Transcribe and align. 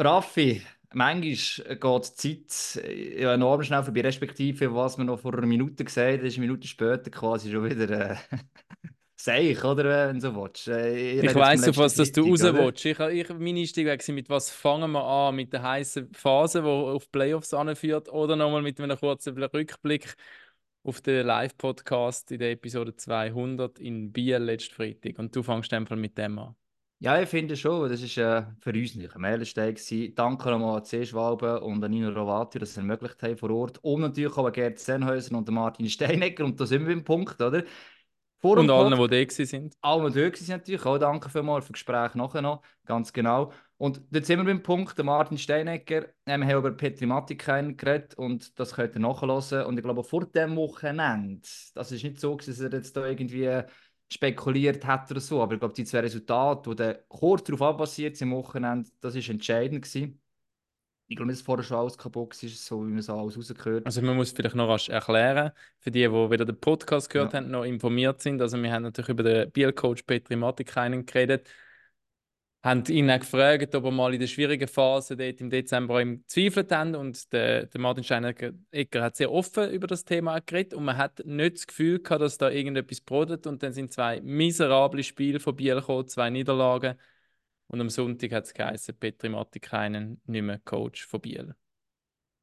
Raffi, 0.00 0.62
manchmal 0.94 1.76
geht 1.76 2.24
die 2.24 2.46
Zeit 2.46 2.84
ja, 3.18 3.34
enorm 3.34 3.62
schnell 3.62 3.82
vorbei, 3.82 4.00
respektive 4.00 4.74
was 4.74 4.96
man 4.96 5.06
noch 5.06 5.20
vor 5.20 5.34
einer 5.34 5.46
Minute 5.46 5.84
gesehen 5.84 6.18
hat, 6.18 6.24
ist 6.24 6.36
eine 6.36 6.46
Minute 6.46 6.66
später 6.66 7.10
quasi 7.10 7.52
schon 7.52 7.64
wieder 7.68 8.12
äh, 8.12 8.16
seich, 9.16 9.62
oder 9.62 10.08
wenn 10.08 10.16
du 10.16 10.20
so 10.20 10.34
willst. 10.34 10.68
Äh, 10.68 11.18
ich, 11.18 11.24
ich 11.24 11.34
weiss, 11.34 11.68
auf 11.68 11.76
was 11.76 11.94
dass 11.94 12.12
du 12.12 12.22
raus 12.22 12.42
willst. 12.42 12.84
Ich, 12.84 12.98
ich, 12.98 13.28
mein 13.28 13.56
Einstieg 13.56 13.86
war, 13.86 14.14
mit 14.14 14.30
was 14.30 14.50
fangen 14.50 14.90
wir 14.92 15.04
an? 15.04 15.36
Mit 15.36 15.52
der 15.52 15.62
heißen 15.62 16.12
Phase, 16.14 16.62
die 16.62 16.68
auf 16.68 17.10
Playoffs 17.12 17.52
anführt, 17.52 18.08
oder 18.08 18.36
nochmal 18.36 18.62
mit 18.62 18.80
einem 18.80 18.98
kurzen 18.98 19.36
Rückblick 19.36 20.14
auf 20.82 21.00
den 21.02 21.26
Live-Podcast 21.26 22.32
in 22.32 22.38
der 22.38 22.52
Episode 22.52 22.96
200 22.96 23.78
in 23.78 24.12
Biel 24.12 24.38
letzten 24.38 24.74
Freitag. 24.74 25.18
Und 25.18 25.36
du 25.36 25.42
fängst 25.42 25.72
einfach 25.74 25.96
mit 25.96 26.16
dem 26.16 26.38
an. 26.38 26.56
Ja, 27.02 27.18
ich 27.18 27.30
finde 27.30 27.56
schon, 27.56 27.88
das 27.88 28.02
war 28.18 28.38
äh, 28.38 28.44
für 28.60 28.72
uns 28.74 28.94
ein 28.94 29.08
Meilenstein. 29.16 29.74
Danke 30.14 30.50
nochmal 30.50 30.76
an 30.80 30.84
C. 30.84 31.06
Schwalbe 31.06 31.58
und 31.60 31.82
an 31.82 31.90
Nino 31.90 32.10
Rovati, 32.10 32.58
dass 32.58 32.70
sie 32.70 32.72
es 32.74 32.76
ermöglicht 32.76 33.22
haben 33.22 33.38
vor 33.38 33.50
Ort. 33.52 33.78
Und 33.82 34.02
natürlich 34.02 34.36
auch 34.36 34.44
an 34.44 34.52
Gerd 34.52 34.78
Sennhäuser 34.78 35.34
und 35.34 35.48
Martin 35.48 35.88
Steinecker. 35.88 36.44
Und 36.44 36.60
da 36.60 36.66
sind 36.66 36.84
wir 36.84 36.92
im 36.92 37.02
Punkt, 37.02 37.40
oder? 37.40 37.64
Vor 38.40 38.58
und 38.58 38.68
allen, 38.70 39.10
die 39.10 39.26
da 39.26 39.44
sind. 39.46 39.74
Allen, 39.80 40.12
die 40.12 40.30
da 40.30 40.36
sind 40.36 40.48
natürlich. 40.48 40.84
Auch 40.84 40.98
danke 40.98 41.30
vielmals 41.30 41.64
für 41.64 41.72
das 41.72 41.78
Gespräch 41.78 42.14
nachher 42.16 42.42
noch. 42.42 42.60
Ganz 42.84 43.14
genau. 43.14 43.50
Und 43.78 44.02
jetzt 44.10 44.26
sind 44.26 44.38
wir 44.38 44.44
beim 44.44 44.62
Punkt, 44.62 44.98
der 44.98 45.06
Martin 45.06 45.38
Steinecker, 45.38 46.08
wir 46.26 46.34
haben 46.34 46.50
über 46.50 46.70
Petri 46.70 47.06
Matikainen 47.06 47.78
geredet 47.78 48.12
und 48.14 48.60
das 48.60 48.74
könnt 48.74 48.94
ihr 48.94 49.00
nachhören. 49.00 49.64
Und 49.64 49.78
ich 49.78 49.82
glaube, 49.82 50.04
vor 50.04 50.26
dem 50.26 50.54
Wochenende, 50.56 51.48
das 51.74 51.92
ist 51.92 52.04
nicht 52.04 52.20
so, 52.20 52.36
dass 52.36 52.60
er 52.60 52.70
jetzt 52.70 52.94
da 52.94 53.06
irgendwie 53.06 53.62
spekuliert 54.12 54.84
hat 54.84 55.10
oder 55.10 55.20
so. 55.20 55.42
Aber 55.42 55.54
ich 55.54 55.60
glaube, 55.60 55.74
die 55.74 55.84
zwei 55.84 56.00
Resultate, 56.00 56.70
die 56.70 56.76
dann 56.76 56.96
kurz 57.08 57.44
darauf 57.44 57.76
passiert 57.76 58.16
sind 58.16 58.32
am 58.32 58.38
Wochenende, 58.38 58.90
das 59.00 59.14
war 59.14 59.28
entscheidend. 59.28 59.82
Gewesen. 59.82 60.20
Ich 61.06 61.16
glaube 61.16 61.32
dass 61.32 61.42
vorher 61.42 61.64
schon 61.64 61.76
alles 61.76 61.98
kaputt 61.98 62.40
ist, 62.40 62.64
so 62.64 62.86
wie 62.86 62.90
man 62.90 62.98
es 62.98 63.10
alles 63.10 63.36
rausgehört 63.36 63.84
Also 63.84 64.00
man 64.00 64.16
muss 64.16 64.30
vielleicht 64.30 64.54
noch 64.54 64.68
was 64.68 64.88
erklären, 64.88 65.50
für 65.80 65.90
die, 65.90 66.02
die 66.02 66.08
wieder 66.08 66.44
den 66.44 66.60
Podcast 66.60 67.10
gehört 67.10 67.32
ja. 67.32 67.40
haben, 67.40 67.50
noch 67.50 67.64
informiert 67.64 68.20
sind. 68.20 68.40
Also 68.40 68.62
wir 68.62 68.72
haben 68.72 68.84
natürlich 68.84 69.08
über 69.08 69.24
den 69.24 69.50
Bielcoach 69.50 70.06
Petri 70.06 70.36
Matikainen 70.36 71.04
geredet 71.04 71.48
haben 72.62 72.84
ihn 72.86 73.10
auch 73.10 73.20
gefragt, 73.20 73.74
ob 73.74 73.84
er 73.84 73.90
mal 73.90 74.12
in 74.12 74.20
der 74.20 74.26
schwierigen 74.26 74.68
Phase 74.68 75.16
dort 75.16 75.40
im 75.40 75.48
Dezember 75.48 76.00
ihm 76.00 76.20
gezweifelt 76.22 76.70
haben. 76.72 76.94
Und 76.94 77.32
der, 77.32 77.66
der 77.66 77.80
Martin 77.80 78.04
Steinecker 78.04 78.52
hat 78.96 79.16
sehr 79.16 79.32
offen 79.32 79.70
über 79.70 79.86
das 79.86 80.04
Thema 80.04 80.40
geredet 80.40 80.74
und 80.74 80.84
man 80.84 80.98
hat 80.98 81.24
nicht 81.24 81.56
das 81.56 81.66
Gefühl 81.66 82.02
gehabt, 82.02 82.20
dass 82.20 82.36
da 82.36 82.50
irgendetwas 82.50 83.00
brodelt. 83.00 83.46
Und 83.46 83.62
dann 83.62 83.72
sind 83.72 83.92
zwei 83.92 84.20
miserable 84.20 85.02
Spiele 85.02 85.40
von 85.40 85.56
Biel 85.56 85.76
gekommen, 85.76 86.06
zwei 86.08 86.28
Niederlagen. 86.28 86.96
Und 87.68 87.80
am 87.80 87.88
Sonntag 87.88 88.32
hat 88.32 88.44
es 88.44 88.52
geheißen, 88.52 88.94
Petri 88.98 89.30
Matikainen 89.30 90.20
nicht 90.26 90.42
mehr 90.42 90.58
Coach 90.58 91.06
von 91.06 91.20
Biel. 91.20 91.54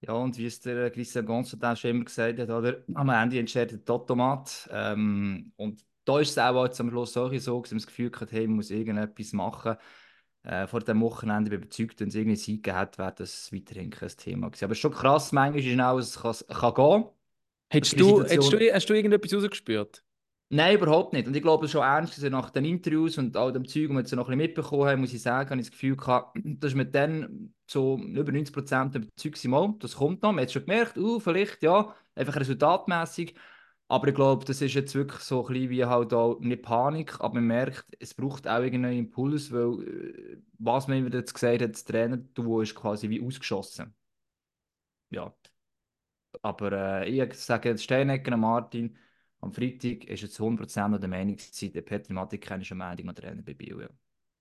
Ja, 0.01 0.13
und 0.13 0.37
wie 0.37 0.45
es 0.45 0.59
der 0.61 0.89
Christian 0.89 1.25
Gonzalez 1.25 1.79
schon 1.79 1.91
immer 1.91 2.05
gesagt 2.05 2.39
hat, 2.39 2.49
oder? 2.49 2.83
am 2.93 3.09
Ende 3.09 3.39
entscheidet 3.39 3.87
der 3.87 3.95
Automat. 3.95 4.67
Ähm, 4.71 5.51
und 5.57 5.83
da 6.05 6.19
ist 6.19 6.31
es 6.31 6.37
auch 6.37 6.65
jetzt 6.65 6.79
am 6.79 6.89
Schluss 6.89 7.13
so, 7.13 7.29
dass 7.29 7.43
man 7.43 7.77
das 7.77 7.87
Gefühl 7.87 8.11
hat, 8.19 8.31
hey, 8.31 8.47
man 8.47 8.57
muss 8.57 8.71
irgendetwas 8.71 9.33
machen 9.33 9.75
äh, 10.47 10.65
vor 10.65 10.79
dem 10.79 11.01
Wochenende 11.01 11.53
überzeugt, 11.53 11.99
wenn 11.99 12.07
es 12.07 12.15
irgendwie 12.15 12.37
Sieg 12.37 12.63
gegeben 12.63 12.77
hat, 12.77 12.97
wäre 12.97 13.13
das 13.17 13.51
weiterhin 13.51 13.89
kein 13.89 14.09
Thema 14.09 14.47
gewesen. 14.47 14.63
Aber 14.63 14.71
es 14.71 14.77
ist 14.77 14.81
schon 14.81 14.93
krass, 14.93 15.31
manchmal 15.33 15.59
ist 15.59 15.69
schnell, 15.69 15.97
es 15.99 16.21
kann, 16.21 16.35
kann 16.47 16.73
gehen. 16.73 17.05
Hättest 17.69 17.99
du, 17.99 18.23
hättest 18.23 18.53
du, 18.53 18.73
hast 18.73 18.89
du 18.89 18.93
irgendetwas 18.93 19.33
rausgespürt? 19.33 20.03
Nein, 20.49 20.77
überhaupt 20.77 21.11
nicht. 21.11 21.27
Und 21.27 21.35
ich 21.35 21.41
glaube 21.41 21.67
schon 21.67 21.81
ernst, 21.81 22.17
dass 22.17 22.29
nach 22.29 22.49
den 22.51 22.63
Interviews 22.63 23.17
und 23.17 23.35
all 23.35 23.51
dem 23.51 23.67
Zeug, 23.67 23.89
das 23.89 23.91
wir 23.91 23.99
jetzt 23.99 24.11
noch 24.13 24.29
ein 24.29 24.37
bisschen 24.37 24.37
mitbekommen 24.37 24.87
haben, 24.87 25.01
muss 25.01 25.11
ich 25.13 25.21
sagen, 25.21 25.49
habe 25.49 25.59
ich 25.59 25.67
das 25.67 25.71
Gefühl 25.71 25.97
gehabt, 25.97 26.39
dass 26.43 26.73
wir 26.73 26.85
dann 26.85 27.53
so 27.69 27.97
über 27.97 28.31
90 28.31 28.53
Prozent 28.53 28.95
überzeugt 28.95 29.37
sind, 29.37 29.83
das 29.83 29.97
kommt 29.97 30.23
noch. 30.23 30.31
Man 30.31 30.43
hat 30.43 30.51
schon 30.53 30.65
gemerkt, 30.65 30.97
uh, 30.97 31.19
vielleicht, 31.19 31.61
ja, 31.61 31.93
einfach 32.15 32.37
resultatmäßig. 32.37 33.35
Aber 33.89 34.09
ich 34.09 34.15
glaube, 34.15 34.43
das 34.43 34.61
ist 34.61 34.73
jetzt 34.73 34.95
wirklich 34.95 35.21
so 35.21 35.45
ein 35.47 35.53
bisschen 35.53 35.69
wie 35.69 35.85
halt 35.85 36.13
auch 36.13 36.39
nicht 36.39 36.61
Panik, 36.61 37.21
aber 37.21 37.35
man 37.35 37.45
merkt, 37.45 37.85
es 37.99 38.13
braucht 38.13 38.47
auch 38.47 38.61
irgendeinen 38.61 38.97
Impuls, 38.97 39.51
weil 39.51 39.81
äh, 39.87 40.37
was 40.59 40.87
man 40.87 40.97
immer 40.97 41.13
jetzt 41.13 41.33
gesagt 41.33 41.61
hat, 41.61 41.71
das 41.71 41.85
Trainer, 41.85 42.17
du 42.17 42.59
ist 42.59 42.75
quasi 42.75 43.09
wie 43.09 43.21
ausgeschossen. 43.21 43.95
Ja. 45.09 45.33
Aber 46.41 46.71
äh, 47.03 47.09
ich 47.09 47.33
sage, 47.35 47.77
Steinecker 47.77 48.33
und 48.33 48.41
Martin, 48.41 48.97
am 49.39 49.53
Freitag 49.53 50.03
ist 50.05 50.21
jetzt 50.21 50.39
100% 50.39 50.99
der 50.99 51.09
Meinung, 51.09 51.37
der 51.37 51.81
Petri 51.81 52.13
Matik 52.13 52.49
ist 52.51 52.71
am 52.71 52.81
Ende 52.81 53.05
noch 53.05 53.13
Trainer 53.13 53.41
bei 53.41 53.53
Bio. 53.53 53.79
Ja. 53.79 53.89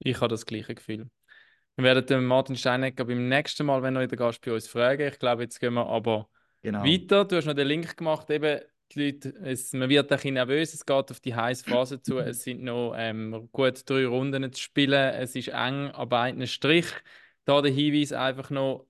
Ich 0.01 0.17
habe 0.17 0.29
das 0.29 0.45
gleiche 0.45 0.75
Gefühl. 0.75 1.09
Wir 1.77 1.85
werden 1.85 2.07
den 2.07 2.25
Martin 2.25 2.57
Steinecker 2.57 3.05
beim 3.05 3.29
nächsten 3.29 3.67
Mal, 3.67 3.83
wenn 3.83 3.95
er 3.95 4.03
wieder 4.03 4.17
Gast 4.17 4.41
bei 4.41 4.53
uns 4.53 4.67
fragen. 4.67 5.07
Ich 5.07 5.19
glaube, 5.19 5.43
jetzt 5.43 5.61
gehen 5.61 5.75
wir 5.75 5.87
aber 5.87 6.29
genau. 6.63 6.83
weiter. 6.83 7.25
Du 7.25 7.37
hast 7.37 7.45
noch 7.45 7.55
den 7.55 7.69
Link 7.69 7.97
gemacht, 7.97 8.29
eben 8.31 8.61
die 8.93 9.05
Leute, 9.07 9.35
es, 9.43 9.73
man 9.73 9.89
wird 9.89 10.11
ein 10.11 10.17
bisschen 10.17 10.35
nervös, 10.35 10.75
es 10.75 10.87
geht 10.87 11.11
auf 11.11 11.21
die 11.21 11.35
heiße 11.35 11.65
Phase 11.69 12.01
zu. 12.01 12.19
Es 12.19 12.43
sind 12.45 12.63
noch 12.63 12.95
ähm, 12.97 13.49
gut 13.53 13.89
drei 13.89 14.07
Runden 14.07 14.53
zu 14.53 14.61
spielen, 14.61 15.15
es 15.15 15.35
ist 15.35 15.49
eng 15.49 15.91
an 15.91 16.09
beiden 16.09 16.47
Strich. 16.47 16.87
Da 17.45 17.63
der 17.63 17.73
Hinweis 17.73 18.13
einfach 18.13 18.51
noch, 18.51 18.87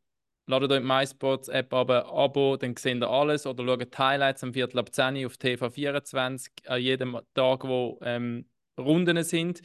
ladet 0.46 0.72
euch 0.72 0.80
die 0.80 0.86
MySports-App 0.86 1.72
aber 1.74 2.06
Abo, 2.06 2.56
dann 2.56 2.76
seht 2.76 3.02
ihr 3.02 3.08
alles 3.08 3.46
oder 3.46 3.64
schaut 3.64 3.94
die 3.94 3.98
Highlights 3.98 4.44
am 4.44 4.54
Viertel 4.54 4.78
ab 4.78 4.92
10 4.92 5.26
auf 5.26 5.34
TV24 5.34 6.66
an 6.66 6.80
jedem 6.80 7.18
Tag, 7.34 7.64
wo 7.64 7.98
ähm, 8.02 8.48
Runden 8.78 9.22
sind. 9.24 9.62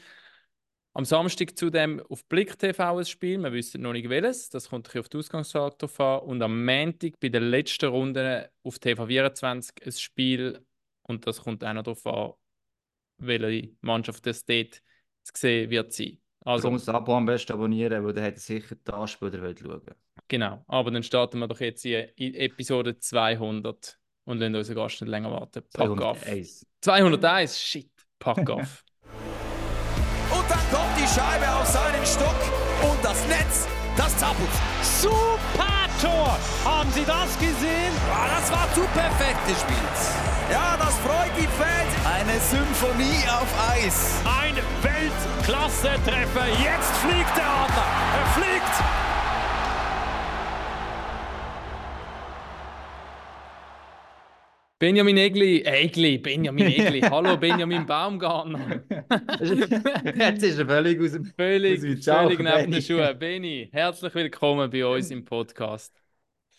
Am 0.93 1.05
Samstag 1.05 1.57
zudem 1.57 2.01
auf 2.09 2.25
Blick 2.25 2.59
TV 2.59 2.97
ein 2.97 3.05
Spiel, 3.05 3.37
wir 3.39 3.53
wissen 3.53 3.81
noch 3.81 3.93
nicht 3.93 4.09
welches, 4.09 4.49
das 4.49 4.69
kommt 4.69 4.93
auf 4.93 5.07
den 5.07 5.19
Ausgangstag 5.19 5.79
drauf 5.79 5.99
an. 6.01 6.19
Und 6.19 6.41
am 6.41 6.65
Montag 6.65 7.17
bei 7.21 7.29
der 7.29 7.39
letzten 7.39 7.89
Runde 7.89 8.51
auf 8.63 8.75
TV24 8.75 9.85
ein 9.85 9.91
Spiel 9.93 10.65
und 11.03 11.25
das 11.25 11.41
kommt 11.41 11.63
auch 11.63 11.73
noch 11.73 11.83
darauf 11.83 12.05
an, 12.05 12.33
welche 13.19 13.73
Mannschaft 13.79 14.25
das 14.25 14.43
dort 14.43 14.81
zu 15.23 15.33
sehen 15.37 15.69
wird 15.69 15.93
sein. 15.93 16.17
Also, 16.43 16.67
du 16.67 16.71
musst 16.73 16.87
das 16.87 16.95
Abo 16.95 17.15
am 17.15 17.25
besten 17.25 17.53
abonnieren, 17.53 18.03
weil 18.03 18.13
dann 18.13 18.25
hat 18.25 18.33
er 18.33 18.39
sicher 18.39 18.75
die 18.75 18.91
Anspiel, 18.91 19.31
der 19.31 19.55
schauen 19.57 19.81
Genau, 20.27 20.63
aber 20.67 20.91
dann 20.91 21.03
starten 21.03 21.39
wir 21.39 21.47
doch 21.47 21.59
jetzt 21.59 21.85
in 21.85 22.33
Episode 22.33 22.97
200 22.97 23.97
und 24.25 24.39
lassen 24.39 24.55
unseren 24.55 24.75
Gast 24.75 25.01
nicht 25.01 25.09
länger 25.09 25.31
warten. 25.31 25.63
Pack 25.73 25.87
201. 25.87 26.63
auf. 26.63 26.67
201, 26.81 27.59
shit, 27.61 27.91
pack 28.19 28.49
auf. 28.49 28.83
Scheibe 31.13 31.45
auf 31.53 31.67
seinen 31.67 32.05
Stock 32.05 32.39
und 32.83 33.03
das 33.03 33.17
Netz, 33.27 33.67
das 33.97 34.15
zappelt. 34.17 34.49
Super 34.81 35.89
Tor! 36.01 36.37
Haben 36.63 36.89
Sie 36.93 37.03
das 37.03 37.37
gesehen? 37.37 37.91
Ja, 38.07 38.39
das 38.39 38.49
war 38.49 38.65
zu 38.73 38.81
perfekt 38.93 39.45
gespielt. 39.45 39.99
Ja, 40.49 40.77
das 40.77 40.95
freut 41.03 41.31
die 41.37 41.47
Fans. 41.59 41.91
Eine 42.07 42.39
Symphonie 42.39 43.27
auf 43.27 43.47
Eis. 43.71 44.13
Ein 44.23 44.55
Weltklasse-Treffer. 44.81 46.47
Jetzt 46.63 46.91
fliegt 47.03 47.35
der 47.35 47.45
Adler. 47.45 47.87
Er 48.17 48.25
fliegt. 48.33 49.10
Benjamin 54.81 55.15
Egli, 55.15 55.59
äh, 55.59 55.83
Egli, 55.83 56.17
Benjamin 56.17 56.65
Egli, 56.71 57.01
hallo 57.01 57.37
Benjamin 57.37 57.85
Baumgartner. 57.85 58.81
Jetzt 60.15 60.41
ist 60.41 60.57
er 60.57 60.65
völlig 60.65 60.99
aus 60.99 61.11
dem 61.11 61.25
Völlig, 61.25 61.77
aus 61.77 62.03
völlig 62.03 62.39
neben 62.39 62.71
den 62.71 62.81
Schuhen. 62.81 63.19
Benny, 63.19 63.69
herzlich 63.71 64.15
willkommen 64.15 64.71
bei 64.71 64.83
uns 64.83 65.11
im 65.11 65.23
Podcast. 65.23 65.93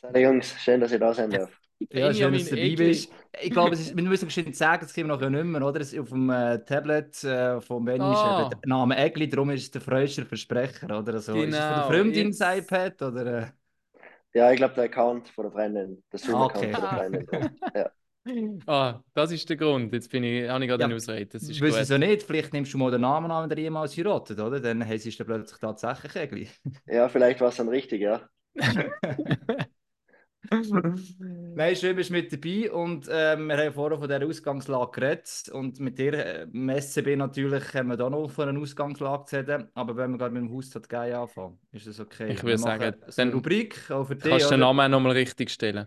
Hallo 0.05 0.21
Jungs, 0.21 0.55
schön, 0.63 0.79
dass 0.79 0.93
ihr 0.93 1.01
da 1.01 1.13
sein 1.13 1.31
darf. 1.31 1.51
Ja, 1.91 2.15
schön, 2.15 2.33
dass 2.33 2.45
du 2.45 2.55
dabei 2.55 2.77
bist. 2.77 3.13
Ich 3.41 3.51
glaube, 3.51 3.73
ist, 3.73 3.97
wir 3.97 4.05
müssen 4.05 4.27
bestimmt 4.27 4.55
sagen, 4.55 4.83
das 4.83 4.95
können 4.95 5.09
wir 5.09 5.17
nachher 5.17 5.31
nicht 5.31 5.45
mehr, 5.45 5.63
oder? 5.67 5.81
Auf 5.81 6.09
dem 6.11 6.31
äh, 6.31 6.65
Tablet 6.65 7.25
äh, 7.25 7.61
von 7.61 7.85
Benny 7.85 8.05
ah. 8.05 8.45
ist 8.45 8.57
der 8.63 8.69
Name 8.69 8.99
Egli, 8.99 9.29
darum 9.29 9.51
ist 9.51 9.63
es 9.63 9.71
der 9.73 9.81
freuster 9.81 10.25
Versprecher, 10.25 10.97
oder? 10.97 11.15
Also, 11.15 11.33
genau. 11.33 11.49
Ist 11.49 11.55
es 11.57 11.65
von 11.65 11.75
der 11.75 11.85
Freundin 11.87 12.33
das 12.39 12.57
iPad, 12.57 13.03
oder? 13.03 13.53
Ja, 14.33 14.53
ich 14.53 14.59
glaube, 14.59 14.75
der 14.75 14.85
Account 14.85 15.29
von 15.29 15.47
der 15.47 15.53
Freundin, 15.53 16.05
der 16.13 16.19
Zoom-Account 16.21 16.57
okay. 16.57 16.73
von 16.73 16.83
der 16.83 16.91
Freundin. 16.91 17.27
Ja. 17.75 17.91
Ah, 18.67 19.01
das 19.15 19.33
ist 19.33 19.49
der 19.49 19.57
Grund. 19.57 19.93
Jetzt 19.93 20.11
bin 20.11 20.23
ich, 20.23 20.49
habe 20.49 20.65
ich 20.65 20.69
gerade 20.71 20.83
ja, 20.83 20.87
eine 20.87 20.95
Ausrede. 20.95 21.27
Das 21.27 21.43
ist 21.43 21.61
gut. 21.61 21.73
so 21.73 21.99
nicht. 21.99 22.23
Vielleicht 22.23 22.53
nimmst 22.53 22.73
du 22.73 22.79
mal 22.79 22.91
den 22.91 23.01
Namen 23.01 23.31
an, 23.31 23.43
wenn 23.43 23.49
der 23.49 23.59
jemals 23.59 23.97
heiratet, 23.97 24.39
oder? 24.39 24.61
Dann 24.61 24.87
heißt 24.87 25.07
es 25.07 25.17
plötzlich 25.17 25.59
tatsächlich 25.59 26.17
Egli. 26.17 26.49
Ja, 26.87 27.09
vielleicht 27.09 27.41
war 27.41 27.49
es 27.49 27.57
dann 27.57 27.69
richtig, 27.69 28.03
ja. 28.03 28.21
Nein, 30.51 31.77
schön, 31.77 31.97
bist 31.97 32.11
du 32.11 32.15
mit 32.15 32.33
dabei 32.33 32.71
und 32.73 33.09
äh, 33.09 33.37
wir 33.39 33.57
haben 33.57 33.73
vorher 33.73 33.99
von 33.99 34.09
dieser 34.09 34.27
Ausgangslage 34.27 34.91
geredet 34.91 35.49
und 35.53 35.79
mit 35.81 35.99
dir, 35.99 36.13
äh, 36.15 36.43
im 36.43 36.69
SCB 36.69 37.17
natürlich, 37.17 37.73
haben 37.75 37.89
wir 37.89 37.97
da 37.97 38.11
noch 38.11 38.29
von 38.29 38.49
einer 38.49 38.61
Ausgangslage 38.61 39.25
gesehen, 39.25 39.69
aber 39.75 39.97
wenn 39.97 40.11
wir 40.11 40.19
gerade 40.19 40.35
mit 40.35 40.43
dem 40.43 40.55
Haus 40.55 40.71
geil 40.89 41.15
anfangen, 41.15 41.59
ist 41.71 41.87
das 41.87 42.01
okay? 42.01 42.33
Ich 42.33 42.43
würde 42.43 42.59
sagen, 42.59 42.95
dann 43.17 43.33
Rubrik 43.33 43.91
auch 43.91 44.05
für 44.05 44.17
dich. 44.17 44.31
Kannst 44.31 44.47
du 44.47 44.51
den 44.51 44.61
Namen 44.61 44.91
nochmal 44.91 45.13
richtig 45.13 45.51
stellen? 45.51 45.87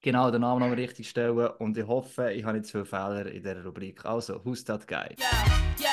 genau 0.00 0.30
den 0.30 0.40
Namen 0.40 0.60
nochmal 0.60 0.76
richtig 0.78 1.08
stellen 1.08 1.36
und 1.58 1.76
ich 1.76 1.86
hoffe, 1.86 2.32
ich 2.32 2.44
habe 2.44 2.58
nicht 2.58 2.66
zu 2.66 2.84
viele 2.84 2.86
Fehler 2.86 3.26
in 3.26 3.42
dieser 3.42 3.62
Rubrik. 3.64 4.04
Also, 4.04 4.40
who's 4.44 4.64
that 4.64 4.86
guy? 4.86 5.14
Yo, 5.18 5.26
yo, 5.78 5.90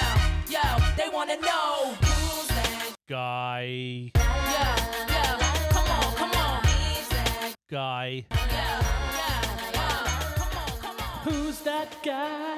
yo, 0.50 0.59
they 0.95 1.09
wanna 1.13 1.36
know 1.38 1.94
who's 2.01 2.48
that 2.48 2.95
guy. 3.07 4.12
Yo, 4.15 4.21
yo, 4.21 5.25
come 5.71 5.89
on, 5.92 6.15
come 6.15 6.31
on. 6.39 6.62
Who's 6.63 7.09
that 7.09 7.56
guy? 7.69 8.25
Yo, 8.30 8.42
yo, 8.56 8.69
yo, 9.74 9.88
come 10.36 10.56
on, 10.57 10.71
come 10.81 11.00
on. 11.00 11.33
Who's 11.33 11.59
that 11.62 11.89
guy? 12.04 12.56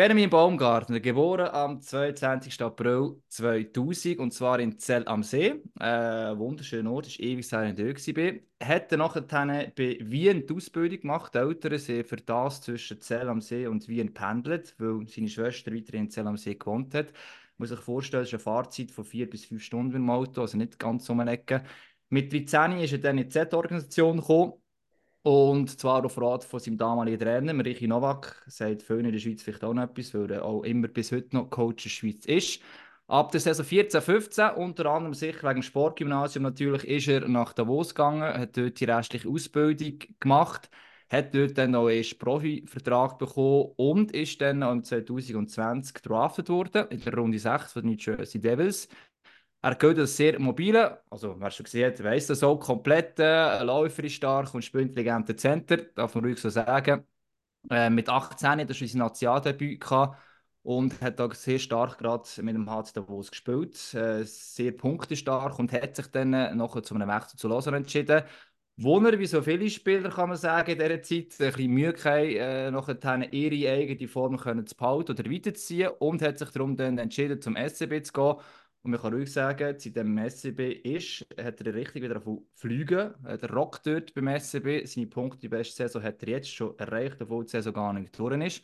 Benjamin 0.00 0.30
Baumgartner, 0.30 0.98
geboren 0.98 1.48
am 1.48 1.82
22. 1.82 2.62
April 2.62 3.20
2000 3.28 4.18
und 4.18 4.32
zwar 4.32 4.58
in 4.58 4.78
Zell 4.78 5.06
am 5.06 5.22
See. 5.22 5.62
Äh, 5.78 6.38
wunderschöner 6.38 6.90
Ort, 6.90 7.08
ist 7.08 7.20
ewig 7.20 7.44
ich 7.44 8.14
dort 8.14 8.40
Hat 8.64 8.90
dann 8.90 9.00
nachher 9.00 9.20
bei 9.76 9.98
Wien 10.00 10.46
die 10.46 10.54
Ausbildung 10.54 11.00
gemacht. 11.00 11.34
Die 11.34 11.38
Eltern 11.40 11.78
sind 11.78 12.06
für 12.06 12.16
das 12.16 12.62
zwischen 12.62 12.98
Zell 13.02 13.28
am 13.28 13.42
See 13.42 13.66
und 13.66 13.88
Wien 13.88 14.14
pendelt, 14.14 14.74
weil 14.78 15.06
seine 15.06 15.28
Schwester 15.28 15.70
weiterhin 15.70 16.04
in 16.04 16.10
Zell 16.10 16.26
am 16.26 16.38
See 16.38 16.54
gewohnt 16.54 16.94
hat. 16.94 17.08
Man 17.08 17.12
muss 17.58 17.68
sich 17.68 17.80
vorstellen, 17.80 18.22
es 18.22 18.30
ist 18.30 18.34
eine 18.36 18.40
Fahrzeit 18.40 18.90
von 18.90 19.04
vier 19.04 19.28
bis 19.28 19.44
fünf 19.44 19.62
Stunden 19.62 19.96
im 19.96 20.08
Auto, 20.08 20.40
also 20.40 20.56
nicht 20.56 20.78
ganz 20.78 21.10
um 21.10 21.20
eine 21.20 21.32
Ecke. 21.32 21.62
Mit 22.08 22.32
13 22.32 22.78
ist 22.78 22.92
er 22.92 22.98
dann 23.00 23.18
in 23.18 23.24
die 23.24 23.28
Z-Organisation 23.28 24.16
gekommen 24.16 24.54
und 25.22 25.78
zwar 25.78 26.04
auf 26.04 26.18
Rat 26.20 26.44
von 26.44 26.60
seinem 26.60 26.78
damaligen 26.78 27.18
Trainer, 27.18 27.64
Richi 27.64 27.86
Novak, 27.86 28.42
sagt 28.46 28.82
vielen 28.82 29.04
in 29.06 29.12
der 29.12 29.18
Schweiz 29.18 29.42
vielleicht 29.42 29.64
auch 29.64 29.74
noch 29.74 29.82
etwas, 29.82 30.14
weil 30.14 30.30
er 30.30 30.44
auch 30.44 30.62
immer 30.62 30.88
bis 30.88 31.12
heute 31.12 31.36
noch 31.36 31.50
Coach 31.50 31.84
in 31.84 31.90
der 31.90 31.94
Schweiz 31.94 32.26
ist. 32.26 32.62
Ab 33.06 33.32
der 33.32 33.40
Saison 33.40 33.66
14, 33.66 34.00
15, 34.00 34.50
unter 34.50 34.86
anderem 34.86 35.14
sicher 35.14 35.42
wegen 35.42 35.60
dem 35.60 35.62
Sportgymnasium 35.62 36.44
natürlich, 36.44 36.84
ist 36.84 37.08
er 37.08 37.28
nach 37.28 37.52
Davos 37.52 37.94
gegangen, 37.94 38.22
hat 38.22 38.56
dort 38.56 38.78
die 38.78 38.84
restliche 38.84 39.28
Ausbildung 39.28 39.98
gemacht, 40.20 40.70
hat 41.10 41.34
dort 41.34 41.58
dann 41.58 41.74
auch 41.74 41.88
erst 41.88 42.18
Profivertrag 42.20 43.18
bekommen 43.18 43.72
und 43.76 44.12
ist 44.12 44.40
dann 44.40 44.62
im 44.62 44.84
2020 44.84 45.94
drafted 46.02 46.48
worden, 46.48 46.86
in 46.90 47.00
der 47.00 47.14
Runde 47.14 47.38
6 47.38 47.72
von 47.72 47.82
den 47.82 47.90
New 47.90 47.96
Jersey 47.98 48.40
Devils. 48.40 48.88
Er 49.62 49.74
gilt 49.74 49.98
als 49.98 50.16
sehr 50.16 50.38
mobile, 50.40 51.02
also 51.10 51.38
wer 51.38 51.50
schon 51.50 51.64
gesehen 51.64 51.92
hat, 51.92 52.02
weiss 52.02 52.26
das 52.26 52.42
auch, 52.42 52.58
komplett 52.58 53.18
äh, 53.18 53.62
läuferisch 53.62 54.14
stark 54.16 54.54
und 54.54 54.64
spielintelligenter 54.64 55.36
Center, 55.36 55.76
darf 55.76 56.14
man 56.14 56.24
ruhig 56.24 56.38
so 56.40 56.48
sagen. 56.48 57.04
Äh, 57.70 57.90
mit 57.90 58.08
18 58.08 58.48
hat 58.60 58.68
er 58.70 58.74
sein 58.74 58.98
Nationaldebüt 58.98 59.84
und 60.62 61.00
hat 61.02 61.20
auch 61.20 61.34
sehr 61.34 61.58
stark 61.58 61.98
gerade 61.98 62.24
mit 62.42 62.54
dem 62.54 62.70
HC 62.70 62.92
Davos 62.94 63.30
gespielt, 63.30 63.94
äh, 63.94 64.24
sehr 64.24 64.72
punktestark 64.72 65.58
und 65.58 65.72
hat 65.72 65.96
sich 65.96 66.06
dann 66.08 66.32
äh, 66.32 66.54
noch 66.54 66.80
zu 66.80 66.94
einem 66.94 67.08
Wechsel 67.08 67.38
zu 67.38 67.48
Lausanne 67.48 67.78
entschieden. 67.78 68.22
Wo 68.76 68.98
er, 69.00 69.18
wie 69.18 69.26
so 69.26 69.42
viele 69.42 69.68
Spieler, 69.68 70.08
kann 70.08 70.30
man 70.30 70.38
sagen, 70.38 70.70
in 70.70 70.78
dieser 70.78 71.02
Zeit 71.02 71.38
ein 71.38 71.52
bisschen 71.52 71.70
Mühe 71.72 71.88
hatte, 71.88 72.38
äh, 72.38 72.70
noch 72.70 72.88
ihre 72.88 73.72
eigene 73.72 74.08
Form 74.08 74.38
können 74.38 74.66
zu 74.66 74.74
behalten 74.74 75.12
oder 75.12 75.30
weiterzuziehen 75.30 75.90
und 75.98 76.22
hat 76.22 76.38
sich 76.38 76.48
darum 76.50 76.76
dann 76.76 76.96
entschieden, 76.96 77.42
zum 77.42 77.56
SCB 77.56 78.02
zu 78.02 78.12
gehen 78.14 78.36
und 78.82 78.92
man 78.92 79.00
kann 79.00 79.12
ruhig 79.12 79.30
sagen, 79.30 79.78
seit 79.78 79.96
dem 79.96 80.16
SCB 80.16 80.72
ist, 80.84 81.26
hat 81.38 81.60
er 81.60 81.74
richtig 81.74 82.02
wieder 82.02 82.22
Fliegen. 82.54 83.14
Der 83.22 83.50
rockt 83.52 83.86
dort 83.86 84.14
beim 84.14 84.28
SCB. 84.38 84.86
Seine 84.86 85.06
Punkte 85.06 85.40
die 85.40 85.48
beste 85.48 85.76
Saison 85.76 86.02
hat 86.02 86.22
er 86.22 86.30
jetzt 86.30 86.48
schon 86.48 86.78
erreicht, 86.78 87.20
obwohl 87.20 87.44
die 87.44 87.50
Saison 87.50 87.74
gar 87.74 87.92
nicht 87.92 88.18
durch 88.18 88.40
ist. 88.40 88.62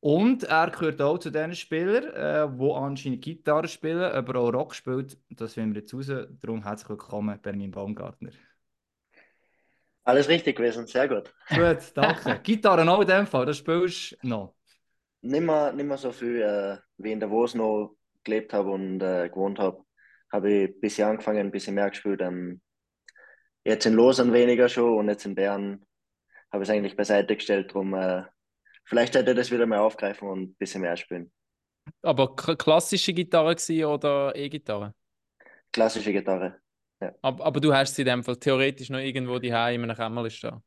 Und 0.00 0.44
er 0.44 0.70
gehört 0.70 1.02
auch 1.02 1.18
zu 1.18 1.30
den 1.30 1.54
Spielern, 1.54 2.04
äh, 2.04 2.48
die 2.58 2.72
anscheinend 2.72 3.20
Gitarre 3.20 3.68
spielen, 3.68 4.00
aber 4.00 4.40
auch 4.40 4.50
Rock 4.50 4.74
spielt. 4.74 5.18
Das 5.28 5.52
finden 5.52 5.74
wir 5.74 5.82
jetzt 5.82 5.92
raus. 5.92 6.10
Darum 6.40 6.62
herzlich 6.62 6.88
willkommen, 6.88 7.38
Benjamin 7.42 7.70
Baumgartner. 7.70 8.30
Alles 10.04 10.26
richtig 10.28 10.56
gewesen, 10.56 10.86
sehr 10.86 11.06
gut. 11.06 11.34
Gut, 11.50 11.92
danke. 11.94 12.40
Gitarre 12.42 12.90
auch 12.90 13.02
in 13.02 13.08
dem 13.08 13.26
Fall, 13.26 13.44
das 13.44 13.58
spielst 13.58 14.16
du 14.22 14.28
noch? 14.28 14.54
Nicht 15.20 15.42
mehr, 15.42 15.70
nicht 15.74 15.84
mehr 15.84 15.98
so 15.98 16.12
viel 16.12 16.40
äh, 16.40 16.78
wie 16.96 17.12
in 17.12 17.20
der 17.20 17.28
Davos 17.28 17.54
noch 17.54 17.94
gelebt 18.24 18.52
habe 18.52 18.70
und 18.70 19.00
äh, 19.02 19.28
gewohnt 19.28 19.58
habe, 19.58 19.84
habe 20.32 20.50
ich 20.50 20.68
ein 20.70 20.80
bisschen 20.80 21.08
angefangen, 21.08 21.38
ein 21.38 21.50
bisschen 21.50 21.74
mehr 21.74 21.90
gespielt. 21.90 22.20
Ähm, 22.20 22.60
jetzt 23.64 23.86
in 23.86 23.94
Lausanne 23.94 24.32
weniger 24.32 24.68
schon 24.68 24.98
und 24.98 25.08
jetzt 25.08 25.26
in 25.26 25.34
Bern 25.34 25.84
habe 26.52 26.62
ich 26.62 26.68
es 26.68 26.74
eigentlich 26.74 26.96
beiseite 26.96 27.36
gestellt, 27.36 27.70
darum 27.70 27.94
äh, 27.94 28.22
vielleicht 28.84 29.14
hätte 29.14 29.30
ich 29.30 29.36
das 29.36 29.50
wieder 29.50 29.66
mal 29.66 29.78
aufgreifen 29.78 30.28
und 30.28 30.42
ein 30.42 30.54
bisschen 30.54 30.82
mehr 30.82 30.96
spielen. 30.96 31.30
Aber 32.02 32.34
klassische 32.34 33.12
Gitarre 33.12 33.56
oder 33.86 34.34
E-Gitarre? 34.34 34.94
Klassische 35.72 36.12
Gitarre. 36.12 36.60
Ja. 37.00 37.14
Aber, 37.22 37.44
aber, 37.44 37.60
du 37.60 37.72
hast 37.72 37.94
sie 37.94 38.02
in 38.02 38.08
dem 38.08 38.22
Fall 38.22 38.36
theoretisch 38.36 38.90
noch 38.90 38.98
irgendwo 38.98 39.38
die 39.38 39.48
in 39.48 39.54
einem 39.54 39.96
Kämmerchen 39.96 40.30
stehen? 40.30 40.62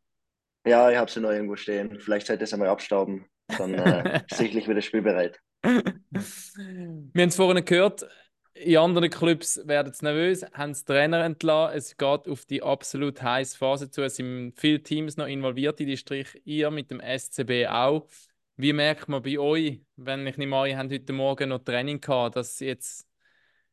Ja, 0.65 0.89
ich 0.89 0.97
habe 0.97 1.11
sie 1.11 1.19
noch 1.19 1.29
irgendwo 1.29 1.55
stehen. 1.55 1.99
Vielleicht 1.99 2.27
sollte 2.27 2.43
ich 2.43 2.49
es 2.49 2.53
einmal 2.53 2.69
abstauben. 2.69 3.25
Dann 3.47 3.73
äh, 3.73 4.23
sicherlich 4.31 4.67
wieder 4.67 4.81
spielbereit. 4.81 5.39
Wir 5.63 7.21
haben 7.21 7.29
es 7.29 7.35
vorhin 7.35 7.63
gehört, 7.63 8.05
in 8.53 8.77
anderen 8.77 9.09
Clubs 9.09 9.65
werden 9.65 9.93
sie 9.93 10.05
nervös, 10.05 10.43
haben 10.53 10.73
den 10.73 10.85
Trainer 10.85 11.23
entlassen. 11.23 11.77
Es 11.77 11.97
geht 11.97 12.27
auf 12.27 12.45
die 12.45 12.61
absolut 12.61 13.21
heiße 13.21 13.57
Phase 13.57 13.89
zu. 13.89 14.03
Es 14.03 14.17
sind 14.17 14.53
viele 14.57 14.83
Teams 14.83 15.17
noch 15.17 15.27
involviert 15.27 15.79
in 15.79 15.87
die 15.87 15.97
Strich. 15.97 16.41
Ihr 16.45 16.69
mit 16.69 16.91
dem 16.91 16.99
SCB 16.99 17.67
auch. 17.67 18.07
Wie 18.55 18.73
merkt 18.73 19.09
man 19.09 19.23
bei 19.23 19.39
euch, 19.39 19.81
wenn 19.95 20.27
ich 20.27 20.37
nicht 20.37 20.47
mal, 20.47 20.67
ihr 20.67 20.77
habt 20.77 20.91
heute 20.91 21.13
Morgen 21.13 21.49
noch 21.49 21.63
Training 21.63 21.99
gehabt, 21.99 22.35
dass 22.35 22.59
jetzt, 22.59 23.07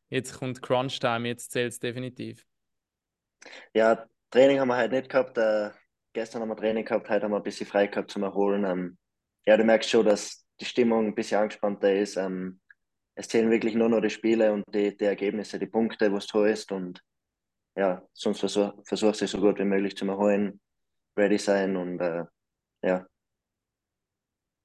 jetzt 0.09 0.39
kommt 0.39 0.61
Crunch 0.61 0.99
Time, 0.99 1.27
jetzt 1.27 1.51
zählt 1.51 1.73
es 1.73 1.79
definitiv? 1.79 2.45
Ja, 3.73 4.07
Training 4.31 4.59
haben 4.59 4.69
wir 4.69 4.77
heute 4.77 4.95
nicht 4.95 5.09
gehabt. 5.09 5.37
Äh, 5.37 5.69
gestern 6.13 6.41
haben 6.41 6.49
wir 6.49 6.55
Training 6.55 6.85
gehabt, 6.85 7.09
heute 7.09 7.25
haben 7.25 7.31
wir 7.31 7.37
ein 7.37 7.43
bisschen 7.43 7.67
frei 7.67 7.85
gehabt 7.85 8.09
zum 8.09 8.23
Erholen. 8.23 8.65
Ähm, 8.65 8.97
ja, 9.45 9.57
du 9.57 9.63
merkst 9.63 9.89
schon, 9.89 10.05
dass 10.05 10.40
die 10.61 10.65
Stimmung 10.65 11.07
ein 11.07 11.15
bisschen 11.15 11.41
angespannter 11.41 11.93
ist. 11.93 12.17
Ähm, 12.17 12.59
es 13.15 13.27
zählen 13.27 13.49
wirklich 13.49 13.75
nur 13.75 13.89
noch 13.89 14.01
die 14.01 14.09
Spiele 14.09 14.53
und 14.53 14.63
die, 14.73 14.95
die 14.95 15.05
Ergebnisse, 15.05 15.59
die 15.59 15.65
Punkte, 15.65 16.11
was 16.13 16.27
du 16.27 16.43
ist. 16.43 16.71
Und 16.71 17.01
ja, 17.75 18.01
sonst 18.13 18.39
versuch, 18.39 18.73
versuchst 18.83 19.21
du 19.21 19.27
so 19.27 19.39
gut 19.39 19.59
wie 19.59 19.65
möglich 19.65 19.95
zu 19.95 20.05
erholen, 20.05 20.59
ready 21.17 21.37
sein 21.37 21.75
und 21.75 21.99
äh, 21.99 22.25
ja. 22.83 23.05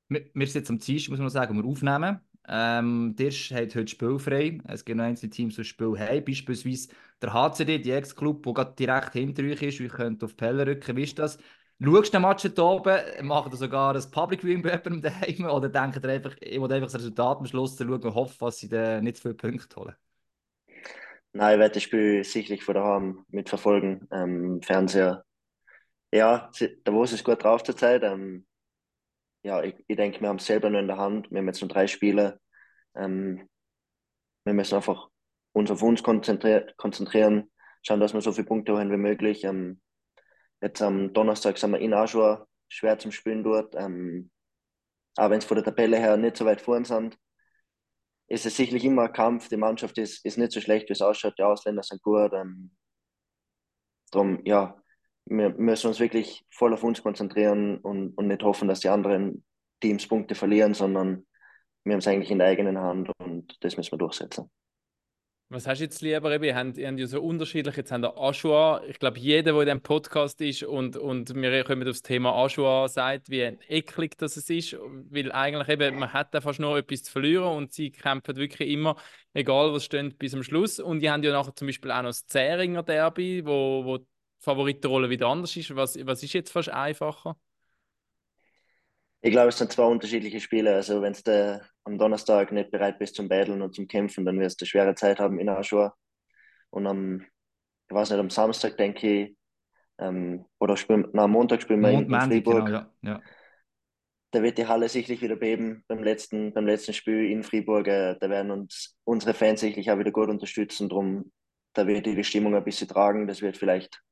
Wir, 0.09 0.47
sind 0.47 0.55
jetzt 0.55 0.71
am 0.71 0.79
Dienstag, 0.79 1.11
muss 1.11 1.19
man 1.19 1.31
sagen, 1.31 1.57
wir 1.57 1.65
aufnehmen. 1.65 2.21
Ähm, 2.49 3.17
der 3.17 3.33
hat 3.33 3.75
heute 3.75 3.89
spielfrei. 3.89 4.61
Es 4.69 4.85
gibt 4.85 4.99
noch 4.99 5.05
einzelne 5.05 5.31
Teams, 5.31 5.57
die 5.57 5.65
Spiel 5.65 5.99
haben. 5.99 6.25
Beispielsweise 6.25 6.91
der 7.21 7.33
HCD, 7.33 7.79
die 7.79 7.91
Ex-Club, 7.91 8.45
der 8.45 8.53
gerade 8.53 8.75
direkt 8.77 9.13
hinter 9.15 9.43
euch 9.43 9.63
ist. 9.63 9.81
Wir 9.81 9.89
können 9.89 10.23
auf 10.23 10.37
Pelle 10.37 10.65
rücken. 10.65 10.97
Wie 10.97 11.03
ist 11.03 11.19
das? 11.19 11.39
Schaust 11.83 12.15
den 12.15 12.23
Match 12.23 12.43
hier 12.43 12.59
oben, 12.59 13.27
macht 13.27 13.53
ihr 13.53 13.57
sogar 13.57 13.95
ein 13.95 14.11
Public 14.11 14.43
Viewing 14.43 14.63
bei 14.63 14.71
jemandem 14.71 15.03
daheim 15.03 15.45
oder 15.45 15.69
denkt 15.69 16.03
ihr 16.03 16.11
einfach, 16.11 16.35
ich 16.41 16.59
will 16.59 16.73
einfach 16.73 16.87
das 16.87 16.95
Resultat 16.95 17.39
am 17.39 17.47
Schluss 17.47 17.77
schauen 17.77 17.93
und 17.93 18.15
hoffe, 18.15 18.37
dass 18.41 18.59
sie 18.59 18.69
dann 18.69 19.05
nicht 19.05 19.17
zu 19.17 19.23
viele 19.23 19.35
Punkte 19.35 19.77
holen? 19.77 19.95
Nein, 21.35 21.55
ich 21.55 21.61
werde 21.61 21.75
das 21.75 21.83
Spiel 21.83 22.25
sicherlich 22.25 22.65
von 22.65 22.75
daheim 22.77 23.27
mitverfolgen. 23.29 24.09
Ähm, 24.11 24.63
Fernseher. 24.63 25.27
Ja, 26.11 26.51
da 26.85 26.93
wo 26.95 27.03
es 27.03 27.23
gut 27.23 27.45
drauf 27.45 27.63
zur 27.63 27.77
Zeit. 27.77 28.03
Ähm, 28.05 28.47
ja, 29.43 29.63
ich, 29.63 29.75
ich 29.87 29.97
denke, 29.97 30.23
wir 30.23 30.29
haben 30.29 30.37
es 30.39 30.47
selber 30.47 30.71
nur 30.71 30.81
in 30.81 30.87
der 30.87 30.97
Hand. 30.97 31.31
Wir 31.31 31.39
haben 31.39 31.47
jetzt 31.47 31.61
nur 31.61 31.69
drei 31.69 31.89
Spiele. 31.89 32.41
Ähm, 32.95 33.51
wir 34.45 34.55
müssen 34.55 34.77
einfach 34.77 35.09
uns 35.53 35.71
auf 35.71 35.83
uns 35.83 36.03
konzentrieren, 36.03 36.71
konzentrieren 36.79 37.51
schauen, 37.83 38.01
dass 38.01 38.15
wir 38.15 38.23
so 38.23 38.33
viele 38.33 38.47
Punkte 38.47 38.73
holen 38.73 38.91
wie 38.91 38.97
möglich. 38.97 39.45
Ähm, 39.45 39.81
Jetzt 40.67 40.83
am 40.83 41.13
Donnerstag 41.13 41.59
sind 41.59 41.71
wir 41.71 41.79
in 41.79 41.95
Aschua, 41.95 42.45
schwer 42.69 42.99
zum 42.99 43.13
Spielen 43.13 43.45
dort. 43.45 43.77
Ähm, 43.77 44.33
aber 45.15 45.31
wenn 45.31 45.39
es 45.39 45.45
von 45.45 45.55
der 45.55 45.65
Tabelle 45.65 45.97
her 45.97 46.17
nicht 46.17 46.37
so 46.37 46.45
weit 46.45 46.61
vor 46.61 46.75
uns 46.77 46.89
sind, 46.89 47.17
ist 48.27 48.47
es 48.47 48.57
sicherlich 48.57 48.85
immer 48.85 49.05
ein 49.05 49.13
Kampf. 49.13 49.49
Die 49.49 49.57
Mannschaft 49.57 49.97
ist, 49.97 50.25
ist 50.25 50.39
nicht 50.39 50.51
so 50.51 50.61
schlecht, 50.61 50.89
wie 50.89 50.95
es 50.95 51.03
ausschaut. 51.03 51.39
Die 51.39 51.45
Ausländer 51.45 51.85
sind 51.85 52.03
gut. 52.03 52.33
Ähm, 52.33 52.73
darum, 54.11 54.41
ja, 54.45 54.77
wir 55.27 55.51
müssen 55.51 55.87
uns 55.87 56.01
wirklich 56.01 56.45
voll 56.51 56.75
auf 56.75 56.83
uns 56.83 57.01
konzentrieren 57.01 57.79
und, 57.79 58.19
und 58.19 58.27
nicht 58.27 58.43
hoffen, 58.43 58.67
dass 58.67 58.81
die 58.81 58.89
anderen 58.89 59.45
Teams 59.81 60.09
Punkte 60.09 60.35
verlieren, 60.35 60.75
sondern 60.75 61.29
wir 61.85 61.93
haben 61.93 62.01
es 62.01 62.09
eigentlich 62.09 62.33
in 62.33 62.39
der 62.39 62.49
eigenen 62.49 62.79
Hand 62.79 63.13
und 63.19 63.57
das 63.61 63.77
müssen 63.77 63.93
wir 63.93 63.99
durchsetzen. 63.99 64.51
Was 65.49 65.65
hast 65.69 65.79
du 65.79 65.85
jetzt 65.85 66.03
lieber? 66.03 66.43
Ihr 66.43 66.57
habt, 66.57 66.77
ihr 66.77 66.91
ja 66.91 67.07
so 67.07 67.23
unterschiedlich. 67.23 67.77
Jetzt 67.77 67.93
haben 67.93 68.03
wir 68.03 68.19
Aschua. 68.19 68.83
Ich 68.89 68.99
glaube, 68.99 69.21
jeder, 69.21 69.53
der 69.53 69.61
in 69.61 69.67
diesem 69.67 69.81
Podcast 69.81 70.41
ist 70.41 70.65
und, 70.65 70.97
und 70.97 71.37
wir 71.37 71.63
kommen 71.63 71.89
aufs 71.89 72.03
Thema 72.03 72.33
Aschua, 72.35 72.89
sagt, 72.89 73.31
wie 73.31 73.43
eklig 73.69 74.19
das 74.19 74.37
ist. 74.37 74.77
Weil 75.09 75.31
eigentlich 75.31 75.69
eben, 75.69 76.01
man 76.01 76.13
hat 76.13 76.35
da 76.35 76.41
fast 76.41 76.59
nur 76.59 76.77
etwas 76.77 77.05
zu 77.05 77.13
verlieren 77.13 77.57
und 77.57 77.73
sie 77.73 77.93
kämpfen 77.93 78.35
wirklich 78.35 78.69
immer, 78.69 78.97
egal 79.35 79.73
was 79.73 79.85
steht, 79.85 80.19
bis 80.19 80.33
zum 80.33 80.43
Schluss. 80.43 80.81
Und 80.81 80.99
die 80.99 81.11
haben 81.11 81.23
ja 81.23 81.31
nachher 81.31 81.55
zum 81.55 81.69
Beispiel 81.69 81.93
auch 81.93 82.03
noch 82.03 82.09
das 82.09 82.27
Zähringer 82.27 82.83
Derby, 82.83 83.47
wo, 83.47 83.85
wo 83.85 83.99
die 83.99 84.07
Favoritenrolle 84.41 85.11
wieder 85.11 85.29
anders 85.29 85.57
ist. 85.57 85.77
Was, 85.77 85.97
was 86.05 86.25
ist 86.25 86.33
jetzt 86.33 86.51
fast 86.51 86.71
einfacher? 86.71 87.37
Ich 89.21 89.31
glaube, 89.31 89.51
es 89.51 89.59
sind 89.59 89.71
zwei 89.71 89.85
unterschiedliche 89.85 90.41
Spiele. 90.41 90.75
Also, 90.75 91.03
wenn 91.03 91.13
du 91.13 91.61
am 91.87 91.99
Donnerstag 91.99 92.53
nicht 92.53 92.71
bereit 92.71 92.99
bist 92.99 93.15
zum 93.15 93.29
Battlen 93.29 93.63
und 93.63 93.75
zum 93.75 93.87
Kämpfen, 93.87 94.25
dann 94.25 94.39
wirst 94.41 94.61
du 94.61 94.65
eine 94.65 94.69
schwere 94.69 94.95
Zeit 94.95 95.19
haben 95.21 95.39
in 95.39 95.49
Aschua. 95.49 95.95
Und 96.71 96.87
am, 96.87 97.25
ich 97.89 97.95
weiß 97.95 98.11
nicht, 98.11 98.19
am 98.19 98.31
Samstag 98.31 98.77
denke 98.77 99.07
ich, 99.09 99.37
ähm, 99.99 100.45
oder 100.59 100.77
spielen, 100.77 101.09
na, 101.13 101.25
am 101.25 101.31
Montag 101.31 101.63
spielen 101.63 101.81
wir 101.81 101.91
in, 101.91 102.13
in 102.13 102.21
Fribourg. 102.21 102.67
Genau, 102.67 102.79
ja. 102.79 102.91
Ja. 103.03 103.21
Da 104.33 104.43
wird 104.43 104.59
die 104.59 104.67
Halle 104.67 104.89
sicherlich 104.89 105.23
wieder 105.23 105.37
beben 105.37 105.85
beim 105.87 106.03
letzten, 106.03 106.53
beim 106.53 106.67
letzten 106.67 106.93
Spiel 106.93 107.31
in 107.31 107.43
Fribourg. 107.43 107.87
Äh, 107.87 108.17
da 108.21 108.29
werden 108.29 108.51
uns 108.51 108.99
unsere 109.05 109.33
Fans 109.33 109.61
sicherlich 109.61 109.91
auch 109.91 109.99
wieder 109.99 110.11
gut 110.11 110.29
unterstützen. 110.29 110.89
Drum, 110.89 111.33
da 111.73 111.87
wird 111.87 112.05
die, 112.05 112.25
Stimmung 112.25 112.55
ein 112.55 112.65
bisschen 112.65 112.89
tragen. 112.89 113.29
Das 113.29 113.41
wird 113.41 113.57
vielleicht 113.57 114.03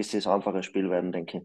bis 0.00 0.12
sie 0.12 0.16
es 0.16 0.26
einfacher 0.26 0.62
Spiel 0.62 0.88
werden, 0.88 1.12
denke 1.12 1.38
ich. 1.38 1.44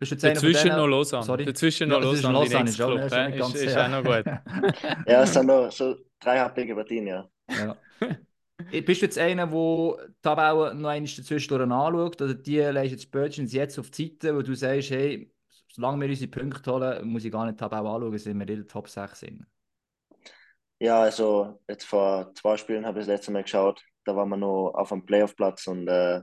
Bist 0.00 0.12
du 0.12 0.16
jetzt 0.16 0.24
Dazwischen 0.24 0.70
noch 0.70 0.86
Lausanne. 0.86 1.24
Sorry. 1.24 1.44
Dazwischen 1.44 1.90
noch 1.90 1.98
ja, 1.98 2.04
Lausanne, 2.04 2.32
Lausanne 2.32 2.70
ist, 2.70 2.80
auch, 2.80 2.86
Club, 2.88 3.34
ist, 3.34 3.54
ist, 3.54 3.62
ist 3.64 3.76
auch 3.76 3.88
noch 3.88 4.02
gut. 4.02 4.24
ja, 5.06 5.22
es 5.22 5.34
sind 5.34 5.46
noch 5.46 5.70
so 5.70 5.94
drei 6.18 6.38
happige 6.38 6.74
Partien, 6.74 7.06
ja. 7.06 7.28
ja. 7.50 7.76
Bist 8.70 9.02
du 9.02 9.06
jetzt 9.06 9.18
einer, 9.18 9.46
der 9.46 10.06
die 10.08 10.14
Tabelle 10.22 10.74
noch 10.74 10.88
einmal 10.88 11.10
dazwischen 11.14 11.60
anschaut 11.60 12.22
oder 12.22 12.32
die 12.32 12.60
legst 12.60 12.92
jetzt 12.92 13.02
spätestens 13.02 13.52
jetzt 13.52 13.78
auf 13.78 13.90
die 13.90 14.06
Seite, 14.06 14.34
wo 14.34 14.40
du 14.40 14.54
sagst, 14.54 14.90
hey, 14.90 15.30
solange 15.68 16.00
wir 16.00 16.08
unsere 16.08 16.30
Punkte 16.30 16.72
holen, 16.72 17.06
muss 17.06 17.26
ich 17.26 17.32
gar 17.32 17.44
nicht 17.44 17.60
die 17.60 17.62
Tabelle 17.62 17.90
anschauen, 17.90 18.16
sind 18.16 18.38
wir 18.38 18.48
in 18.48 18.56
der 18.56 18.66
Top 18.66 18.88
6 18.88 19.20
sind? 19.20 19.46
Ja, 20.78 21.02
also 21.02 21.60
jetzt 21.68 21.84
vor 21.84 22.32
zwei 22.34 22.56
Spielen 22.56 22.86
habe 22.86 23.00
ich 23.00 23.06
das 23.06 23.14
letzte 23.14 23.32
Mal 23.32 23.42
geschaut, 23.42 23.84
da 24.04 24.16
waren 24.16 24.30
wir 24.30 24.38
noch 24.38 24.70
auf 24.70 24.88
dem 24.88 25.04
Playoff-Platz 25.04 25.66
und 25.66 25.88
äh, 25.88 26.22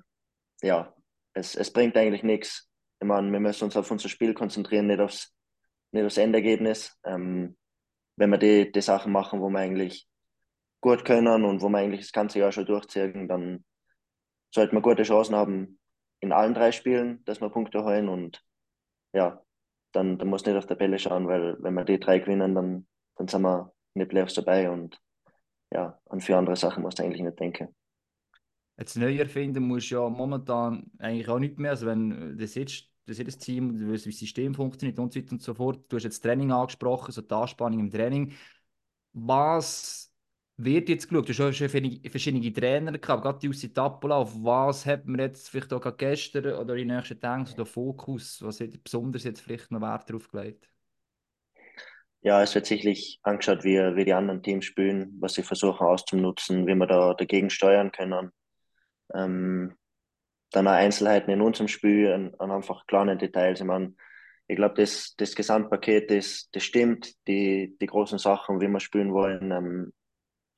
ja, 0.63 0.95
es, 1.33 1.53
es 1.53 1.71
bringt 1.71 1.95
eigentlich 1.95 2.23
nichts. 2.23 2.66
Ich 2.99 3.07
meine, 3.07 3.31
wir 3.31 3.39
müssen 3.39 3.65
uns 3.65 3.77
auf 3.77 3.89
unser 3.91 4.09
Spiel 4.09 4.33
konzentrieren, 4.33 4.87
nicht 4.87 4.99
aufs, 4.99 5.33
nicht 5.91 6.05
aufs 6.05 6.17
Endergebnis. 6.17 6.97
Ähm, 7.05 7.57
wenn 8.15 8.29
wir 8.31 8.37
die, 8.37 8.71
die 8.71 8.81
Sachen 8.81 9.11
machen, 9.11 9.39
wo 9.39 9.49
wir 9.49 9.59
eigentlich 9.59 10.07
gut 10.81 11.05
können 11.05 11.45
und 11.45 11.61
wo 11.61 11.69
wir 11.69 11.77
eigentlich 11.77 12.01
das 12.01 12.11
ganze 12.11 12.39
Jahr 12.39 12.51
schon 12.51 12.65
durchziehen, 12.65 13.27
dann 13.27 13.63
sollten 14.53 14.75
wir 14.75 14.81
gute 14.81 15.03
Chancen 15.03 15.35
haben 15.35 15.79
in 16.19 16.31
allen 16.31 16.53
drei 16.53 16.71
Spielen, 16.71 17.23
dass 17.25 17.41
wir 17.41 17.49
Punkte 17.49 17.83
holen 17.83 18.09
und 18.09 18.41
ja, 19.13 19.41
dann, 19.91 20.17
dann 20.17 20.27
muss 20.27 20.45
nicht 20.45 20.55
auf 20.55 20.65
der 20.65 20.75
Bälle 20.75 20.99
schauen, 20.99 21.27
weil 21.27 21.57
wenn 21.59 21.73
wir 21.73 21.85
die 21.85 21.99
drei 21.99 22.19
gewinnen, 22.19 22.55
dann, 22.55 22.87
dann 23.15 23.27
sind 23.27 23.41
wir 23.41 23.73
in 23.93 23.99
den 23.99 24.07
Playoffs 24.07 24.33
dabei 24.33 24.69
und 24.69 24.99
ja, 25.71 25.99
an 26.09 26.21
für 26.21 26.37
andere 26.37 26.55
Sachen 26.55 26.83
musst 26.83 26.99
du 26.99 27.03
eigentlich 27.03 27.21
nicht 27.21 27.39
denken. 27.39 27.75
Jetzt 28.77 28.95
neu 28.95 29.15
erfinden 29.17 29.63
musst 29.63 29.89
du 29.91 29.95
ja 29.95 30.09
momentan 30.09 30.91
eigentlich 30.99 31.27
auch 31.29 31.39
nicht 31.39 31.57
mehr. 31.57 31.71
Also 31.71 31.87
wenn 31.87 32.37
das 32.37 32.55
jetzt 32.55 32.85
das 33.07 33.17
jedes 33.17 33.37
Team, 33.37 33.77
du 33.77 33.91
weißt, 33.91 34.05
wie 34.05 34.11
das 34.11 34.19
System 34.19 34.53
funktioniert 34.53 34.99
und 34.99 35.13
so 35.13 35.19
weiter 35.19 35.31
und 35.31 35.41
so 35.41 35.53
fort. 35.53 35.85
Du 35.89 35.95
hast 35.95 36.03
jetzt 36.03 36.19
Training 36.21 36.51
angesprochen, 36.51 37.11
so 37.11 37.21
die 37.21 37.33
Anspannung 37.33 37.79
im 37.79 37.89
Training. 37.89 38.33
Was 39.13 40.13
wird 40.57 40.89
jetzt 40.89 41.07
geschaut? 41.07 41.29
Du 41.29 41.33
hast 41.33 41.57
schon 41.57 41.69
verschiedene 41.69 42.53
Trainer 42.53 42.97
gehabt, 42.97 43.23
gerade 43.23 43.39
die 43.39 43.47
Jussi 43.47 43.73
Tappola. 43.73 44.17
Auf 44.17 44.35
was 44.43 44.85
hat 44.85 45.05
man 45.05 45.21
jetzt 45.21 45.49
vielleicht 45.49 45.73
auch 45.73 45.97
gestern 45.97 46.53
oder 46.55 46.75
in 46.75 46.89
den 46.89 46.97
nächsten 46.97 47.19
Tagen 47.19 47.45
so 47.45 47.55
den 47.55 47.65
Fokus? 47.65 48.41
Was 48.41 48.59
hat 48.59 48.83
besonders 48.83 49.23
jetzt 49.23 49.41
vielleicht 49.41 49.71
noch 49.71 49.81
Wert 49.81 50.09
darauf 50.09 50.27
gelegt? 50.27 50.69
Ja, 52.21 52.43
es 52.43 52.53
wird 52.55 52.65
sicherlich 52.65 53.19
angeschaut, 53.23 53.63
wie, 53.63 53.77
wie 53.77 54.03
die 54.03 54.13
anderen 54.13 54.43
Teams 54.43 54.65
spielen, 54.65 55.15
was 55.21 55.35
sie 55.35 55.43
versuchen 55.43 55.87
auszunutzen, 55.87 56.67
wie 56.67 56.75
wir 56.75 56.87
da 56.87 57.13
dagegen 57.13 57.49
steuern 57.49 57.91
können. 57.91 58.31
Ähm, 59.13 59.75
dann 60.51 60.67
auch 60.67 60.71
Einzelheiten 60.71 61.31
in 61.31 61.41
unserem 61.41 61.67
Spiel 61.67 62.11
und, 62.13 62.33
und 62.35 62.51
einfach 62.51 62.85
kleine 62.87 63.17
Details. 63.17 63.59
Ich 63.59 63.65
meine, 63.65 63.93
ich 64.47 64.55
glaube, 64.55 64.75
das, 64.75 65.15
das 65.17 65.35
Gesamtpaket, 65.35 66.09
das, 66.09 66.49
das 66.51 66.63
stimmt, 66.63 67.15
die, 67.27 67.75
die 67.79 67.85
großen 67.85 68.17
Sachen, 68.17 68.61
wie 68.61 68.67
wir 68.67 68.79
spielen 68.79 69.13
wollen, 69.13 69.51
ähm, 69.51 69.93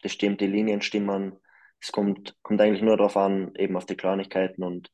das 0.01 0.13
stimmt, 0.13 0.41
die 0.41 0.47
Linien 0.47 0.81
stimmen. 0.81 1.39
Es 1.81 1.91
kommt, 1.91 2.37
kommt 2.43 2.61
eigentlich 2.61 2.83
nur 2.83 2.97
darauf 2.97 3.17
an, 3.17 3.53
eben 3.55 3.75
auf 3.75 3.85
die 3.85 3.97
Kleinigkeiten 3.97 4.63
und 4.63 4.91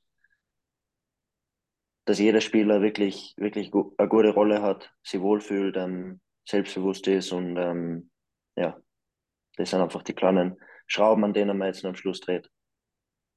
dass 2.06 2.20
jeder 2.20 2.42
Spieler 2.42 2.82
wirklich, 2.82 3.34
wirklich 3.38 3.74
eine 3.74 4.10
gute 4.10 4.30
Rolle 4.30 4.62
hat, 4.62 4.94
sich 5.04 5.20
wohlfühlt, 5.20 5.76
ähm, 5.76 6.22
selbstbewusst 6.48 7.08
ist 7.08 7.32
und 7.32 7.58
ähm, 7.58 8.12
ja, 8.56 8.80
das 9.58 9.72
sind 9.72 9.82
einfach 9.82 10.04
die 10.04 10.14
kleinen 10.14 10.58
Schrauben, 10.86 11.24
an 11.24 11.34
denen 11.34 11.58
man 11.58 11.68
jetzt 11.68 11.84
am 11.84 11.96
Schluss 11.96 12.22
dreht. 12.22 12.50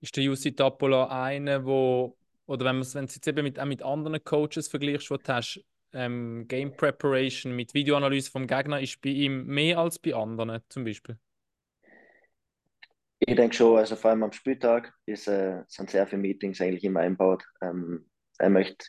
Ist 0.00 0.17
der 0.17 0.25
Jussi 0.25 0.55
Tappola 0.55 1.09
einer, 1.09 1.64
wo, 1.64 2.17
oder 2.47 2.64
wenn, 2.67 2.76
wenn 2.76 3.05
du 3.05 3.05
es 3.07 3.14
jetzt 3.14 3.26
eben 3.26 3.43
mit, 3.43 3.59
auch 3.59 3.64
mit 3.64 3.83
anderen 3.83 4.23
Coaches 4.23 4.69
vergleichst, 4.69 5.11
wo 5.11 5.17
du 5.17 5.33
hast, 5.33 5.61
ähm, 5.93 6.47
Game 6.49 6.76
Preparation 6.76 7.55
mit 7.57 7.75
Videoanalyse 7.75 8.31
vom 8.31 8.47
Gegner, 8.47 8.81
ist 8.81 9.00
bei 9.00 9.11
ihm 9.11 9.47
mehr 9.47 9.78
als 9.78 9.99
bei 9.99 10.14
anderen 10.14 10.61
zum 10.69 10.85
Beispiel? 10.85 11.19
Ich 13.21 13.35
denke 13.35 13.57
schon, 13.57 13.76
also 13.76 13.97
vor 13.97 14.11
allem 14.11 14.23
am 14.23 14.33
Spieltag 14.33 14.95
ist, 15.05 15.26
äh, 15.26 15.62
sind 15.67 15.90
sehr 15.90 16.07
viele 16.07 16.23
Meetings 16.23 16.61
eigentlich 16.61 16.85
immer 16.85 17.00
einbaut. 17.00 17.45
Ähm, 17.61 18.09
er 18.38 18.50
möchte, 18.50 18.87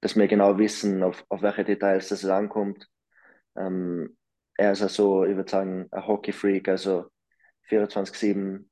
dass 0.00 0.16
wir 0.16 0.28
genau 0.28 0.58
wissen, 0.58 1.02
auf, 1.02 1.24
auf 1.28 1.40
welche 1.40 1.64
Details 1.64 2.08
das 2.08 2.24
ankommt. 2.26 2.86
Ähm, 3.56 4.16
er 4.56 4.72
ist 4.72 4.82
also, 4.82 5.24
ich 5.24 5.34
würde 5.34 5.50
sagen, 5.50 5.88
ein 5.90 6.06
Hockey-Freak, 6.06 6.68
also 6.68 7.06
24-7 7.70 8.69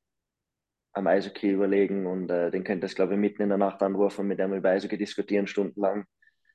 am 0.93 1.07
Eishockey 1.07 1.51
überlegen 1.51 2.05
und 2.07 2.29
äh, 2.29 2.51
den 2.51 2.63
es, 2.81 2.95
glaube 2.95 3.13
ich, 3.13 3.19
mitten 3.19 3.41
in 3.41 3.49
der 3.49 3.57
Nacht 3.57 3.81
anrufen, 3.81 4.27
mit 4.27 4.39
dem 4.39 4.53
über 4.53 4.69
Eishockey 4.69 4.97
diskutieren, 4.97 5.47
stundenlang. 5.47 6.05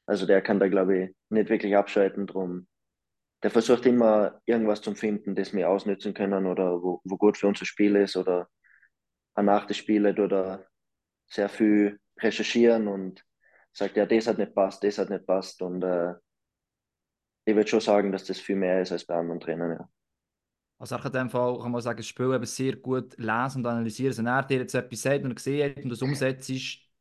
Also 0.06 0.26
der 0.26 0.42
kann 0.42 0.58
da, 0.58 0.68
glaube 0.68 0.98
ich, 0.98 1.10
nicht 1.30 1.48
wirklich 1.48 1.76
abschalten 1.76 2.26
drum. 2.26 2.66
Der 3.42 3.50
versucht 3.50 3.86
immer 3.86 4.40
irgendwas 4.46 4.80
zu 4.80 4.94
finden, 4.94 5.34
das 5.34 5.52
wir 5.52 5.68
ausnutzen 5.68 6.14
können 6.14 6.46
oder 6.46 6.82
wo, 6.82 7.00
wo 7.04 7.16
gut 7.16 7.36
für 7.36 7.46
unser 7.46 7.66
Spiel 7.66 7.96
ist 7.96 8.16
oder 8.16 8.48
nach 9.36 9.66
des 9.66 9.76
Spieles 9.76 10.18
oder 10.18 10.66
sehr 11.28 11.48
viel 11.48 11.98
recherchieren 12.18 12.88
und 12.88 13.24
sagt, 13.72 13.96
ja, 13.96 14.06
das 14.06 14.26
hat 14.26 14.38
nicht 14.38 14.54
passt, 14.54 14.84
das 14.84 14.98
hat 14.98 15.10
nicht 15.10 15.26
passt 15.26 15.60
und 15.62 15.82
äh, 15.82 16.14
ich 17.44 17.54
würde 17.54 17.68
schon 17.68 17.80
sagen, 17.80 18.12
dass 18.12 18.24
das 18.24 18.40
viel 18.40 18.56
mehr 18.56 18.80
ist 18.80 18.92
als 18.92 19.04
bei 19.04 19.14
anderen 19.14 19.40
Trainern, 19.40 19.72
ja. 19.72 19.88
Also 20.78 20.96
in 20.96 21.12
dem 21.12 21.30
Fall 21.30 21.58
kann 21.60 21.70
man 21.70 21.80
sagen, 21.80 21.98
das 21.98 22.06
Spiel 22.06 22.34
eben 22.34 22.44
sehr 22.46 22.76
gut 22.76 23.16
lesen 23.16 23.58
und 23.58 23.66
analysieren. 23.66 24.16
Wenn 24.16 24.26
er 24.26 24.42
dir 24.42 24.58
jetzt 24.58 24.74
etwas 24.74 25.02
sagt 25.02 25.24
und 25.24 25.36
gesehen 25.36 25.70
hat 25.70 25.84
und 25.84 25.90
das 25.90 26.02
umsetzt, 26.02 26.50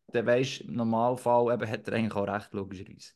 dann 0.08 0.26
weisst 0.26 0.62
du, 0.62 0.66
im 0.66 0.76
Normalfall 0.76 1.54
eben, 1.54 1.70
hat 1.70 1.88
er 1.88 1.94
eigentlich 1.96 2.16
auch 2.16 2.28
recht, 2.28 2.54
logischerweise. 2.54 3.14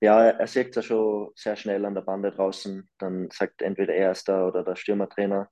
Ja, 0.00 0.30
er 0.30 0.46
sieht 0.46 0.70
es 0.70 0.76
ja 0.76 0.82
schon 0.82 1.30
sehr 1.34 1.56
schnell 1.56 1.84
an 1.84 1.94
der 1.94 2.02
Bande 2.02 2.30
draußen. 2.30 2.88
Dann 2.98 3.28
sagt 3.30 3.62
entweder 3.62 3.94
er 3.94 4.12
ist 4.12 4.28
da 4.28 4.46
oder 4.46 4.64
der 4.64 4.76
Stürmertrainer. 4.76 5.50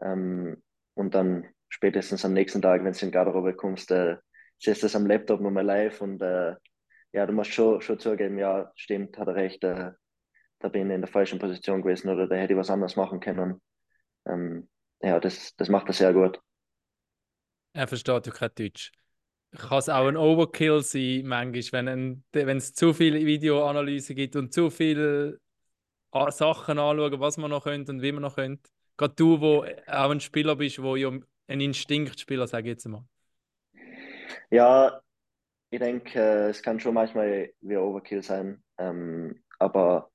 Ähm, 0.00 0.62
und 0.94 1.14
dann 1.14 1.46
spätestens 1.68 2.24
am 2.24 2.32
nächsten 2.32 2.62
Tag, 2.62 2.82
wenn 2.84 2.92
du 2.92 2.98
in 3.00 3.08
die 3.08 3.12
Garderobe 3.12 3.54
kommst, 3.54 3.90
äh, 3.90 4.16
siehst 4.58 4.82
du 4.82 4.86
es 4.86 4.96
am 4.96 5.06
Laptop 5.06 5.40
nochmal 5.40 5.64
live 5.64 6.00
und 6.00 6.22
äh, 6.22 6.54
ja, 7.12 7.26
du 7.26 7.32
musst 7.32 7.52
schon, 7.52 7.80
schon 7.80 7.98
zugeben, 7.98 8.38
ja, 8.38 8.72
stimmt, 8.74 9.18
hat 9.18 9.28
er 9.28 9.34
recht, 9.34 9.62
äh, 9.64 9.92
da 10.64 10.70
bin 10.70 10.88
ich 10.88 10.94
in 10.94 11.02
der 11.02 11.10
falschen 11.10 11.38
Position 11.38 11.82
gewesen 11.82 12.08
oder 12.08 12.26
da 12.26 12.36
hätte 12.36 12.54
ich 12.54 12.58
was 12.58 12.70
anderes 12.70 12.96
machen 12.96 13.20
können. 13.20 13.60
Ähm, 14.26 14.66
ja, 15.02 15.20
das, 15.20 15.54
das 15.56 15.68
macht 15.68 15.88
er 15.88 15.92
sehr 15.92 16.14
gut. 16.14 16.40
Er 17.74 17.86
versteht 17.86 18.26
ja 18.26 18.32
kein 18.32 18.48
Deutsch. 18.54 18.90
Kann 19.54 19.78
es 19.78 19.90
auch 19.90 20.06
ein 20.06 20.16
Overkill 20.16 20.80
sein, 20.80 21.26
manchmal, 21.26 21.84
wenn 22.32 22.56
es 22.56 22.72
zu 22.72 22.94
viele 22.94 23.26
Videoanalysen 23.26 24.16
gibt 24.16 24.36
und 24.36 24.54
zu 24.54 24.70
viele 24.70 25.38
Sachen 26.30 26.78
anschauen, 26.78 27.20
was 27.20 27.36
man 27.36 27.50
noch 27.50 27.64
könnte 27.64 27.92
und 27.92 28.00
wie 28.00 28.12
man 28.12 28.22
noch 28.22 28.36
könnte. 28.36 28.70
Gerade 28.96 29.14
du, 29.16 29.42
wo 29.42 29.64
auch 29.64 30.10
ein 30.10 30.20
Spieler 30.20 30.56
bist, 30.56 30.82
wo 30.82 30.96
ja 30.96 31.10
ein 31.46 31.60
Instinktspieler, 31.60 32.46
sage 32.46 32.68
ich 32.70 32.76
jetzt 32.76 32.88
mal. 32.88 33.04
Ja, 34.50 34.98
ich 35.68 35.78
denke, 35.78 36.48
es 36.48 36.62
kann 36.62 36.80
schon 36.80 36.94
manchmal 36.94 37.52
wie 37.60 37.76
Overkill 37.76 38.22
sein, 38.22 38.64
ähm, 38.78 39.42
aber 39.58 40.10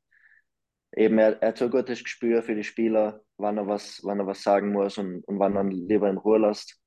eben 0.96 1.17
er, 1.17 1.41
er 1.41 1.50
hat 1.50 1.58
so 1.58 1.65
ein 1.65 1.72
gutes 1.72 2.03
Gespür 2.03 2.43
für 2.43 2.55
die 2.55 2.63
Spieler, 2.63 3.22
wann 3.38 3.58
er 3.58 3.67
was, 3.67 4.01
wann 4.03 4.19
er 4.19 4.27
was 4.27 4.41
sagen 4.41 4.72
muss 4.72 4.98
und, 4.98 5.24
und 5.25 5.39
wann 5.39 5.55
er 5.55 5.63
lieber 5.63 6.10
in 6.10 6.17
Ruhe 6.17 6.39
lässt, 6.39 6.79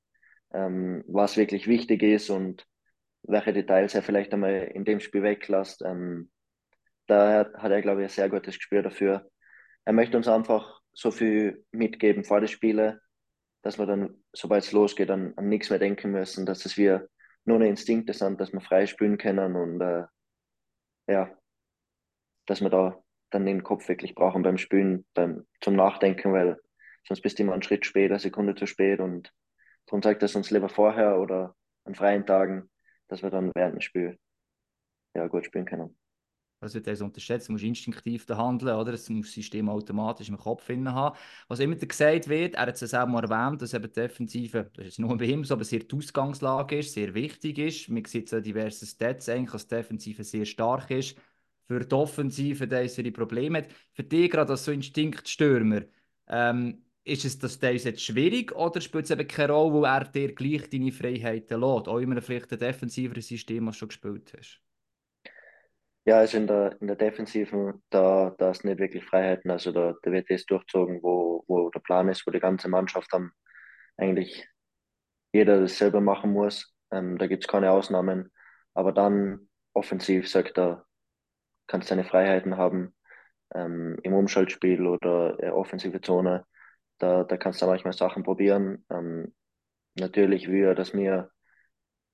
ähm, 0.53 1.03
was 1.07 1.37
wirklich 1.37 1.67
wichtig 1.67 2.03
ist 2.03 2.29
und 2.29 2.65
welche 3.23 3.53
Details 3.53 3.95
er 3.95 4.03
vielleicht 4.03 4.33
einmal 4.33 4.71
in 4.73 4.83
dem 4.83 4.99
Spiel 4.99 5.23
weglässt. 5.23 5.81
Ähm, 5.83 6.29
da 7.07 7.51
hat 7.55 7.71
er, 7.71 7.81
glaube 7.81 8.01
ich, 8.01 8.07
ein 8.07 8.13
sehr 8.13 8.29
gutes 8.29 8.57
Gespür 8.57 8.81
dafür. 8.81 9.29
Er 9.85 9.93
möchte 9.93 10.17
uns 10.17 10.27
einfach 10.27 10.81
so 10.93 11.11
viel 11.11 11.65
mitgeben 11.71 12.23
vor 12.23 12.39
den 12.39 12.47
Spielen, 12.47 12.99
dass 13.61 13.79
wir 13.79 13.85
dann, 13.85 14.23
sobald 14.33 14.63
es 14.63 14.71
losgeht, 14.71 15.09
an, 15.09 15.33
an 15.37 15.49
nichts 15.49 15.69
mehr 15.69 15.79
denken 15.79 16.11
müssen, 16.11 16.45
dass 16.45 16.65
es 16.65 16.77
wir 16.77 17.07
nur 17.45 17.57
eine 17.57 17.67
Instinkte 17.67 18.13
sind, 18.13 18.39
dass 18.39 18.53
wir 18.53 18.61
frei 18.61 18.85
spielen 18.85 19.17
können 19.17 19.55
und 19.55 19.81
äh, 19.81 20.05
ja, 21.07 21.35
dass 22.45 22.61
wir 22.61 22.69
da 22.69 23.03
dann 23.33 23.45
den 23.45 23.63
Kopf 23.63 23.87
wirklich 23.87 24.15
brauchen 24.15 24.43
beim 24.43 24.57
Spielen, 24.57 25.05
beim, 25.13 25.45
zum 25.61 25.75
Nachdenken, 25.75 26.33
weil 26.33 26.59
sonst 27.07 27.21
bist 27.21 27.39
du 27.39 27.43
immer 27.43 27.53
einen 27.53 27.63
Schritt 27.63 27.85
später, 27.85 28.19
Sekunde 28.19 28.55
zu 28.55 28.67
spät 28.67 28.99
und 28.99 29.33
darum 29.85 30.01
zeigt 30.01 30.21
das 30.21 30.35
uns 30.35 30.51
lieber 30.51 30.69
vorher 30.69 31.19
oder 31.19 31.55
an 31.85 31.95
freien 31.95 32.25
Tagen, 32.25 32.69
dass 33.07 33.23
wir 33.23 33.29
dann 33.29 33.51
während 33.55 33.75
dem 33.75 33.81
Spiel 33.81 34.17
ja, 35.15 35.27
gut 35.27 35.45
spielen 35.45 35.65
können. 35.65 35.95
Das 36.61 36.73
wird 36.73 36.87
also 36.87 37.03
unterschätzt, 37.03 37.49
du 37.49 37.51
musst 37.51 37.65
instinktiv 37.65 38.25
handeln, 38.29 38.77
oder? 38.77 38.93
Das 38.93 39.09
muss 39.09 39.25
das 39.25 39.33
System 39.33 39.67
automatisch 39.67 40.29
im 40.29 40.37
Kopf 40.37 40.69
haben. 40.69 41.17
Was 41.49 41.59
immer 41.59 41.75
gesagt 41.75 42.29
wird, 42.29 42.55
er 42.55 42.67
hat 42.67 42.81
es 42.81 42.93
auch 42.93 43.05
mal 43.05 43.21
erwähnt, 43.21 43.61
dass 43.61 43.73
eben 43.73 43.83
die 43.83 43.91
Defensive, 43.91 44.71
das 44.73 44.85
ist 44.85 44.99
nur 44.99 45.17
bei 45.17 45.25
ihm 45.25 45.43
so, 45.43 45.55
aber 45.55 45.65
sehr 45.65 45.79
die 45.79 45.93
Ausgangslage 45.93 46.79
ist, 46.79 46.93
sehr 46.93 47.13
wichtig 47.13 47.57
ist. 47.57 47.89
Man 47.89 48.05
sieht 48.05 48.29
so 48.29 48.39
diverse 48.39 48.85
Stats 48.85 49.27
eigentlich, 49.27 49.51
dass 49.51 49.67
die 49.67 49.75
Defensive 49.75 50.23
sehr 50.23 50.45
stark 50.45 50.89
ist 50.89 51.17
für 51.67 51.79
die 51.79 51.95
Offensive 51.95 52.65
ist 52.65 53.13
Probleme 53.13 53.59
hat. 53.59 53.67
Für 53.93 54.03
dich 54.03 54.29
gerade 54.29 54.51
als 54.51 54.65
so 54.65 54.71
Instinktstürmer, 54.71 55.83
ähm, 56.27 56.83
ist 57.05 57.25
es 57.25 57.37
das 57.37 57.59
jetzt 57.61 58.01
schwierig 58.01 58.55
oder 58.55 58.79
spielt 58.79 59.05
es 59.05 59.11
eben 59.11 59.27
keine 59.27 59.53
Rolle, 59.53 59.73
wo 59.73 59.83
er 59.83 60.05
dir 60.05 60.33
gleich 60.33 60.69
deine 60.69 60.91
Freiheiten 60.91 61.59
lässt? 61.59 61.87
Auch 61.87 61.99
immer 61.99 62.21
vielleicht 62.21 62.51
ein 62.53 62.59
defensiveres 62.59 63.27
System, 63.27 63.65
das 63.65 63.75
du 63.75 63.79
schon 63.79 63.87
gespielt 63.89 64.33
hast? 64.37 64.61
Ja, 66.05 66.17
also 66.17 66.37
in 66.37 66.47
der, 66.47 66.81
in 66.81 66.87
der 66.87 66.97
Defensiven, 66.97 67.81
da, 67.89 68.35
da 68.37 68.51
ist 68.51 68.65
nicht 68.65 68.79
wirklich 68.79 69.05
Freiheiten. 69.05 69.51
Also 69.51 69.71
da, 69.71 69.95
da 70.01 70.11
wird 70.11 70.29
das 70.29 70.45
durchzogen, 70.45 71.01
wo, 71.01 71.43
wo 71.47 71.69
der 71.69 71.79
Plan 71.79 72.09
ist, 72.09 72.27
wo 72.27 72.31
die 72.31 72.41
ganze 72.41 72.67
Mannschaft 72.67 73.07
dann 73.13 73.31
eigentlich 73.97 74.45
jeder 75.33 75.61
das 75.61 75.77
selber 75.77 76.01
machen 76.01 76.31
muss. 76.31 76.73
Ähm, 76.91 77.17
da 77.17 77.27
gibt 77.27 77.43
es 77.43 77.47
keine 77.47 77.71
Ausnahmen. 77.71 78.31
Aber 78.73 78.91
dann 78.91 79.49
offensiv, 79.73 80.29
sagt 80.29 80.57
er, 80.57 80.85
kannst 81.67 81.91
deine 81.91 82.03
Freiheiten 82.03 82.57
haben 82.57 82.93
ähm, 83.53 83.97
im 84.03 84.13
Umschaltspiel 84.13 84.85
oder 84.85 85.37
äh, 85.39 85.49
offensive 85.49 86.01
Zone. 86.01 86.45
Da, 86.99 87.23
da 87.23 87.37
kannst 87.37 87.61
du 87.61 87.65
manchmal 87.65 87.93
Sachen 87.93 88.23
probieren. 88.23 88.85
Ähm, 88.89 89.33
natürlich 89.95 90.47
will 90.47 90.63
er, 90.63 90.75
dass 90.75 90.93
wir 90.93 91.31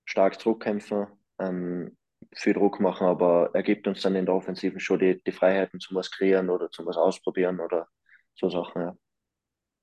stark 0.06 0.40
zurückkämpfen, 0.40 1.08
ähm, 1.40 1.98
viel 2.34 2.54
Druck 2.54 2.80
machen, 2.80 3.08
aber 3.08 3.52
er 3.54 3.64
gibt 3.64 3.88
uns 3.88 4.02
dann 4.02 4.16
in 4.16 4.26
der 4.26 4.36
Offensiven 4.36 4.80
schon 4.80 5.00
die, 5.00 5.22
die 5.24 5.32
Freiheiten 5.32 5.80
zum 5.80 5.96
was 5.96 6.12
kreieren 6.12 6.50
oder 6.50 6.70
zum 6.70 6.86
was 6.86 6.98
ausprobieren 6.98 7.60
oder 7.60 7.88
so 8.36 8.50
Sachen. 8.50 8.82
Ja. 8.82 8.98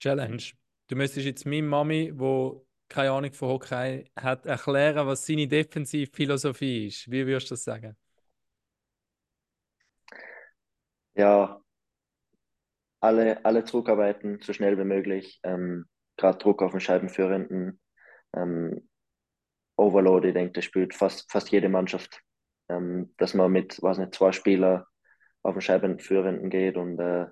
Challenge. 0.00 0.42
Du 0.88 0.96
müsstest 0.96 1.26
jetzt 1.26 1.46
meiner 1.46 1.66
Mami, 1.66 2.12
wo 2.14 2.66
keine 2.88 3.10
Ahnung 3.10 3.32
von 3.32 3.48
Hockey 3.48 4.10
hat, 4.16 4.46
erklären, 4.46 5.06
was 5.06 5.26
seine 5.26 5.48
Defensivphilosophie 5.48 6.86
ist. 6.86 7.10
Wie 7.10 7.26
würdest 7.26 7.50
du 7.50 7.54
das 7.54 7.64
sagen? 7.64 7.96
Ja, 11.16 11.60
alle, 13.00 13.44
alle 13.44 13.64
zurückarbeiten, 13.64 14.40
so 14.40 14.52
schnell 14.52 14.78
wie 14.78 14.84
möglich. 14.84 15.40
Ähm, 15.42 15.86
Gerade 16.16 16.38
Druck 16.38 16.62
auf 16.62 16.72
den 16.72 16.80
Scheibenführenden. 16.80 17.80
Ähm, 18.34 18.88
Overload, 19.76 20.28
ich 20.28 20.34
denke, 20.34 20.52
das 20.52 20.64
spielt 20.64 20.94
fast, 20.94 21.30
fast 21.30 21.50
jede 21.50 21.68
Mannschaft. 21.68 22.22
Ähm, 22.68 23.14
dass 23.18 23.34
man 23.34 23.52
mit, 23.52 23.80
weiß 23.82 23.98
nicht, 23.98 24.14
zwei 24.14 24.32
Spieler 24.32 24.86
auf 25.42 25.54
den 25.54 25.60
Scheibenführenden 25.60 26.50
geht 26.50 26.76
und 26.76 26.98
äh, 26.98 27.26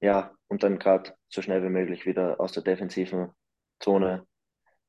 ja, 0.00 0.34
und 0.48 0.64
dann 0.64 0.78
gerade 0.80 1.14
so 1.28 1.40
schnell 1.40 1.62
wie 1.62 1.68
möglich 1.68 2.04
wieder 2.04 2.40
aus 2.40 2.52
der 2.52 2.64
defensiven 2.64 3.30
Zone 3.80 4.26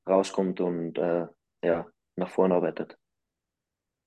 rauskommt 0.09 0.59
und 0.59 0.97
äh, 0.97 1.27
ja, 1.63 1.87
nach 2.15 2.29
vorne 2.31 2.55
arbeitet. 2.55 2.97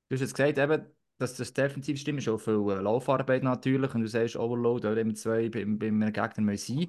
Du 0.08 0.14
hast 0.14 0.20
jetzt 0.20 0.34
gesagt, 0.34 0.58
eben, 0.58 0.96
dass 1.18 1.36
das 1.36 1.52
defensiv 1.52 1.98
stimmt, 1.98 2.18
ist 2.20 2.28
auch 2.28 2.38
viel 2.38 2.54
äh, 2.70 2.80
Laufarbeit 2.80 3.42
natürlich 3.42 3.94
und 3.94 4.02
du 4.02 4.08
sagst 4.08 4.36
Overload, 4.36 4.86
oder 4.86 4.96
eben 4.98 5.14
zwei 5.14 5.48
beim, 5.48 5.78
beim 5.78 6.00
Gegner 6.12 6.56
sein. 6.56 6.86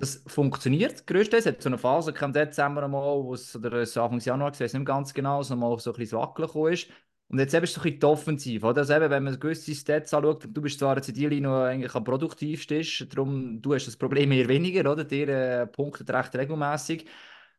Das 0.00 0.22
funktioniert 0.26 1.06
größtenteils. 1.06 1.46
Es 1.46 1.52
hat 1.54 1.62
so 1.62 1.68
eine 1.68 1.78
Phase 1.78 2.14
im 2.20 2.32
Dezember 2.32 2.86
mal, 2.86 3.24
wo 3.24 3.34
es, 3.34 3.56
oder 3.56 3.78
Anfang 3.80 4.20
Januar, 4.20 4.52
ich 4.52 4.60
weiß 4.60 4.74
nicht 4.74 4.86
ganz 4.86 5.12
genau, 5.12 5.42
so 5.42 5.56
mal 5.56 5.76
so 5.78 5.92
ein 5.92 5.98
bisschen 5.98 6.20
gekommen 6.34 6.72
ist. 6.72 6.88
Und 7.28 7.38
jetzt 7.38 7.52
eben 7.52 7.64
ist 7.64 7.70
es 7.70 7.74
so 7.74 7.80
ein 7.82 7.92
bisschen 7.92 8.04
offensiv, 8.04 8.64
oder? 8.64 8.78
Also 8.78 8.94
eben, 8.94 9.10
wenn 9.10 9.24
man 9.24 9.38
gewisse 9.38 9.74
Stats 9.74 10.14
anschaut, 10.14 10.44
du 10.50 10.62
bist 10.62 10.78
zwar 10.78 10.96
jetzt 10.96 11.14
dieser 11.14 11.28
Linie 11.28 11.62
eigentlich 11.64 11.94
am 11.94 12.04
produktivsten, 12.04 12.82
darum, 13.10 13.60
du 13.60 13.74
hast 13.74 13.86
das 13.86 13.96
Problem 13.96 14.32
eher 14.32 14.48
weniger, 14.48 14.90
oder? 14.90 15.04
Dir 15.04 15.28
äh, 15.28 15.66
punktet 15.66 16.10
recht 16.10 16.34
regelmäßig. 16.34 17.06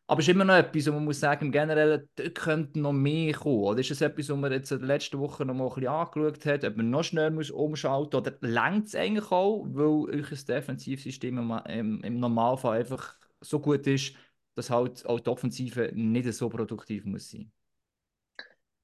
Aber 0.09 0.21
es 0.21 0.27
ist 0.27 0.33
immer 0.33 0.43
noch 0.43 0.55
etwas, 0.55 0.87
wo 0.87 0.93
man 0.93 1.05
muss 1.05 1.19
sagen, 1.19 1.51
generell, 1.51 2.09
da 2.15 2.29
könnte 2.29 2.79
noch 2.79 2.93
mehr 2.93 3.31
kommen. 3.31 3.59
Oder 3.59 3.81
ist 3.81 3.91
das 3.91 4.01
etwas, 4.01 4.27
was 4.27 4.37
man 4.37 4.51
jetzt 4.51 4.71
in 4.71 4.79
den 4.79 4.87
letzten 4.87 5.19
Wochen 5.19 5.45
noch 5.45 5.53
mal 5.53 5.67
ein 5.67 5.69
bisschen 5.75 5.87
angeschaut 5.87 6.45
hat, 6.47 6.63
ob 6.63 6.77
man 6.77 6.89
noch 6.89 7.03
schnell 7.03 7.29
muss 7.29 7.51
umschalten 7.51 8.17
muss? 8.17 8.27
Oder 8.27 8.35
längt 8.41 8.87
es 8.87 8.95
eigentlich 8.95 9.29
auch, 9.31 9.67
weil 9.69 10.15
euer 10.15 10.23
Defensivsystem 10.23 11.37
im, 11.37 11.51
im, 11.67 12.01
im 12.01 12.19
Normalfall 12.19 12.79
einfach 12.79 13.17
so 13.39 13.59
gut 13.59 13.85
ist, 13.85 14.15
dass 14.55 14.71
halt 14.71 15.05
auch 15.05 15.19
die 15.19 15.29
Offensive 15.29 15.91
nicht 15.93 16.33
so 16.33 16.49
produktiv 16.49 17.05
muss 17.05 17.29
sein? 17.29 17.51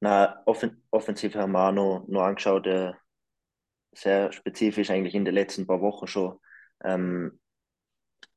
Na, 0.01 0.43
offen, 0.45 0.83
offensiv 0.91 1.33
haben 1.33 1.53
wir 1.53 1.69
auch 1.69 1.71
noch, 1.71 2.05
noch 2.07 2.21
angeschaut, 2.21 2.67
äh, 2.67 2.93
sehr 3.93 4.31
spezifisch 4.31 4.91
eigentlich 4.91 5.15
in 5.15 5.25
den 5.25 5.33
letzten 5.33 5.65
paar 5.65 5.81
Wochen 5.81 6.05
schon. 6.05 6.37
Ähm, 6.83 7.39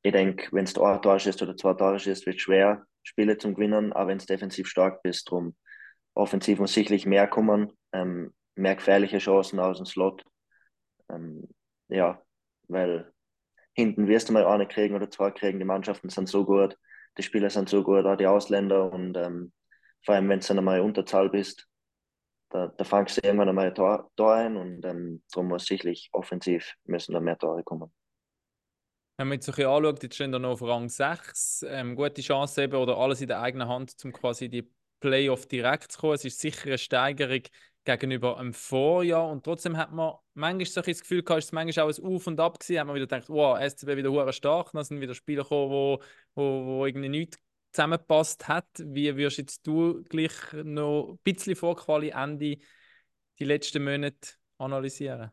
ich 0.02 0.12
denke, 0.12 0.48
wenn 0.52 0.64
es 0.64 0.76
ein 0.78 1.02
Tor 1.02 1.16
ist 1.16 1.42
oder 1.42 1.56
zwei 1.56 1.74
Tore 1.74 1.96
ist, 1.96 2.26
wird 2.26 2.37
es 2.37 2.42
schwer, 2.42 2.87
Spiele 3.02 3.38
zu 3.38 3.52
gewinnen, 3.52 3.92
aber 3.92 4.08
wenn 4.08 4.18
es 4.18 4.26
defensiv 4.26 4.68
stark 4.68 5.02
bist, 5.02 5.30
drum 5.30 5.56
offensiv 6.14 6.58
muss 6.58 6.74
sicherlich 6.74 7.06
mehr 7.06 7.28
kommen, 7.28 7.72
ähm, 7.92 8.34
mehr 8.54 8.76
gefährliche 8.76 9.18
Chancen 9.18 9.61
aus 9.61 9.78
dem 9.78 9.87
Slot. 9.87 10.24
Ähm, 11.11 11.48
ja, 11.88 12.20
weil 12.68 13.12
hinten 13.74 14.08
wirst 14.08 14.28
du 14.28 14.32
mal 14.32 14.46
eine 14.46 14.66
kriegen 14.66 14.94
oder 14.94 15.11
zwei 15.11 15.30
kriegen, 15.30 15.58
die 15.58 15.64
Mannschaften 15.64 16.11
sind 16.11 16.28
so 16.28 16.44
gut, 16.44 16.76
die 17.16 17.22
Spieler 17.22 17.50
sind 17.50 17.68
so 17.68 17.82
gut, 17.82 18.04
auch 18.04 18.16
die 18.16 18.26
Ausländer 18.26 18.92
und 18.92 19.16
ähm, 19.16 19.52
vor 20.04 20.14
allem, 20.14 20.28
wenn 20.28 20.40
du 20.40 20.46
dann 20.46 20.58
einmal 20.58 20.80
Unterzahl 20.80 21.30
bist, 21.30 21.66
da, 22.50 22.68
da 22.68 22.84
fangst 22.84 23.16
du 23.16 23.26
irgendwann 23.26 23.48
einmal 23.48 23.66
ein 23.66 23.74
Tor, 23.74 24.11
Tor 24.16 24.34
ein 24.34 24.56
und 24.56 24.84
ähm, 24.84 25.22
darum 25.32 25.48
muss 25.48 25.66
sicherlich 25.66 26.08
offensiv 26.12 26.74
müssen 26.84 27.12
da 27.12 27.20
mehr 27.20 27.38
Tore 27.38 27.62
kommen. 27.62 27.92
Wenn 29.18 29.26
man 29.26 29.35
jetzt 29.38 29.48
ein 29.48 29.57
bisschen 29.57 29.68
anschaut, 29.68 30.02
jetzt 30.04 30.14
stehen 30.14 30.31
da 30.31 30.38
noch 30.38 30.50
auf 30.50 30.62
Rang 30.62 30.88
6, 30.88 31.64
ähm, 31.68 31.96
gute 31.96 32.22
Chance 32.22 32.62
eben 32.62 32.76
oder 32.76 32.96
alles 32.98 33.20
in 33.20 33.26
der 33.26 33.40
eigenen 33.40 33.66
Hand, 33.66 33.92
um 34.04 34.12
quasi 34.12 34.48
die 34.48 34.70
Playoff 35.00 35.46
direkt 35.46 35.90
zu 35.90 35.98
kommen. 35.98 36.14
Es 36.14 36.24
ist 36.24 36.38
sicher 36.38 36.66
eine 36.66 36.78
Steigerung 36.78 37.42
gegenüber 37.85 38.38
einem 38.38 38.54
Vorjahr 38.54 39.28
und 39.28 39.44
trotzdem 39.44 39.76
hat 39.76 39.90
man 39.90 40.14
manchmal 40.35 40.66
so 40.66 40.81
ein 40.83 40.87
das 40.87 41.00
Gefühl 41.00 41.24
gehabt, 41.24 41.42
es 41.42 41.50
manchmal 41.50 41.87
auch 41.90 41.98
ein 41.98 42.04
Auf 42.04 42.26
und 42.28 42.38
Ab 42.38 42.61
gewesen, 42.61 42.78
hat 42.78 42.87
man 42.87 42.94
wieder 42.94 43.07
gedacht, 43.07 43.28
wow, 43.28 43.59
SCB 43.61 43.96
wieder 43.96 44.11
hure 44.12 44.33
stark, 44.33 44.70
dann 44.72 44.85
sind 44.85 45.00
wieder 45.00 45.14
Spieler 45.14 45.42
gekommen, 45.42 45.70
wo, 45.72 46.02
wo, 46.37 46.66
wo 46.66 46.87
irgendwie 46.87 47.09
nichts 47.09 47.38
zusammengepasst 47.72 48.46
hat. 48.46 48.68
Wie 48.78 49.16
würdest 49.16 49.38
jetzt 49.38 49.66
du 49.66 50.04
gleich 50.04 50.33
noch 50.52 51.14
ein 51.14 51.18
bisschen 51.24 51.57
vor 51.57 51.74
Quali 51.74 52.11
Ende 52.11 52.59
die 53.40 53.44
letzten 53.44 53.83
Monate 53.83 54.35
analysieren? 54.59 55.33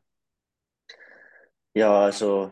Ja, 1.75 2.05
also 2.05 2.51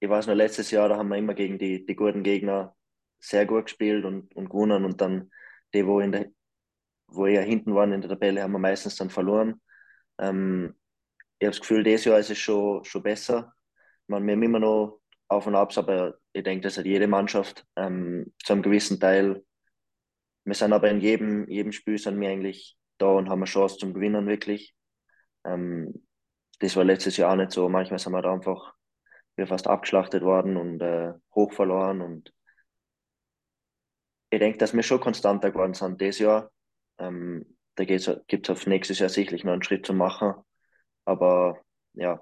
ich 0.00 0.08
weiß 0.08 0.26
noch, 0.26 0.34
letztes 0.34 0.70
Jahr, 0.70 0.88
da 0.88 0.96
haben 0.96 1.08
wir 1.08 1.16
immer 1.16 1.34
gegen 1.34 1.58
die, 1.58 1.84
die 1.84 1.96
guten 1.96 2.22
Gegner 2.22 2.76
sehr 3.18 3.46
gut 3.46 3.64
gespielt 3.66 4.04
und, 4.04 4.34
und 4.34 4.48
gewonnen 4.48 4.84
und 4.84 5.00
dann 5.00 5.30
die, 5.74 5.86
wo, 5.86 6.00
in 6.00 6.12
der, 6.12 6.30
wo 7.08 7.26
eher 7.26 7.42
hinten 7.42 7.74
waren 7.74 7.92
in 7.92 8.00
der 8.00 8.10
Tabelle, 8.10 8.42
haben 8.42 8.52
wir 8.52 8.58
meistens 8.58 8.96
dann 8.96 9.10
verloren. 9.10 9.60
Ähm, 10.18 10.74
ich 11.38 11.46
habe 11.46 11.52
das 11.56 11.60
Gefühl, 11.60 11.82
dieses 11.82 12.04
Jahr 12.04 12.18
ist 12.18 12.30
es 12.30 12.38
schon, 12.38 12.84
schon 12.84 13.02
besser. 13.02 13.52
Man, 14.06 14.26
wir 14.26 14.34
haben 14.34 14.42
immer 14.42 14.60
noch 14.60 15.00
Auf 15.28 15.46
und 15.46 15.54
Abs, 15.56 15.78
aber 15.78 16.18
ich 16.32 16.42
denke, 16.44 16.62
das 16.62 16.78
hat 16.78 16.86
jede 16.86 17.06
Mannschaft 17.06 17.66
ähm, 17.76 18.32
zu 18.44 18.52
einem 18.52 18.62
gewissen 18.62 19.00
Teil. 19.00 19.44
Wir 20.44 20.54
sind 20.54 20.72
aber 20.72 20.90
in 20.90 21.00
jedem, 21.00 21.48
jedem 21.48 21.72
Spiel 21.72 21.98
sind 21.98 22.20
wir 22.20 22.30
eigentlich 22.30 22.76
da 22.98 23.06
und 23.08 23.28
haben 23.28 23.40
eine 23.40 23.46
Chance 23.46 23.78
zum 23.78 23.94
Gewinnen 23.94 24.26
wirklich. 24.26 24.74
Ähm, 25.44 26.06
das 26.60 26.76
war 26.76 26.84
letztes 26.84 27.16
Jahr 27.16 27.32
auch 27.32 27.36
nicht 27.36 27.52
so. 27.52 27.68
Manchmal 27.68 27.98
sind 27.98 28.12
wir 28.12 28.22
da 28.22 28.32
einfach 28.32 28.74
wir 29.38 29.46
fast 29.46 29.66
abgeschlachtet 29.68 30.22
worden 30.22 30.56
und 30.56 30.80
äh, 30.82 31.14
hoch 31.34 31.52
verloren. 31.52 32.02
Und 32.02 32.32
ich 34.30 34.38
denke, 34.38 34.58
dass 34.58 34.74
wir 34.74 34.82
schon 34.82 35.00
konstanter 35.00 35.50
geworden 35.50 35.74
sind 35.74 36.00
dieses 36.00 36.18
Jahr. 36.18 36.50
Ähm, 36.98 37.56
da 37.76 37.84
gibt 37.84 38.08
es 38.48 38.50
auf 38.50 38.66
nächstes 38.66 38.98
Jahr 38.98 39.08
sicherlich 39.08 39.44
noch 39.44 39.52
einen 39.52 39.62
Schritt 39.62 39.86
zu 39.86 39.94
machen. 39.94 40.34
Aber 41.04 41.62
ja, 41.94 42.20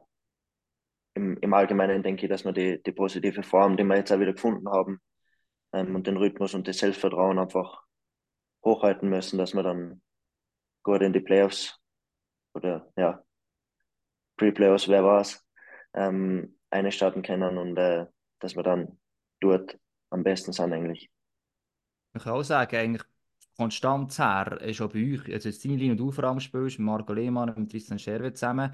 im, 1.15 1.39
im 1.39 1.55
Allgemeinen 1.55 2.03
denke 2.03 2.27
ich, 2.27 2.31
dass 2.31 2.45
wir 2.45 2.53
die, 2.53 2.83
die 2.83 2.93
positive 2.93 3.43
Form, 3.43 3.77
die 3.77 3.85
wir 3.85 3.97
jetzt 3.97 4.13
auch 4.13 4.21
wieder 4.21 4.35
gefunden 4.35 4.69
haben, 4.71 5.01
ähm, 5.73 5.95
und 5.95 6.07
den 6.07 6.19
Rhythmus 6.19 6.55
und 6.55 6.69
das 6.69 6.79
Selbstvertrauen 6.79 7.39
einfach 7.39 7.83
hochhalten 8.65 9.09
müssen, 9.09 9.39
dass 9.39 9.55
wir 9.55 9.63
dann 9.63 10.03
gut 10.83 11.03
in 11.03 11.13
die 11.13 11.21
Playoffs 11.21 11.79
oder 12.55 12.93
ja, 12.97 13.25
Pre-Playoffs, 14.37 14.89
wer 14.89 15.05
war's, 15.05 15.45
ähm, 15.95 16.56
einstarten 16.71 17.23
können 17.23 17.59
und 17.59 17.77
äh, 17.77 18.07
dass 18.41 18.57
wir 18.57 18.63
dann 18.63 18.99
dort 19.41 19.79
am 20.11 20.23
besten 20.23 20.53
sind 20.53 20.73
eigentlich. 20.73 21.11
Ich 22.15 22.23
kann 22.23 22.33
auch 22.33 22.43
sagen, 22.43 22.77
eigentlich 22.77 23.03
Konstanz 23.57 24.19
her 24.19 24.59
ist 24.61 24.81
auch 24.81 24.91
bei 24.91 25.15
euch, 25.15 25.33
also 25.33 25.49
jetzt 25.49 25.65
Linie 25.65 25.93
und 25.93 25.99
du 25.99 26.11
vor 26.11 26.25
allem 26.25 26.41
spielst, 26.41 26.79
mit 26.79 26.87
Marco 26.87 27.13
Lehmann 27.13 27.51
und 27.51 27.71
Tristan 27.71 27.99
Scherwe 27.99 28.33
zusammen. 28.33 28.73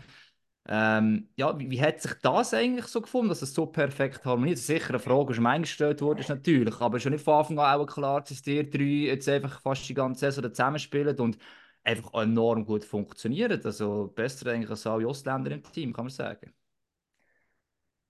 Ähm, 0.69 1.29
ja, 1.37 1.59
wie, 1.59 1.71
wie, 1.71 1.83
hat 1.83 2.01
sich 2.01 2.15
das 2.23 2.55
eigentlich 2.55 2.87
so 2.87 3.01
gefunden, 3.01 3.29
dass 3.31 3.43
es 3.43 3.53
so 3.53 3.67
perfekt 3.67 4.25
harmoniert? 4.25 4.59
Sicher 4.59 4.91
eine 4.91 5.01
Frage, 5.01 5.29
die 5.29 5.35
schon 5.35 5.47
eingestellt 5.47 6.01
wurde, 6.03 6.21
ist 6.21 6.29
natürlich, 6.29 6.81
aber 6.81 7.01
schon 7.01 7.13
nicht 7.13 7.25
von 7.25 7.35
Anfang 7.35 7.59
an 7.59 7.81
auch 7.81 7.87
klar, 7.87 8.21
dass 8.23 8.43
die 8.43 8.69
drei 8.71 8.83
jetzt 9.11 9.29
einfach 9.29 9.61
fast 9.61 9.89
die 9.89 9.95
ganze 9.95 10.31
Saison 10.31 10.55
zusammenspielen 10.55 11.19
und 11.19 11.37
einfach 11.83 12.15
enorm 12.15 12.65
gut 12.65 12.85
funktionieren. 12.85 13.61
Also 13.65 14.13
besser 14.15 14.51
eigentlich 14.53 14.71
als 14.71 14.87
alle 14.87 15.09
Ostländer 15.09 15.51
im 15.51 15.63
Team, 15.65 15.93
kann 15.93 16.05
man 16.05 16.11
sagen. 16.11 16.53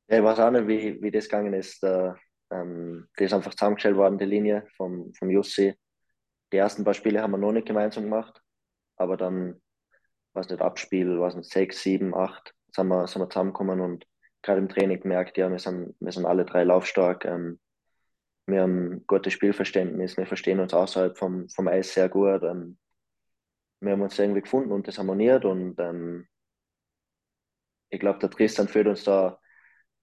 Ja, 0.09 0.19
ich 0.19 0.25
weiß 0.25 0.41
auch 0.41 0.51
nicht, 0.51 0.67
wie, 0.69 1.03
wie 1.03 1.11
das 1.11 1.25
gegangen 1.25 1.55
ist. 1.55 1.83
Da, 1.83 2.17
ähm, 2.51 3.09
die 3.19 3.25
ist 3.25 3.33
einfach 3.33 3.55
zusammengestellt 3.55 3.97
worden, 3.97 4.19
die 4.19 4.25
Linie 4.25 4.67
vom, 4.77 5.13
vom 5.15 5.31
Jussi. 5.31 5.75
Die 6.53 6.57
ersten 6.59 6.85
paar 6.85 6.95
Spiele 6.95 7.23
haben 7.23 7.31
wir 7.31 7.39
noch 7.39 7.53
nicht 7.53 7.67
gemeinsam 7.67 8.05
gemacht, 8.05 8.43
aber 8.97 9.17
dann, 9.17 9.63
weiß 10.35 10.51
nicht, 10.51 10.61
Abspiel, 10.61 11.19
weiß 11.19 11.37
nicht, 11.37 11.51
sechs, 11.51 11.83
sieben, 11.83 12.15
acht, 12.15 12.55
sind 12.75 12.89
wir, 12.89 13.07
sind 13.07 13.23
wir 13.23 13.31
zusammengekommen 13.31 13.81
und 13.81 14.07
gerade 14.43 14.61
im 14.61 14.69
Training 14.69 15.01
gemerkt, 15.01 15.39
ja, 15.39 15.51
wir 15.51 15.59
sind, 15.59 15.95
wir 15.99 16.13
sind 16.13 16.27
alle 16.27 16.45
drei 16.45 16.65
laufstark. 16.65 17.25
Ähm, 17.25 17.59
wir 18.47 18.63
haben 18.63 19.07
gutes 19.07 19.33
Spielverständnis, 19.33 20.17
wir 20.17 20.27
verstehen 20.27 20.61
uns 20.61 20.75
außerhalb 20.75 21.17
vom, 21.17 21.49
vom 21.49 21.69
Eis 21.69 21.95
sehr 21.95 22.09
gut. 22.09 22.43
Ähm, 22.43 22.77
wir 23.81 23.93
haben 23.93 24.03
uns 24.03 24.19
irgendwie 24.19 24.43
gefunden 24.43 24.73
und 24.73 24.87
das 24.87 24.99
harmoniert 24.99 25.45
und 25.45 25.79
ähm, 25.79 26.27
ich 27.89 28.01
glaube, 28.01 28.19
der 28.19 28.31
Tristan 28.31 28.69
führt 28.69 28.89
uns 28.89 29.05
da 29.05 29.39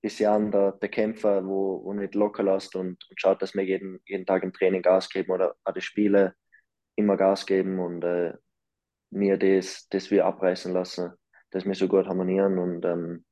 bisschen 0.02 0.32
an, 0.32 0.52
der, 0.52 0.74
der 0.74 0.90
Kämpfer, 0.90 1.46
wo, 1.46 1.84
wo 1.84 1.94
nicht 1.94 2.16
locker 2.16 2.44
lässt 2.44 2.76
und, 2.76 2.98
und 3.10 3.20
schaut, 3.20 3.42
dass 3.42 3.54
wir 3.54 3.64
jeden, 3.64 4.00
jeden 4.06 4.26
Tag 4.26 4.44
im 4.44 4.54
Training 4.54 4.82
Gas 4.82 5.10
geben 5.10 5.32
oder 5.32 5.56
auch 5.64 5.74
die 5.74 5.82
Spiele 5.82 6.36
immer 6.96 7.18
Gas 7.18 7.46
geben 7.46 7.80
und 7.80 8.04
äh, 8.04 8.34
mir 9.12 9.38
das, 9.38 9.88
das 9.90 10.12
wir 10.12 10.26
abreißen 10.26 10.74
lassen, 10.74 11.14
dass 11.52 11.66
wir 11.66 11.76
so 11.76 11.88
gut 11.88 12.08
harmonieren 12.08 12.60
und 12.60 12.86
ähm, 12.86 13.26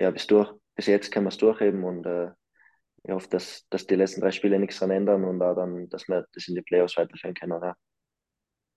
ja, 0.00 0.10
bis, 0.10 0.26
durch, 0.26 0.52
bis 0.74 0.86
jetzt 0.86 1.10
können 1.10 1.26
wir 1.26 1.30
es 1.30 1.38
durchheben 1.38 1.84
und 1.84 2.06
äh, 2.06 2.30
ich 3.04 3.12
hoffe, 3.12 3.28
dass, 3.30 3.66
dass 3.68 3.86
die 3.86 3.96
letzten 3.96 4.20
drei 4.20 4.30
Spiele 4.30 4.58
nichts 4.58 4.78
daran 4.78 4.96
ändern 4.96 5.24
und 5.24 5.42
auch 5.42 5.54
dann, 5.54 5.88
dass 5.88 6.06
wir 6.06 6.26
das 6.32 6.46
in 6.46 6.54
die 6.54 6.62
Playoffs 6.62 6.96
weiterführen 6.96 7.34
können. 7.34 7.60
Ja. 7.60 7.76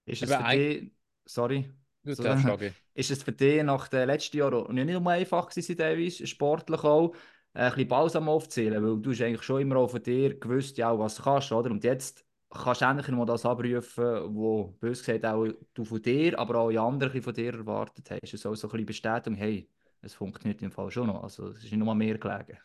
Ist 0.06 0.24
es 0.24 0.34
für 0.34 0.44
dich, 0.44 0.92
sorry, 1.26 1.72
so, 2.14 2.58
ist 2.94 3.12
es 3.12 3.24
für 3.24 3.32
dich 3.32 3.64
nach 3.64 3.88
den 3.88 4.08
letzten 4.08 4.38
Jahren 4.38 4.74
nicht 4.74 4.88
nur 4.88 5.12
einfach 5.12 5.50
gewesen, 5.50 5.78
teilweise, 5.78 6.28
sportlich 6.28 6.84
auch, 6.84 7.16
ein 7.54 7.72
bisschen 7.72 7.88
Balsam 7.88 8.30
aufzählen, 8.30 8.84
weil 8.84 9.02
du 9.02 9.12
hast 9.12 9.22
eigentlich 9.22 9.44
schon 9.44 9.62
immer 9.62 9.78
auch 9.78 9.90
von 9.90 10.04
dir 10.04 10.38
gewusst, 10.38 10.78
ja, 10.78 10.98
was 10.98 11.16
du 11.16 11.24
kannst, 11.24 11.52
oder? 11.52 11.72
Und 11.72 11.84
jetzt 11.84 12.26
kannst 12.50 12.82
du 12.82 12.86
endlich 12.86 13.08
mal 13.10 13.26
das 13.26 13.46
abrufen, 13.46 14.04
was, 14.04 14.80
bös 14.80 15.00
gesagt, 15.04 15.26
auch 15.26 15.48
du 15.74 15.86
von 15.86 16.02
dir, 16.02 16.38
aber 16.38 16.60
auch 16.60 16.70
die 16.70 16.78
anderen 16.78 17.22
von 17.22 17.34
dir 17.34 17.54
erwartet 17.54 18.12
hast. 18.12 18.34
Es 18.34 18.42
soll 18.42 18.56
so 18.56 18.68
ein 18.68 18.72
bisschen 18.72 18.86
Bestätigung, 18.86 19.38
hey, 19.38 19.70
es 20.02 20.14
funktioniert 20.14 20.62
im 20.62 20.72
Fall 20.72 20.92
schon 20.92 21.08
noch. 21.08 21.24
Also 21.24 21.48
es 21.48 21.58
ist 21.58 21.64
nicht 21.64 21.78
nur 21.78 21.96
mehr 21.96 22.18
gelegen. 22.18 22.60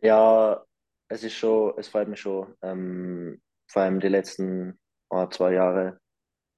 Ja, 0.00 0.62
es 1.08 1.24
ist 1.24 1.34
schon, 1.34 1.72
es 1.78 1.88
freut 1.88 2.08
mich 2.08 2.20
schon. 2.20 2.54
Ähm, 2.62 3.40
vor 3.66 3.82
allem 3.82 4.00
die 4.00 4.08
letzten 4.08 4.78
oh, 5.08 5.26
zwei 5.26 5.54
Jahre 5.54 5.98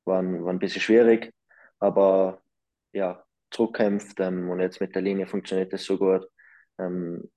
waren, 0.07 0.45
waren 0.45 0.57
ein 0.57 0.59
bisschen 0.59 0.83
schwierig, 0.83 1.33
aber 1.79 2.43
ja, 2.93 3.25
zurückkämpft 3.51 4.21
ähm, 4.21 4.51
und 4.51 4.61
jetzt 4.61 4.81
mit 4.81 4.95
der 4.95 5.03
Linie 5.03 5.27
funktioniert 5.27 5.73
das 5.73 5.85
so 5.85 5.99
gut. 5.99 6.27
Ähm, 6.79 7.31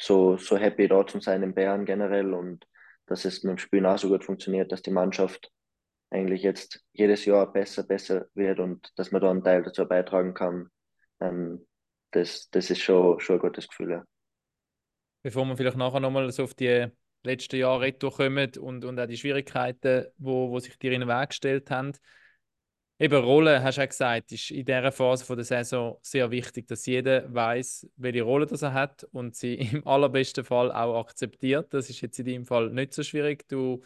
so, 0.00 0.36
so 0.36 0.56
happy 0.56 0.88
dort 0.88 1.10
zu 1.10 1.20
sein 1.20 1.42
in 1.42 1.54
Bern 1.54 1.84
generell 1.84 2.32
und 2.32 2.66
dass 3.06 3.24
es 3.24 3.42
mit 3.42 3.50
dem 3.52 3.58
Spielen 3.58 3.86
auch 3.86 3.98
so 3.98 4.08
gut 4.08 4.24
funktioniert, 4.24 4.70
dass 4.70 4.82
die 4.82 4.90
Mannschaft 4.90 5.50
eigentlich 6.10 6.42
jetzt 6.42 6.84
jedes 6.92 7.24
Jahr 7.24 7.52
besser, 7.52 7.82
besser 7.82 8.26
wird 8.34 8.60
und 8.60 8.92
dass 8.96 9.10
man 9.10 9.20
da 9.20 9.30
einen 9.30 9.42
Teil 9.42 9.62
dazu 9.62 9.86
beitragen 9.86 10.34
kann. 10.34 10.70
Ähm, 11.20 11.66
das, 12.12 12.48
das 12.50 12.70
ist 12.70 12.80
schon, 12.80 13.20
schon 13.20 13.36
ein 13.36 13.40
gutes 13.40 13.68
Gefühl. 13.68 13.90
Ja. 13.90 14.04
Bevor 15.22 15.44
wir 15.46 15.56
vielleicht 15.56 15.76
nachher 15.76 16.00
nochmal 16.00 16.30
so 16.30 16.44
auf 16.44 16.54
die 16.54 16.90
letzten 17.22 17.56
Jahre 17.56 17.82
retour 17.82 18.12
kommen 18.12 18.50
und, 18.58 18.84
und 18.84 18.98
auch 18.98 19.06
die 19.06 19.16
Schwierigkeiten, 19.16 20.06
wo, 20.18 20.50
wo 20.50 20.58
sich 20.58 20.78
dir 20.78 20.92
in 20.92 21.00
den 21.00 21.08
Weg 21.08 21.30
gestellt 21.30 21.70
haben. 21.70 21.92
Eben 23.00 23.22
Rolle, 23.22 23.62
hast 23.62 23.78
du 23.78 23.82
auch 23.82 23.88
gesagt, 23.88 24.32
ist 24.32 24.50
in 24.50 24.64
dieser 24.64 24.90
Phase 24.90 25.36
der 25.36 25.44
Saison 25.44 25.98
sehr 26.02 26.30
wichtig, 26.32 26.66
dass 26.66 26.84
jeder 26.84 27.32
weiß, 27.32 27.88
welche 27.96 28.22
Rolle 28.22 28.46
das 28.46 28.62
er 28.62 28.72
hat 28.72 29.04
und 29.12 29.36
sie 29.36 29.54
im 29.72 29.86
allerbesten 29.86 30.44
Fall 30.44 30.72
auch 30.72 30.98
akzeptiert. 31.00 31.72
Das 31.72 31.88
ist 31.90 32.00
jetzt 32.00 32.18
in 32.18 32.26
deinem 32.26 32.44
Fall 32.46 32.70
nicht 32.70 32.92
so 32.92 33.04
schwierig. 33.04 33.46
Du 33.48 33.82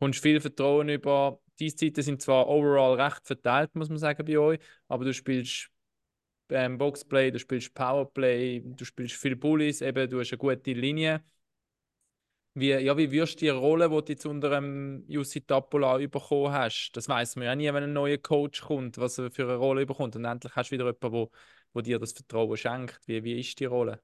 kommst 0.00 0.20
viel 0.20 0.40
Vertrauen 0.40 0.88
über. 0.88 1.40
Die 1.60 1.74
Zeiten 1.74 2.02
sind 2.02 2.20
zwar 2.22 2.48
overall 2.48 3.00
recht 3.00 3.24
verteilt, 3.24 3.74
muss 3.74 3.88
man 3.88 3.98
sagen, 3.98 4.24
bei 4.26 4.36
euch, 4.36 4.58
aber 4.88 5.04
du 5.04 5.14
spielst 5.14 5.70
ähm, 6.50 6.76
Boxplay, 6.76 7.30
du 7.30 7.38
spielst 7.38 7.72
Powerplay, 7.72 8.62
du 8.64 8.84
spielst 8.84 9.14
viel 9.14 9.36
Bullies, 9.36 9.80
eben, 9.80 10.10
du 10.10 10.20
hast 10.20 10.32
eine 10.32 10.38
gute 10.38 10.72
Linie. 10.72 11.22
Wie, 12.58 12.70
ja, 12.70 12.96
wie 12.96 13.10
wirst 13.10 13.34
du 13.36 13.38
die 13.44 13.48
Rolle, 13.50 13.90
die 13.90 13.94
du 14.04 14.12
jetzt 14.12 14.24
unter 14.26 14.48
dem 14.50 15.04
Jussi 15.08 15.42
Tapola 15.42 15.98
bekommen 16.08 16.52
hast? 16.52 16.92
Das 16.94 17.06
weiß 17.08 17.36
man 17.36 17.44
ja 17.46 17.54
nie, 17.54 17.66
wenn 17.74 17.84
ein 17.84 17.92
neuer 17.92 18.16
Coach 18.18 18.62
kommt, 18.62 18.96
was 18.98 19.18
er 19.18 19.30
für 19.30 19.42
eine 19.44 19.56
Rolle 19.56 19.84
bekommt. 19.84 20.16
Und 20.16 20.24
endlich 20.24 20.56
hast 20.56 20.70
du 20.70 20.74
wieder 20.74 20.86
jemanden, 20.86 21.12
wo, 21.12 21.30
wo 21.74 21.80
dir 21.82 21.98
das 21.98 22.12
Vertrauen 22.12 22.56
schenkt. 22.56 22.98
Wie, 23.06 23.22
wie 23.24 23.38
ist 23.40 23.60
die 23.60 23.66
Rolle? 23.66 24.00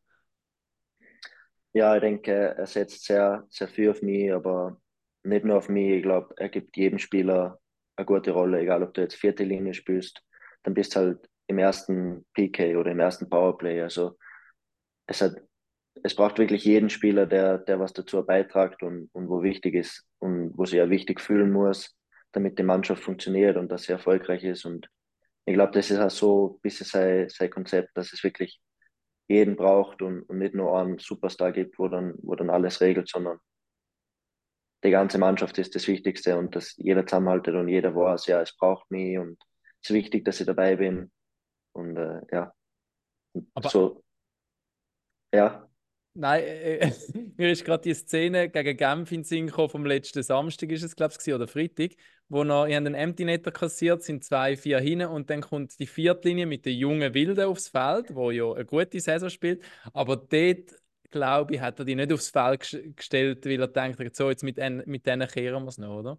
Ja, 1.73 1.95
ich 1.97 2.03
denke, 2.03 2.33
er 2.57 2.67
setzt 2.67 3.05
sehr, 3.05 3.47
sehr 3.49 3.69
viel 3.69 3.91
auf 3.91 4.03
mich, 4.03 4.33
aber 4.33 4.79
nicht 5.23 5.45
nur 5.45 5.57
auf 5.59 5.69
mich. 5.69 5.91
Ich 5.91 6.03
glaube, 6.03 6.35
er 6.37 6.49
gibt 6.51 6.77
jedem 6.77 6.99
Spieler 6.99 7.61
eine 7.97 8.07
gute 8.07 8.33
Rolle, 8.33 8.61
egal 8.61 8.83
ob 8.83 8.93
du 8.95 9.01
jetzt 9.01 9.15
vierte 9.17 9.45
Linie 9.45 9.73
spielst, 9.75 10.23
dann 10.65 10.75
bist 10.75 10.95
du 10.95 11.01
halt 11.01 11.29
im 11.47 11.59
ersten 11.59 12.27
PK 12.35 12.77
oder 12.77 12.91
im 12.93 13.01
ersten 13.01 13.29
Powerplay. 13.31 13.81
Also 13.83 14.19
es 15.07 15.23
hat 15.23 15.37
es 16.03 16.15
braucht 16.15 16.39
wirklich 16.39 16.65
jeden 16.65 16.91
Spieler, 16.91 17.27
der, 17.27 17.59
der 17.59 17.79
was 17.79 17.93
dazu 17.93 18.25
beitragt 18.25 18.83
und, 18.83 19.11
und 19.13 19.29
wo 19.29 19.43
wichtig 19.43 19.75
ist 19.75 20.05
und 20.19 20.57
wo 20.57 20.65
sie 20.65 20.79
ja 20.79 20.91
wichtig 20.91 21.21
fühlen 21.21 21.53
muss, 21.53 21.95
damit 22.33 22.59
die 22.59 22.63
Mannschaft 22.63 23.03
funktioniert 23.03 23.57
und 23.57 23.69
dass 23.71 23.85
sie 23.85 23.93
erfolgreich 23.93 24.43
ist. 24.45 24.65
Und 24.65 24.89
ich 25.45 25.55
glaube, 25.55 25.73
das 25.73 25.91
ist 25.91 25.99
auch 25.99 26.11
so 26.11 26.55
ein 26.57 26.61
bisschen 26.61 26.87
sein, 26.87 27.29
sein 27.29 27.51
Konzept, 27.51 27.91
dass 27.97 28.13
es 28.13 28.25
wirklich 28.25 28.61
jeden 29.29 29.57
braucht 29.57 30.03
und, 30.03 30.23
und 30.23 30.39
nicht 30.39 30.55
nur 30.55 30.77
einen 30.79 30.99
Superstar 30.99 31.53
gibt, 31.53 31.79
wo 31.79 31.89
dann, 31.89 32.15
wo 32.23 32.35
dann 32.35 32.51
alles 32.51 32.81
regelt, 32.81 33.09
sondern 33.09 33.39
die 34.85 34.91
ganze 34.91 35.19
Mannschaft 35.19 35.59
ist 35.59 35.75
das 35.75 35.87
Wichtigste 35.87 36.37
und 36.37 36.57
dass 36.57 36.75
jeder 36.77 37.07
zusammenhaltet 37.07 37.55
und 37.55 37.69
jeder 37.69 37.95
weiß, 37.95 38.27
ja, 38.27 38.43
es 38.43 38.57
braucht 38.57 38.91
mich 38.91 39.19
und 39.19 39.39
es 39.81 39.91
ist 39.91 39.95
wichtig, 39.95 40.25
dass 40.25 40.41
ich 40.41 40.47
dabei 40.47 40.77
bin. 40.77 41.11
Und 41.73 41.97
äh, 41.97 42.21
ja, 42.33 42.53
Aber 43.55 43.69
so, 43.69 44.03
ja. 45.33 45.69
Nein, 46.15 46.43
äh, 46.43 46.77
äh 46.77 46.93
mir 47.37 47.51
ist 47.51 47.65
gerade 47.65 47.83
die 47.83 47.95
Szene 47.95 48.51
gegen 48.51 48.77
Genf 48.77 49.13
in 49.13 49.25
Sinn 49.25 49.49
vom 49.49 49.87
letzten 49.87 50.23
Samstag, 50.23 50.71
ist 50.71 50.83
es, 50.83 50.95
glaube 50.95 51.15
ich, 51.19 51.35
oder 51.35 51.49
Freitag, 51.49 51.93
wo 52.29 52.45
noch, 52.45 52.67
ich 52.67 52.77
einen 52.77 52.95
Empty 52.95 53.25
Netter 53.25 53.51
kassiert, 53.51 54.03
sind 54.03 54.23
zwei, 54.23 54.57
vier 54.57 54.79
hinten 54.81 55.07
und 55.07 55.31
dann 55.31 55.41
kommt 55.41 55.79
die 55.79 55.87
Viertlinie 55.87 56.47
mit 56.47 56.67
den 56.67 56.77
jungen 56.77 57.15
Wilden 57.15 57.47
aufs 57.47 57.69
Feld, 57.69 58.15
wo 58.15 58.31
ja 58.31 58.53
eine 58.53 58.67
gute 58.67 59.01
Saison 59.01 59.31
spielt. 59.31 59.63
Aber 59.95 60.17
dort, 60.17 60.75
glaube 61.11 61.55
ich, 61.55 61.61
hat 61.61 61.79
er 61.79 61.85
die 61.87 61.95
nicht 61.95 62.13
aufs 62.13 62.31
Feld 62.31 62.61
gestellt, 62.97 63.47
weil 63.47 63.61
er 63.61 63.69
denkt, 63.69 64.15
so, 64.15 64.29
jetzt 64.29 64.45
mit, 64.45 64.59
mit 64.87 65.07
denen 65.07 65.29
kehren 65.29 65.65
wir 65.65 65.69
es 65.69 65.79
noch, 65.79 65.99
oder? 65.99 66.19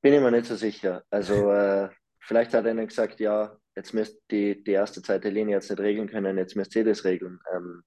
Bin 0.00 0.14
ich 0.14 0.20
mir 0.20 0.32
nicht 0.32 0.46
so 0.46 0.56
sicher. 0.56 1.04
Also, 1.10 1.52
äh, 1.52 1.88
vielleicht 2.22 2.54
hat 2.54 2.64
er 2.64 2.72
ihnen 2.72 2.86
gesagt, 2.86 3.20
ja, 3.20 3.56
jetzt 3.76 3.92
müsst 3.92 4.20
die, 4.30 4.62
die 4.62 4.72
erste, 4.72 5.02
zweite 5.02 5.28
Linie 5.28 5.56
jetzt 5.56 5.70
nicht 5.70 5.80
regeln 5.80 6.08
können, 6.08 6.38
jetzt 6.38 6.56
müsst 6.56 6.74
ihr 6.76 6.84
das 6.84 7.04
regeln. 7.04 7.38
Ähm, 7.54 7.82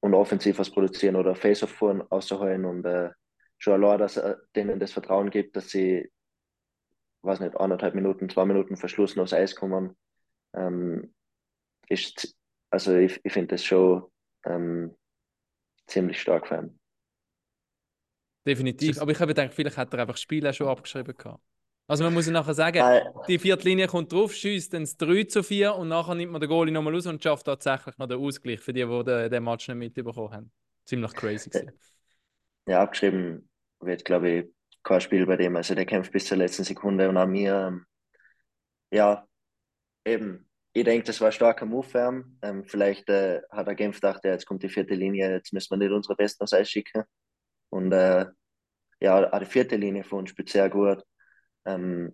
und 0.00 0.14
offensiv 0.14 0.58
was 0.58 0.70
produzieren 0.70 1.16
oder 1.16 1.34
Face-Off-Fuhren 1.34 2.02
auszuholen 2.10 2.64
und 2.64 2.84
äh, 2.84 3.10
schon 3.58 3.74
allein, 3.82 3.98
dass 3.98 4.16
er 4.18 4.42
denen 4.54 4.78
das 4.78 4.92
Vertrauen 4.92 5.30
gibt, 5.30 5.56
dass 5.56 5.70
sie, 5.70 6.10
weiß 7.22 7.40
nicht, 7.40 7.56
anderthalb 7.56 7.94
Minuten, 7.94 8.28
zwei 8.28 8.44
Minuten 8.44 8.76
verschlossen 8.76 9.20
aufs 9.20 9.32
Eis 9.32 9.56
kommen, 9.56 9.96
ähm, 10.54 11.14
ist, 11.88 12.36
also 12.70 12.94
ich, 12.94 13.20
ich 13.24 13.32
finde 13.32 13.54
das 13.54 13.64
schon 13.64 14.04
ähm, 14.44 14.94
ziemlich 15.86 16.20
stark 16.20 16.48
für 16.48 16.56
ihn. 16.56 16.78
Definitiv, 18.46 19.00
aber 19.00 19.12
ich 19.12 19.20
habe 19.20 19.28
gedacht, 19.28 19.54
vielleicht 19.54 19.78
hat 19.78 19.92
er 19.94 20.00
einfach 20.00 20.14
das 20.14 20.20
Spiel 20.20 20.46
auch 20.46 20.52
schon 20.52 20.68
abgeschrieben 20.68 21.16
gehabt. 21.16 21.42
Also 21.86 22.02
man 22.02 22.14
muss 22.14 22.26
ja 22.26 22.32
nachher 22.32 22.54
sagen, 22.54 22.78
Nein. 22.78 23.02
die 23.28 23.38
vierte 23.38 23.68
Linie 23.68 23.86
kommt 23.86 24.10
drauf, 24.10 24.32
schießt 24.32 24.72
dann 24.72 24.86
3 24.86 25.24
zu 25.24 25.42
4 25.42 25.74
und 25.74 25.88
nachher 25.88 26.14
nimmt 26.14 26.32
man 26.32 26.40
den 26.40 26.48
Goalie 26.48 26.72
nochmal 26.72 26.94
aus 26.94 27.06
und 27.06 27.22
schafft 27.22 27.44
tatsächlich 27.44 27.98
noch 27.98 28.08
den 28.08 28.18
Ausgleich 28.18 28.60
für 28.60 28.72
die, 28.72 28.86
die 28.86 29.04
den, 29.04 29.30
den 29.30 29.44
Match 29.44 29.68
nicht 29.68 29.76
mitbekommen 29.76 30.32
haben. 30.32 30.52
Ziemlich 30.86 31.12
crazy 31.12 31.50
gewesen. 31.50 31.72
Ja, 32.66 32.82
abgeschrieben 32.82 33.48
wird, 33.80 34.04
glaube 34.06 34.30
ich, 34.30 34.46
kein 34.82 35.00
Spiel 35.02 35.26
bei 35.26 35.36
dem. 35.36 35.56
Also 35.56 35.74
der 35.74 35.84
kämpft 35.84 36.12
bis 36.12 36.24
zur 36.24 36.38
letzten 36.38 36.64
Sekunde 36.64 37.06
und 37.08 37.18
an 37.18 37.30
mir, 37.30 37.54
ähm, 37.68 37.86
ja, 38.90 39.26
eben, 40.06 40.48
ich 40.72 40.84
denke, 40.84 41.06
das 41.06 41.20
war 41.20 41.28
ein 41.28 41.32
starker 41.32 41.66
Move 41.66 41.86
für 41.86 42.08
ihn. 42.08 42.38
Ähm, 42.40 42.64
vielleicht 42.64 43.10
äh, 43.10 43.42
hat 43.50 43.68
er 43.68 43.74
Genf 43.74 43.96
gedacht, 43.96 44.24
ja, 44.24 44.30
jetzt 44.32 44.46
kommt 44.46 44.62
die 44.62 44.70
vierte 44.70 44.94
Linie, 44.94 45.32
jetzt 45.32 45.52
müssen 45.52 45.70
wir 45.72 45.76
nicht 45.76 45.92
unsere 45.94 46.16
Besten 46.16 46.42
aufs 46.44 46.54
Eis 46.54 46.70
schicken. 46.70 47.04
Und 47.68 47.92
äh, 47.92 48.24
ja, 49.00 49.30
auch 49.30 49.38
die 49.38 49.44
vierte 49.44 49.76
Linie 49.76 50.04
von 50.04 50.20
uns 50.20 50.30
spielt 50.30 50.48
sehr 50.48 50.70
gut 50.70 51.04
ähm, 51.64 52.12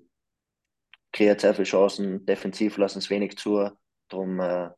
kreiert 1.12 1.40
sehr 1.40 1.54
viele 1.54 1.64
Chancen, 1.64 2.24
defensiv 2.26 2.76
lassen 2.76 2.98
es 2.98 3.10
wenig 3.10 3.36
zu. 3.36 3.70
Darum, 4.08 4.40
äh, 4.40 4.70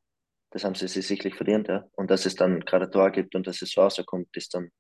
das 0.50 0.64
haben 0.64 0.74
sie 0.74 0.88
sich 0.88 1.06
sicherlich 1.06 1.34
verdient. 1.34 1.68
Ja. 1.68 1.84
Und 1.92 2.10
dass 2.10 2.26
es 2.26 2.34
dann 2.34 2.60
gerade 2.60 2.86
ein 2.86 2.90
Tor 2.92 3.10
gibt 3.10 3.34
und 3.34 3.46
dass 3.46 3.62
es 3.62 3.72
so 3.72 3.80
rauskommt, 3.80 4.28
ist 4.36 4.54
dann 4.54 4.70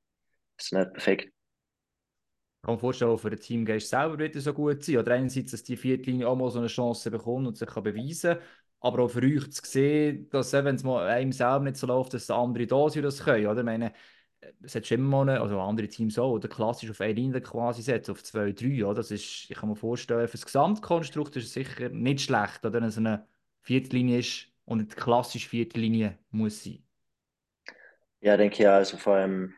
ist 0.58 0.72
nicht 0.72 0.92
perfekt. 0.92 1.24
Ich 1.26 2.66
kann 2.66 2.74
mir 2.74 2.80
vorstellen, 2.80 3.18
für 3.18 3.30
den 3.30 3.40
Teamgeist 3.40 3.88
selber 3.88 4.18
wird 4.18 4.36
es 4.36 4.44
so 4.44 4.54
gut 4.54 4.84
sein. 4.84 4.98
Oder 4.98 5.14
einerseits, 5.14 5.50
dass 5.50 5.64
die 5.64 5.76
Viertlinie 5.76 6.28
auch 6.28 6.36
mal 6.36 6.50
so 6.50 6.58
eine 6.58 6.68
Chance 6.68 7.10
bekommt 7.10 7.46
und 7.48 7.56
sich 7.56 7.68
kann 7.68 7.82
beweisen 7.82 8.34
kann. 8.34 8.42
Aber 8.80 9.04
auch 9.04 9.08
für 9.08 9.22
euch 9.22 9.50
zu 9.50 9.62
sehen, 9.64 10.28
dass 10.30 10.52
wenn 10.52 10.74
es 10.74 10.84
einem 10.84 11.32
selber 11.32 11.60
nicht 11.60 11.76
so 11.76 11.86
läuft, 11.86 12.14
dass 12.14 12.30
andere 12.30 12.66
da 12.66 12.88
sind, 12.88 13.02
das 13.02 13.24
können. 13.24 13.46
Oder? 13.46 13.60
Ich 13.60 13.64
meine, 13.64 13.92
es 14.62 14.86
schon 14.86 14.98
immer 14.98 15.24
mal, 15.24 15.38
also 15.38 15.60
andere 15.60 15.88
Teams 15.88 16.18
auch, 16.18 16.32
oder 16.32 16.48
klassisch 16.48 16.90
auf 16.90 17.00
eine 17.00 17.12
Linie 17.12 17.40
quasi 17.40 17.82
setzen, 17.82 18.12
auf 18.12 18.22
zwei, 18.22 18.52
drei, 18.52 18.84
oder? 18.84 18.96
Das 18.96 19.10
ist, 19.10 19.50
ich 19.50 19.56
kann 19.56 19.68
mir 19.68 19.76
vorstellen, 19.76 20.26
für 20.28 20.36
das 20.36 20.46
Gesamtkonstrukt 20.46 21.36
ist 21.36 21.46
es 21.46 21.52
sicher 21.52 21.88
nicht 21.88 22.22
schlecht, 22.22 22.64
oder? 22.64 22.90
So 22.90 23.00
eine 23.00 23.26
vierte 23.60 23.96
Linie 23.96 24.18
ist 24.18 24.48
und 24.64 24.78
nicht 24.78 24.96
klassisch 24.96 25.48
vierte 25.48 25.78
Linie 25.78 26.18
muss 26.30 26.64
sein? 26.64 26.82
Ja, 28.20 28.36
denke 28.36 28.54
ich 28.54 28.60
ja, 28.60 28.76
also 28.76 28.96
vor 28.96 29.14
allem 29.14 29.54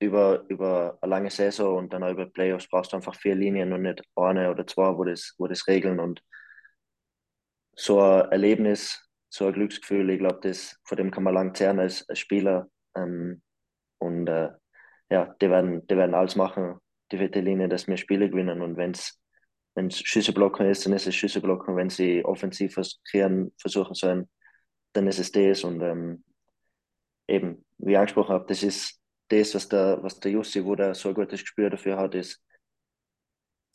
über, 0.00 0.44
über 0.48 0.98
eine 1.00 1.10
lange 1.10 1.30
Saison 1.30 1.78
und 1.78 1.92
dann 1.92 2.02
auch 2.02 2.10
über 2.10 2.26
Playoffs 2.26 2.68
brauchst 2.68 2.92
du 2.92 2.96
einfach 2.96 3.14
vier 3.14 3.36
Linien 3.36 3.72
und 3.72 3.82
nicht 3.82 4.02
eine 4.16 4.50
oder 4.50 4.66
zwei, 4.66 4.96
wo 4.96 5.04
das, 5.04 5.34
wo 5.38 5.46
das 5.46 5.66
regeln. 5.68 6.00
Und 6.00 6.22
so 7.76 8.00
ein 8.00 8.30
Erlebnis, 8.32 9.08
so 9.28 9.46
ein 9.46 9.52
Glücksgefühl, 9.52 10.10
ich 10.10 10.18
glaube, 10.18 10.40
das, 10.42 10.78
von 10.84 10.96
dem 10.96 11.10
kann 11.10 11.22
man 11.22 11.34
lang 11.34 11.54
zehren 11.54 11.78
als, 11.78 12.08
als 12.08 12.18
Spieler. 12.18 12.68
Ähm, 12.96 13.42
und 13.98 14.28
äh, 14.28 14.50
ja, 15.10 15.34
die 15.40 15.50
werden, 15.50 15.86
die 15.86 15.96
werden 15.96 16.14
alles 16.14 16.36
machen, 16.36 16.78
die 17.10 17.18
vierte 17.18 17.40
Linie, 17.40 17.68
dass 17.68 17.86
wir 17.86 17.96
Spiele 17.96 18.30
gewinnen. 18.30 18.62
Und 18.62 18.76
wenn 18.76 18.92
es 18.92 19.98
Schüsse 19.98 20.32
blocken 20.32 20.66
ist, 20.66 20.86
dann 20.86 20.92
ist 20.92 21.06
es 21.06 21.14
Schüsse 21.14 21.40
blocken. 21.40 21.76
Wenn 21.76 21.90
sie 21.90 22.24
offensiv 22.24 22.76
kreieren 23.10 23.52
versuchen 23.58 23.94
sollen, 23.94 24.28
dann 24.92 25.06
ist 25.06 25.18
es 25.18 25.32
das. 25.32 25.64
Und 25.64 25.82
ähm, 25.82 26.24
eben, 27.28 27.64
wie 27.78 27.92
ich 27.92 27.98
angesprochen 27.98 28.34
habe, 28.34 28.46
das 28.46 28.62
ist 28.62 29.00
das, 29.28 29.54
was 29.54 29.68
der, 29.68 30.02
was 30.02 30.20
der 30.20 30.32
Jussi, 30.32 30.64
wo 30.64 30.74
der 30.74 30.94
so 30.94 31.08
ein 31.08 31.14
gutes 31.14 31.40
Gespür 31.40 31.70
dafür 31.70 31.96
hat, 31.96 32.14
ist, 32.14 32.42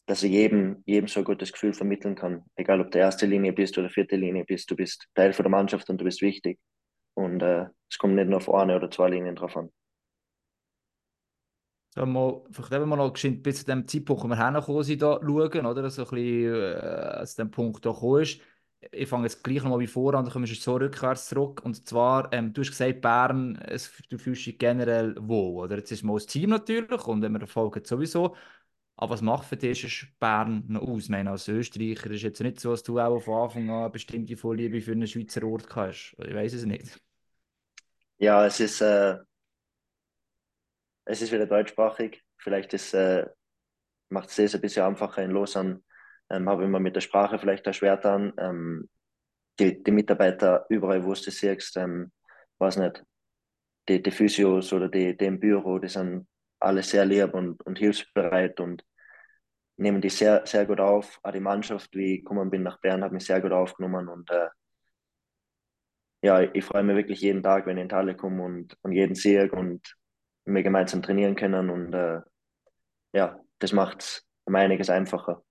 dass 0.06 0.24
er 0.24 0.30
jedem, 0.30 0.84
jedem 0.86 1.08
so 1.08 1.20
ein 1.20 1.26
gutes 1.26 1.52
Gefühl 1.52 1.74
vermitteln 1.74 2.16
kann. 2.16 2.44
Egal, 2.56 2.80
ob 2.80 2.92
du 2.92 2.98
erste 2.98 3.26
Linie 3.26 3.54
bist 3.54 3.78
oder 3.78 3.90
vierte 3.90 4.16
Linie 4.16 4.46
bist, 4.46 4.72
du 4.72 4.76
bist 4.76 5.08
Teil 5.16 5.34
von 5.34 5.44
der 5.44 5.52
Mannschaft 5.52 5.90
und 5.90 6.00
du 6.00 6.06
bist 6.06 6.22
wichtig. 6.22 6.60
Und 7.18 7.42
äh, 7.42 7.68
es 7.90 7.98
kommt 7.98 8.16
nicht 8.16 8.28
nur 8.28 8.38
auf 8.38 8.54
eine 8.54 8.76
oder 8.76 8.92
zwei 8.92 9.10
Linien 9.10 9.36
drauf 9.36 9.58
an. 9.58 9.72
So, 11.96 12.06
mal, 12.06 12.44
vielleicht 12.52 12.74
eben 12.74 12.88
mal 12.90 12.96
noch 12.96 13.14
bis 13.14 13.60
zu 13.60 13.66
dem 13.66 13.88
Zeitpunkt, 13.88 14.24
wo 14.24 14.28
wir 14.28 14.38
hergekommen 14.38 14.84
sind, 14.84 15.02
da 15.02 15.20
schauen, 15.20 15.66
oder? 15.66 15.90
So 15.90 16.04
ein 16.04 16.10
bisschen, 16.10 16.54
äh, 16.54 17.26
zu 17.26 17.38
dem 17.38 17.52
Punkt 17.52 17.86
da 17.86 17.92
gekommen 17.92 18.22
ist 18.22 18.40
ich 18.92 19.08
fange 19.10 19.24
jetzt 19.26 19.44
gleich 19.44 19.64
nochmal 19.64 19.80
wie 19.80 19.88
vor 19.88 20.14
an, 20.14 20.24
dann 20.26 20.32
kommen 20.32 20.48
wir 20.48 20.56
so 20.56 20.76
rückwärts 20.76 21.28
zurück. 21.30 21.62
Und 21.64 21.88
zwar, 21.88 22.32
ähm, 22.34 22.54
du 22.54 22.62
hast 22.62 22.70
gesagt, 22.70 23.02
Bern, 23.02 23.58
es, 23.58 23.92
du 24.10 24.18
fühlst 24.18 24.46
dich 24.46 24.58
generell 24.58 25.16
wohl. 25.20 25.64
Oder? 25.66 25.78
Jetzt 25.78 25.92
ist 25.92 26.04
mal 26.04 26.14
das 26.14 26.26
Team 26.28 26.52
natürlich 26.52 27.06
und 27.08 27.22
wenn 27.22 27.34
wir 27.34 27.42
erfolgen 27.42 27.84
sowieso. 27.84 28.36
Aber 28.96 29.14
was 29.14 29.22
macht 29.22 29.46
für 29.46 29.58
dich 29.58 29.84
ist 29.84 30.20
Bern 30.20 30.64
noch 30.68 30.82
aus? 30.82 31.04
Ich 31.06 31.10
meine, 31.10 31.32
als 31.32 31.48
Österreicher 31.48 32.10
ist 32.12 32.18
es 32.18 32.22
jetzt 32.24 32.42
nicht 32.42 32.60
so, 32.60 32.72
dass 32.72 32.84
du 32.84 33.00
auch 33.00 33.20
von 33.20 33.44
Anfang 33.44 33.70
an 33.70 33.82
eine 33.82 33.90
bestimmte 33.90 34.38
Vorliebe 34.38 34.82
für 34.82 34.92
einen 34.94 35.08
Schweizer 35.08 35.44
Ort 35.44 35.76
hast. 35.76 36.16
Ich 36.20 36.34
weiß 36.34 36.54
es 36.54 36.66
nicht. 36.66 37.00
Ja, 38.18 38.46
es 38.46 38.60
ist, 38.60 38.82
äh, 38.82 39.18
es 41.06 41.22
ist 41.22 41.32
wieder 41.32 41.46
deutschsprachig. 41.46 42.24
Vielleicht 42.38 42.74
äh, 42.94 43.26
macht 44.10 44.30
es 44.30 44.36
das 44.36 44.56
ein 44.56 44.62
bisschen 44.62 44.86
einfacher 44.86 45.24
in 45.24 45.32
Lausanne 45.32 45.82
ähm, 46.30 46.50
habe 46.50 46.64
immer 46.64 46.80
mit 46.80 46.96
der 46.96 47.02
Sprache 47.02 47.40
vielleicht 47.40 47.66
erschwert 47.68 48.06
dann. 48.06 48.34
Ähm, 48.38 48.90
die, 49.60 49.82
die 49.82 49.92
Mitarbeiter 49.92 50.66
überall, 50.70 51.04
wo 51.04 51.14
du 51.14 51.16
sie 51.16 51.32
siehst, 51.32 51.78
ähm, 51.78 52.12
weiß 52.60 52.78
nicht, 52.78 53.04
die, 53.90 54.02
die 54.02 54.12
Physios 54.12 54.74
oder 54.74 54.90
die, 54.90 55.16
die 55.18 55.26
im 55.26 55.40
Büro, 55.40 55.80
die 55.80 55.88
sind 55.88 56.28
alle 56.60 56.84
sehr 56.84 57.06
lieb 57.06 57.34
und, 57.34 57.64
und 57.66 57.78
hilfsbereit 57.78 58.60
und 58.60 58.84
nehmen 59.78 60.02
die 60.02 60.10
sehr, 60.10 60.46
sehr 60.46 60.66
gut 60.66 60.80
auf. 60.80 61.20
Auch 61.24 61.32
die 61.32 61.40
Mannschaft, 61.40 61.96
wie 61.96 62.16
ich 62.16 62.20
gekommen 62.20 62.50
bin 62.50 62.64
nach 62.64 62.80
Bern, 62.82 63.04
hat 63.04 63.12
mich 63.12 63.26
sehr 63.26 63.42
gut 63.42 63.52
aufgenommen 63.52 64.08
und 64.10 64.30
äh, 64.32 64.48
ja, 66.22 66.42
ich 66.42 66.66
freue 66.66 66.84
mich 66.84 66.96
wirklich 66.96 67.22
jeden 67.22 67.44
Tag, 67.44 67.66
wenn 67.66 67.78
ich 67.78 67.84
in 67.86 67.92
Halle 67.92 68.16
komme 68.16 68.44
und, 68.44 68.78
und 68.82 68.92
jeden 68.92 69.16
Sieg 69.16 69.54
und 69.54 69.96
wir 70.46 70.64
gemeinsam 70.64 71.02
trainieren 71.02 71.36
können 71.36 71.70
und 71.70 71.94
äh, 71.94 72.22
ja, 73.14 73.40
das 73.60 73.74
macht 73.74 74.02
es 74.02 74.26
um 74.46 74.56
einiges 74.56 74.90
einfacher. 74.90 75.44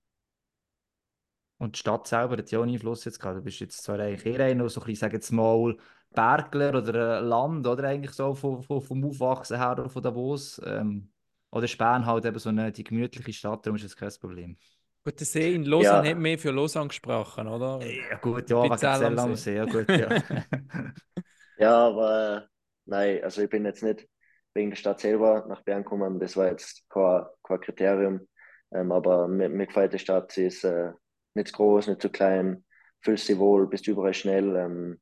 Und 1.57 1.75
die 1.75 1.79
Stadt 1.79 2.07
selber 2.07 2.37
hat 2.37 2.51
ja 2.51 2.59
auch 2.59 2.63
Einfluss 2.63 3.05
jetzt 3.05 3.19
gehabt. 3.19 3.37
Du 3.37 3.41
bist 3.41 3.59
jetzt 3.59 3.83
zwar 3.83 3.99
eigentlich 3.99 4.25
eher 4.25 4.53
noch 4.55 4.69
so 4.69 4.79
ein 4.81 4.85
bisschen, 4.85 4.99
sag 5.01 5.13
jetzt 5.13 5.31
mal, 5.31 5.75
Bergler 6.11 6.75
oder 6.77 7.21
Land, 7.21 7.65
oder 7.67 7.85
eigentlich 7.85 8.11
so 8.11 8.33
vom, 8.35 8.61
vom, 8.63 8.81
vom 8.81 9.05
Aufwachsen 9.05 9.57
her 9.57 9.71
oder 9.71 9.89
von 9.89 10.03
Davos. 10.03 10.61
Ähm, 10.65 11.11
oder 11.49 11.67
Span 11.67 12.05
halt 12.05 12.25
eben 12.25 12.37
so 12.39 12.49
eine 12.49 12.71
die 12.71 12.83
gemütliche 12.83 13.33
Stadt, 13.33 13.65
darum 13.65 13.77
ist 13.77 13.85
das 13.85 13.95
kein 13.95 14.11
Problem. 14.19 14.57
Gut, 15.07 15.21
der 15.21 15.25
See 15.25 15.55
in 15.55 15.63
Lausanne 15.63 16.05
ja. 16.05 16.11
hat 16.15 16.21
mehr 16.21 16.37
für 16.37 16.51
Lausanne 16.51 16.89
gesprochen, 16.89 17.47
oder? 17.47 17.79
Ja 17.81 18.17
gut, 18.17 18.49
ja, 18.49 18.61
wegen 18.61 19.19
am 19.19 19.35
See, 19.37 19.55
ja 19.55 19.63
gut, 19.63 19.87
ja. 19.87 20.21
ja, 21.57 21.87
aber 21.87 22.43
äh, 22.43 22.47
nein, 22.83 23.23
also 23.23 23.41
ich 23.41 23.49
bin 23.49 23.63
jetzt 23.63 23.81
nicht 23.83 24.05
wegen 24.53 24.71
der 24.71 24.75
Stadt 24.75 24.99
selber 24.99 25.45
nach 25.47 25.61
Bern 25.61 25.83
gekommen, 25.83 26.19
das 26.19 26.35
war 26.35 26.47
jetzt 26.47 26.83
kein, 26.89 27.23
kein 27.41 27.61
Kriterium, 27.61 28.27
ähm, 28.73 28.91
aber 28.91 29.29
mir, 29.29 29.47
mir 29.47 29.67
gefällt 29.67 29.93
die 29.93 29.99
Stadt, 29.99 30.33
sie 30.33 30.47
ist 30.47 30.65
äh, 30.65 30.91
nicht 31.35 31.47
zu 31.47 31.53
groß, 31.53 31.87
nicht 31.87 32.01
zu 32.01 32.09
klein, 32.09 32.65
fühlst 32.99 33.29
dich 33.29 33.37
wohl, 33.37 33.65
bist 33.65 33.87
überall 33.87 34.13
schnell. 34.13 34.57
Ähm, 34.57 34.99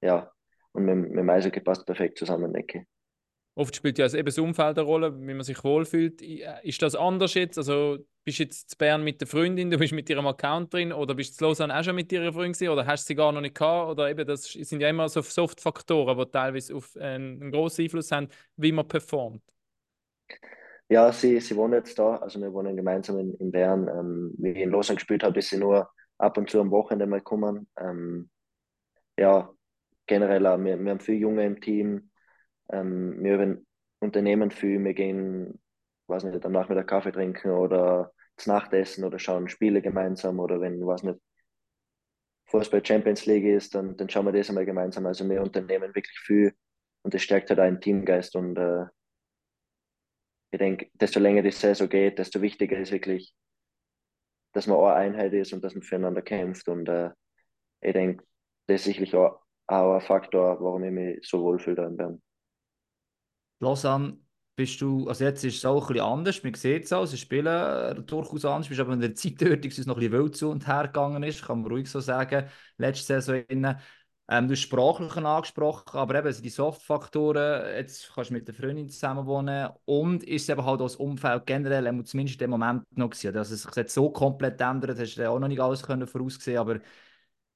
ja, 0.00 0.32
und 0.72 0.84
mit, 0.84 0.96
mit 0.96 1.16
dem 1.16 1.30
Eishockey 1.30 1.60
passt 1.60 1.86
perfekt 1.86 2.18
zusammen, 2.18 2.52
denke 2.52 2.78
ich. 2.80 2.84
Oft 3.56 3.76
spielt 3.76 3.98
ja 3.98 4.12
eben 4.12 4.26
das 4.26 4.38
Umfeld 4.38 4.78
eine 4.78 4.86
Rolle, 4.86 5.16
wie 5.16 5.34
man 5.34 5.44
sich 5.44 5.62
wohlfühlt. 5.62 6.20
Ist 6.22 6.82
das 6.82 6.96
anders 6.96 7.34
jetzt? 7.34 7.56
Also 7.56 7.98
bist 8.24 8.38
du 8.38 8.42
jetzt 8.42 8.70
zu 8.70 8.76
Bern 8.76 9.04
mit 9.04 9.20
der 9.20 9.28
Freundin, 9.28 9.70
du 9.70 9.78
bist 9.78 9.92
mit 9.92 10.10
ihrem 10.10 10.26
Account 10.26 10.72
drin 10.74 10.92
oder 10.92 11.14
bist 11.14 11.34
du 11.34 11.38
zu 11.38 11.44
Lausanne 11.44 11.78
auch 11.78 11.84
schon 11.84 11.94
mit 11.94 12.10
ihrer 12.10 12.32
Freundin 12.32 12.68
oder 12.70 12.84
hast 12.84 13.04
du 13.04 13.08
sie 13.08 13.14
gar 13.14 13.30
noch 13.30 13.40
nicht 13.40 13.54
gehabt? 13.54 13.90
Oder 13.90 14.10
eben, 14.10 14.26
das 14.26 14.44
sind 14.44 14.80
ja 14.80 14.88
immer 14.88 15.08
so 15.08 15.22
Soft-Faktoren, 15.22 16.18
die 16.18 16.30
teilweise 16.32 16.74
auf 16.74 16.96
einen, 16.96 17.40
einen 17.42 17.52
grossen 17.52 17.82
Einfluss 17.82 18.10
haben, 18.10 18.28
wie 18.56 18.72
man 18.72 18.88
performt. 18.88 19.42
Ja, 20.88 21.12
sie, 21.12 21.40
sie 21.40 21.54
wohnen 21.56 21.74
jetzt 21.74 21.98
da, 21.98 22.16
also 22.16 22.40
wir 22.40 22.52
wohnen 22.52 22.76
gemeinsam 22.76 23.18
in, 23.18 23.34
in 23.34 23.52
Bern. 23.52 23.88
Ähm, 23.88 24.34
wie 24.38 24.50
ich 24.50 24.58
in 24.58 24.70
Lausanne 24.70 24.96
gespielt 24.96 25.22
habe, 25.22 25.38
ist 25.38 25.50
sie 25.50 25.58
nur 25.58 25.88
ab 26.18 26.36
und 26.38 26.50
zu 26.50 26.60
am 26.60 26.70
Wochenende 26.70 27.06
mal 27.06 27.20
kommen. 27.20 27.68
Ähm, 27.78 28.30
ja, 29.18 29.48
generell 30.06 30.42
wir, 30.42 30.78
wir 30.78 30.90
haben 30.90 31.00
viele 31.00 31.18
Junge 31.18 31.46
im 31.46 31.60
Team. 31.60 32.10
Ähm, 32.70 33.22
wir 33.22 33.58
unternehmen 34.00 34.50
viel, 34.50 34.82
wir 34.82 34.94
gehen, 34.94 35.60
weiß 36.08 36.24
nicht, 36.24 36.44
am 36.44 36.52
Nachmittag 36.52 36.88
Kaffee 36.88 37.12
trinken 37.12 37.50
oder 37.50 38.12
zu 38.36 38.50
Nachtessen 38.50 39.04
oder 39.04 39.18
schauen 39.18 39.48
Spiele 39.48 39.80
gemeinsam 39.82 40.40
oder 40.40 40.60
wenn, 40.60 40.84
weiß 40.84 41.04
nicht, 41.04 41.20
Fußball 42.46 42.84
Champions 42.84 43.26
League 43.26 43.44
ist, 43.44 43.74
dann, 43.74 43.96
dann 43.96 44.08
schauen 44.08 44.26
wir 44.26 44.32
das 44.32 44.48
einmal 44.48 44.66
gemeinsam. 44.66 45.06
Also 45.06 45.28
wir 45.28 45.42
unternehmen 45.42 45.94
wirklich 45.94 46.18
viel 46.20 46.54
und 47.02 47.14
das 47.14 47.22
stärkt 47.22 47.50
halt 47.50 47.60
einen 47.60 47.80
Teamgeist 47.80 48.36
und 48.36 48.56
äh, 48.58 48.86
ich 50.54 50.58
denke, 50.58 50.88
desto 50.94 51.18
länger 51.18 51.42
die 51.42 51.50
Saison 51.50 51.88
geht, 51.88 52.18
desto 52.18 52.40
wichtiger 52.40 52.78
ist 52.78 52.92
wirklich, 52.92 53.34
dass 54.52 54.68
man 54.68 54.78
eine 54.78 54.94
Einheit 54.94 55.32
ist 55.32 55.52
und 55.52 55.64
dass 55.64 55.74
man 55.74 55.82
füreinander 55.82 56.22
kämpft. 56.22 56.68
Und 56.68 56.88
äh, 56.88 57.10
ich 57.80 57.92
denke, 57.92 58.24
das 58.68 58.80
ist 58.80 58.84
sicherlich 58.84 59.14
auch, 59.16 59.42
auch 59.66 59.94
ein 59.94 60.00
Faktor, 60.00 60.60
warum 60.60 60.84
ich 60.84 60.92
mich 60.92 61.28
so 61.28 61.42
wohlfühle 61.42 61.84
in 61.86 61.96
Bern. 61.96 62.22
Lausanne, 63.64 64.18
bist 64.56 64.80
du, 64.80 65.08
also 65.08 65.24
jetzt 65.24 65.42
ist 65.44 65.56
es 65.56 65.64
auch 65.64 65.82
ein 65.82 65.94
bisschen 65.94 66.04
anders, 66.06 66.42
man 66.44 66.54
sieht 66.54 66.84
es 66.84 66.92
auch, 66.92 67.06
sie 67.06 67.16
spielen 67.18 67.46
äh, 67.46 67.94
durchaus 68.02 68.44
anders, 68.44 68.68
bist 68.68 68.80
aber 68.80 68.92
in 68.92 69.00
der 69.00 69.14
Zeit 69.14 69.40
dort, 69.42 69.64
es 69.64 69.86
noch 69.86 69.96
ein 69.96 70.00
bisschen 70.00 70.12
wild 70.12 70.36
zu 70.36 70.50
und 70.50 70.66
her 70.68 70.84
gegangen 70.84 71.22
ist, 71.24 71.44
kann 71.44 71.62
man 71.62 71.70
ruhig 71.72 71.90
so 71.90 72.00
sagen, 72.00 72.48
letzte 72.78 73.20
Saison 73.20 73.42
innen. 73.48 73.76
Ähm, 74.28 74.48
du 74.48 74.52
hast 74.54 74.60
Sprachlichen 74.62 75.26
angesprochen, 75.26 75.98
aber 75.98 76.14
eben 76.14 76.26
also 76.26 76.42
die 76.42 76.48
Soft-Faktoren, 76.48 77.74
jetzt 77.76 78.10
kannst 78.14 78.30
du 78.30 78.34
mit 78.34 78.48
der 78.48 78.54
Freundin 78.54 78.88
zusammen 78.88 79.26
wohnen 79.26 79.68
und 79.84 80.22
ist 80.24 80.42
es 80.44 80.48
eben 80.48 80.64
halt 80.64 80.80
auch 80.80 80.84
das 80.84 80.96
Umfeld 80.96 81.44
generell, 81.46 82.04
zumindest 82.04 82.36
in 82.40 82.44
dem 82.46 82.50
Moment 82.50 82.84
noch 82.96 83.10
gewesen. 83.10 83.36
Also 83.36 83.54
es 83.54 83.62
sich 83.62 83.88
so 83.90 84.10
komplett 84.10 84.60
ändert, 84.60 84.98
hast 84.98 85.16
du 85.16 85.28
auch 85.28 85.38
noch 85.38 85.48
nicht 85.48 85.60
alles 85.60 85.82
können 85.82 86.06
voraussehen, 86.06 86.58
aber 86.58 86.80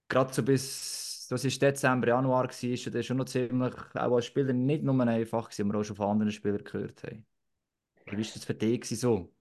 gerade 0.09 0.33
so 0.35 0.43
bis, 0.43 1.08
das 1.29 1.45
ist 1.45 1.61
Dezember, 1.61 2.09
Januar 2.09 2.49
gewesen, 2.49 2.73
ist 2.73 2.95
das 2.95 3.07
schon 3.07 3.19
noch 3.19 3.27
ziemlich, 3.27 3.75
auch 3.95 4.15
als 4.15 4.27
Spieler 4.27 4.53
nicht 4.53 4.83
nur 4.83 5.01
einfach 5.07 5.51
gewesen, 5.51 5.73
wir 5.73 5.79
auch 5.79 5.85
schon 5.85 5.97
von 5.97 6.11
anderen 6.11 6.33
Spielern 6.33 6.65
gehört 6.65 7.03
haben. 7.05 7.27
Wie 8.07 8.13
war 8.13 8.19
das 8.19 8.45
für 8.45 8.55
dich 8.55 8.89
so? 8.89 9.33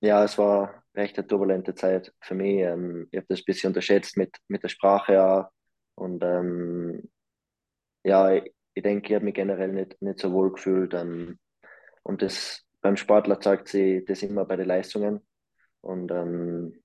Ja, 0.00 0.24
es 0.24 0.38
war 0.38 0.82
recht 0.94 1.18
eine 1.18 1.26
turbulente 1.26 1.74
Zeit 1.74 2.14
für 2.20 2.34
mich. 2.34 2.60
Ähm, 2.60 3.08
ich 3.10 3.18
habe 3.18 3.26
das 3.28 3.40
ein 3.40 3.44
bisschen 3.44 3.68
unterschätzt 3.68 4.16
mit, 4.16 4.34
mit 4.48 4.62
der 4.62 4.68
Sprache 4.68 5.22
auch 5.22 5.50
und 5.94 6.22
ähm, 6.24 7.10
ja, 8.04 8.32
ich, 8.32 8.54
ich 8.74 8.82
denke, 8.82 9.08
ich 9.08 9.14
habe 9.14 9.24
mich 9.24 9.34
generell 9.34 9.72
nicht, 9.72 10.00
nicht 10.00 10.18
so 10.18 10.32
wohl 10.32 10.52
gefühlt. 10.52 10.94
Ähm, 10.94 11.38
und 12.02 12.22
das 12.22 12.64
beim 12.80 12.96
Sportler 12.96 13.40
zeigt 13.40 13.68
sie 13.68 14.04
das 14.06 14.22
immer 14.22 14.44
bei 14.46 14.56
den 14.56 14.66
Leistungen. 14.66 15.20
Und 15.82 16.10
ähm, 16.10 16.82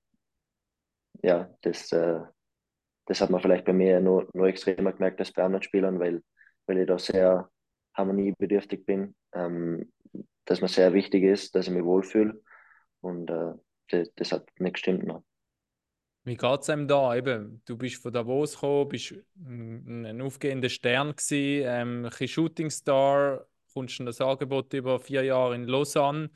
ja, 1.21 1.49
das, 1.61 1.91
äh, 1.93 2.21
das 3.05 3.21
hat 3.21 3.29
man 3.29 3.41
vielleicht 3.41 3.65
bei 3.65 3.73
mir 3.73 3.99
nur, 3.99 4.27
nur 4.33 4.47
extremer 4.47 4.93
gemerkt 4.93 5.19
als 5.19 5.31
bei 5.31 5.43
anderen 5.43 5.63
Spielern, 5.63 5.99
weil, 5.99 6.23
weil 6.65 6.79
ich 6.79 6.87
da 6.87 6.97
sehr 6.97 7.49
harmoniebedürftig 7.93 8.85
bin, 8.85 9.15
ähm, 9.33 9.91
dass 10.45 10.61
mir 10.61 10.67
sehr 10.67 10.93
wichtig 10.93 11.23
ist, 11.23 11.55
dass 11.55 11.67
ich 11.67 11.73
mich 11.73 11.83
wohlfühle. 11.83 12.41
Und 13.01 13.29
äh, 13.29 13.53
das, 13.89 14.11
das 14.15 14.31
hat 14.31 14.47
nicht 14.59 14.73
gestimmt. 14.73 15.05
Noch. 15.05 15.23
Wie 16.23 16.35
geht 16.35 16.61
es 16.61 16.69
einem 16.69 16.87
da? 16.87 17.15
Eben, 17.15 17.61
du 17.65 17.77
bist 17.77 18.01
von 18.01 18.11
Davos 18.11 18.53
gekommen, 18.53 18.89
bist 18.89 19.13
ein 19.37 20.21
aufgehender 20.21 20.69
Stern 20.69 21.15
gewesen, 21.15 21.63
ähm, 21.67 22.09
ein 22.19 22.27
Shootingstar, 22.27 23.45
kommst 23.73 23.99
in 23.99 24.07
das 24.07 24.21
Angebot 24.21 24.73
über 24.73 24.99
vier 24.99 25.23
Jahre 25.23 25.53
in 25.53 25.65
Lausanne 25.65 26.31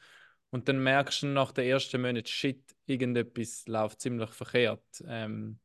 und 0.51 0.67
dann 0.67 0.83
merkst 0.83 1.23
du 1.23 1.27
nach 1.27 1.51
den 1.51 1.65
ersten 1.65 2.01
Monaten, 2.01 2.27
shit, 2.27 2.61
irgendetwas 2.85 3.65
läuft 3.67 4.01
ziemlich 4.01 4.29
verkehrt. 4.29 4.83
Ähm, 5.07 5.59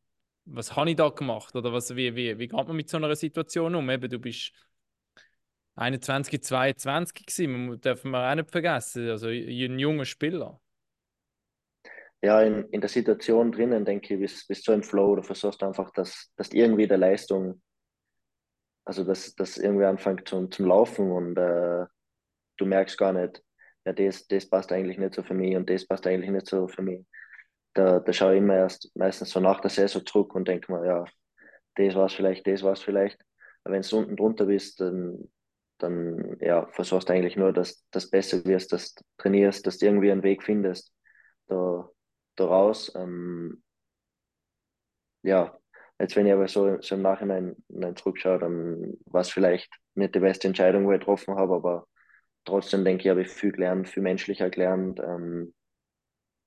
was 0.46 0.76
habe 0.76 0.90
ich 0.90 0.96
da 0.96 1.08
gemacht? 1.08 1.54
Oder 1.56 1.72
was, 1.72 1.94
wie, 1.96 2.14
wie, 2.14 2.38
wie 2.38 2.48
geht 2.48 2.66
man 2.66 2.76
mit 2.76 2.88
so 2.88 2.96
einer 2.96 3.14
Situation 3.16 3.74
um? 3.74 3.88
Eben, 3.90 4.08
du 4.08 4.18
bist 4.18 4.52
21, 5.76 6.42
22 6.42 7.26
gewesen, 7.26 7.66
man 7.66 7.80
darf 7.80 8.04
man 8.04 8.30
auch 8.30 8.34
nicht 8.36 8.50
vergessen, 8.50 9.08
also 9.08 9.28
ein 9.28 9.78
junger 9.78 10.04
Spieler. 10.04 10.60
Ja, 12.22 12.40
in, 12.42 12.64
in 12.70 12.80
der 12.80 12.88
Situation 12.88 13.52
drinnen, 13.52 13.84
denke 13.84 14.14
ich, 14.14 14.20
bist, 14.20 14.48
bist 14.48 14.66
du 14.66 14.72
im 14.72 14.82
Flow 14.82 15.12
oder 15.12 15.22
versuchst 15.22 15.62
einfach, 15.62 15.90
dass, 15.90 16.32
dass 16.36 16.52
irgendwie 16.52 16.86
der 16.86 16.96
Leistung, 16.96 17.60
also 18.86 19.04
dass 19.04 19.34
das 19.34 19.58
irgendwie 19.58 19.84
anfängt 19.84 20.28
zum, 20.28 20.50
zum 20.50 20.66
Laufen 20.66 21.10
und 21.10 21.36
äh, 21.36 21.84
du 22.56 22.66
merkst 22.66 22.96
gar 22.96 23.12
nicht, 23.12 23.42
ja, 23.84 23.92
das, 23.92 24.26
das 24.26 24.48
passt 24.48 24.72
eigentlich 24.72 24.96
nicht 24.96 25.14
so 25.14 25.22
für 25.22 25.34
mich 25.34 25.56
und 25.56 25.68
das 25.68 25.86
passt 25.86 26.06
eigentlich 26.06 26.30
nicht 26.30 26.46
so 26.46 26.66
für 26.68 26.82
mich. 26.82 27.04
Da, 27.74 28.00
da 28.00 28.12
schaue 28.12 28.34
ich 28.34 28.38
immer 28.38 28.56
erst 28.56 28.90
meistens 28.96 29.30
so 29.30 29.40
nach 29.40 29.60
der 29.60 29.70
Saison 29.70 30.04
zurück 30.06 30.34
und 30.34 30.48
denke 30.48 30.72
mir, 30.72 30.86
ja, 30.86 31.04
das 31.76 31.94
war 31.94 32.06
es 32.06 32.14
vielleicht, 32.14 32.46
das 32.46 32.62
war 32.62 32.72
es 32.72 32.82
vielleicht. 32.82 33.20
Aber 33.64 33.74
wenn 33.74 33.82
du 33.82 33.98
unten 33.98 34.16
drunter 34.16 34.46
bist, 34.46 34.80
dann, 34.80 35.30
dann 35.78 36.36
ja, 36.40 36.66
versuchst 36.72 37.08
du 37.08 37.12
eigentlich 37.12 37.36
nur, 37.36 37.52
dass 37.52 37.84
das 37.90 38.10
besser 38.10 38.44
wirst, 38.44 38.72
dass 38.72 38.94
du 38.94 39.02
trainierst, 39.18 39.66
dass 39.66 39.78
du 39.78 39.86
irgendwie 39.86 40.12
einen 40.12 40.22
Weg 40.22 40.42
findest 40.42 40.92
da, 41.48 41.88
da 42.36 42.46
raus. 42.46 42.92
Ähm, 42.94 43.62
ja, 45.22 45.56
jetzt 45.98 46.16
wenn 46.16 46.26
ich 46.26 46.32
aber 46.32 46.48
so, 46.48 46.80
so 46.80 46.94
im 46.94 47.02
Nachhinein, 47.02 47.56
zurückschaue, 47.96 48.38
dann 48.38 48.94
war 49.06 49.22
es 49.22 49.30
vielleicht 49.30 49.72
nicht 49.94 50.14
die 50.14 50.20
beste 50.20 50.48
Entscheidung, 50.48 50.86
die 50.88 50.94
ich 50.94 51.00
getroffen 51.00 51.36
habe, 51.36 51.54
aber 51.54 51.86
trotzdem 52.44 52.84
denke 52.84 53.04
ich, 53.04 53.08
habe 53.10 53.22
ich 53.22 53.28
viel 53.28 53.52
gelernt, 53.52 53.88
viel 53.88 54.02
menschlicher 54.02 54.50
gelernt. 54.50 55.00
Ähm, 55.00 55.54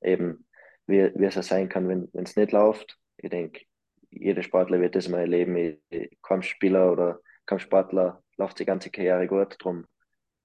eben, 0.01 0.46
wie, 0.87 1.11
wie 1.15 1.25
es 1.25 1.35
sein 1.35 1.69
kann, 1.69 1.87
wenn 1.87 2.09
es 2.13 2.35
nicht 2.35 2.51
läuft. 2.51 2.97
Ich 3.17 3.29
denke, 3.29 3.65
jeder 4.09 4.43
Sportler 4.43 4.79
wird 4.79 4.95
das 4.95 5.09
mal 5.09 5.19
erleben. 5.19 5.77
Kaum 6.21 6.41
Spieler 6.41 6.91
oder 6.91 7.19
kaum 7.45 7.59
Sportler 7.59 8.23
läuft 8.37 8.59
die 8.59 8.65
ganze 8.65 8.89
Karriere 8.89 9.27
gut. 9.27 9.57
Darum 9.59 9.85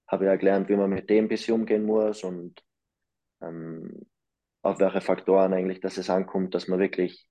habe 0.07 0.25
ich 0.25 0.29
ja 0.29 0.35
gelernt, 0.35 0.69
wie 0.69 0.75
man 0.75 0.89
mit 0.89 1.09
dem 1.09 1.25
ein 1.25 1.27
bisschen 1.29 1.55
umgehen 1.55 1.85
muss 1.85 2.23
und 2.23 2.61
ähm, 3.41 4.05
auf 4.61 4.79
welche 4.79 5.01
Faktoren 5.01 5.53
eigentlich, 5.53 5.79
dass 5.79 5.97
es 5.97 6.09
ankommt, 6.09 6.55
dass 6.55 6.67
man 6.67 6.79
wirklich, 6.79 7.27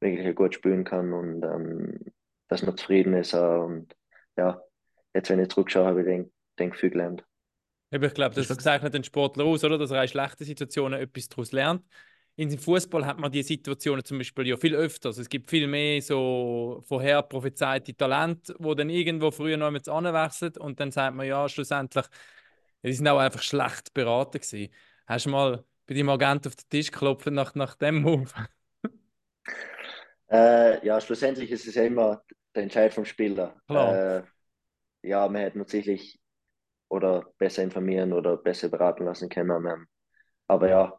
wirklich 0.00 0.34
gut 0.36 0.54
spielen 0.54 0.84
kann 0.84 1.12
und 1.12 1.42
ähm, 1.42 1.98
dass 2.48 2.62
man 2.62 2.76
zufrieden 2.76 3.14
ist. 3.14 3.34
Und 3.34 3.94
ja, 4.36 4.60
jetzt, 5.14 5.30
wenn 5.30 5.40
ich 5.40 5.48
zurückschaue, 5.48 5.86
habe 5.86 6.00
ich 6.00 6.06
denk, 6.06 6.32
denk 6.58 6.76
viel 6.76 6.90
gelernt. 6.90 7.24
Ich 7.90 8.14
glaube, 8.14 8.34
das 8.34 8.48
zeichnet 8.48 8.94
den 8.94 9.04
Sportler 9.04 9.44
aus, 9.44 9.62
oder? 9.62 9.78
dass 9.78 9.92
er 9.92 10.02
in 10.02 10.08
schlechten 10.08 10.44
Situationen 10.44 11.00
etwas 11.00 11.28
daraus 11.28 11.52
lernt. 11.52 11.84
In 12.36 12.48
dem 12.48 12.58
Fußball 12.58 13.06
hat 13.06 13.18
man 13.18 13.30
die 13.30 13.44
Situationen 13.44 14.04
zum 14.04 14.18
Beispiel 14.18 14.48
ja 14.48 14.56
viel 14.56 14.74
öfter. 14.74 15.10
Also 15.10 15.22
es 15.22 15.28
gibt 15.28 15.48
viel 15.48 15.68
mehr 15.68 16.02
so 16.02 16.82
vorher 16.86 17.22
prophezeite 17.22 17.96
Talente, 17.96 18.54
wo 18.58 18.74
dann 18.74 18.90
irgendwo 18.90 19.30
früher 19.30 19.56
noch 19.56 19.70
mit 19.70 19.88
anwechseln 19.88 20.56
und 20.58 20.80
dann 20.80 20.90
sagt 20.90 21.14
man 21.14 21.26
ja 21.26 21.48
schlussendlich, 21.48 22.06
die 22.82 22.92
sind 22.92 23.06
auch 23.06 23.18
einfach 23.18 23.42
schlecht 23.42 23.94
beraten 23.94 24.40
gewesen. 24.40 24.72
Hast 25.06 25.26
du 25.26 25.30
mal 25.30 25.64
bei 25.86 25.94
deinem 25.94 26.08
Agent 26.08 26.46
auf 26.46 26.56
den 26.56 26.68
Tisch 26.68 26.90
geklopft 26.90 27.26
nach, 27.26 27.54
nach 27.54 27.76
dem 27.76 28.02
Move? 28.02 28.28
Äh, 30.30 30.84
ja, 30.84 31.00
schlussendlich 31.00 31.50
ist 31.52 31.66
es 31.68 31.76
ja 31.76 31.84
immer 31.84 32.22
der 32.54 32.64
Entscheid 32.64 32.92
vom 32.92 33.04
Spieler. 33.04 33.54
Äh, 33.68 34.22
ja, 35.02 35.28
man 35.28 35.42
hätte 35.42 35.58
natürlich 35.58 36.18
oder 36.88 37.26
besser 37.38 37.62
informieren 37.62 38.12
oder 38.12 38.36
besser 38.36 38.68
beraten 38.68 39.04
lassen 39.04 39.28
können. 39.28 39.86
Aber 40.48 40.68
ja, 40.68 40.98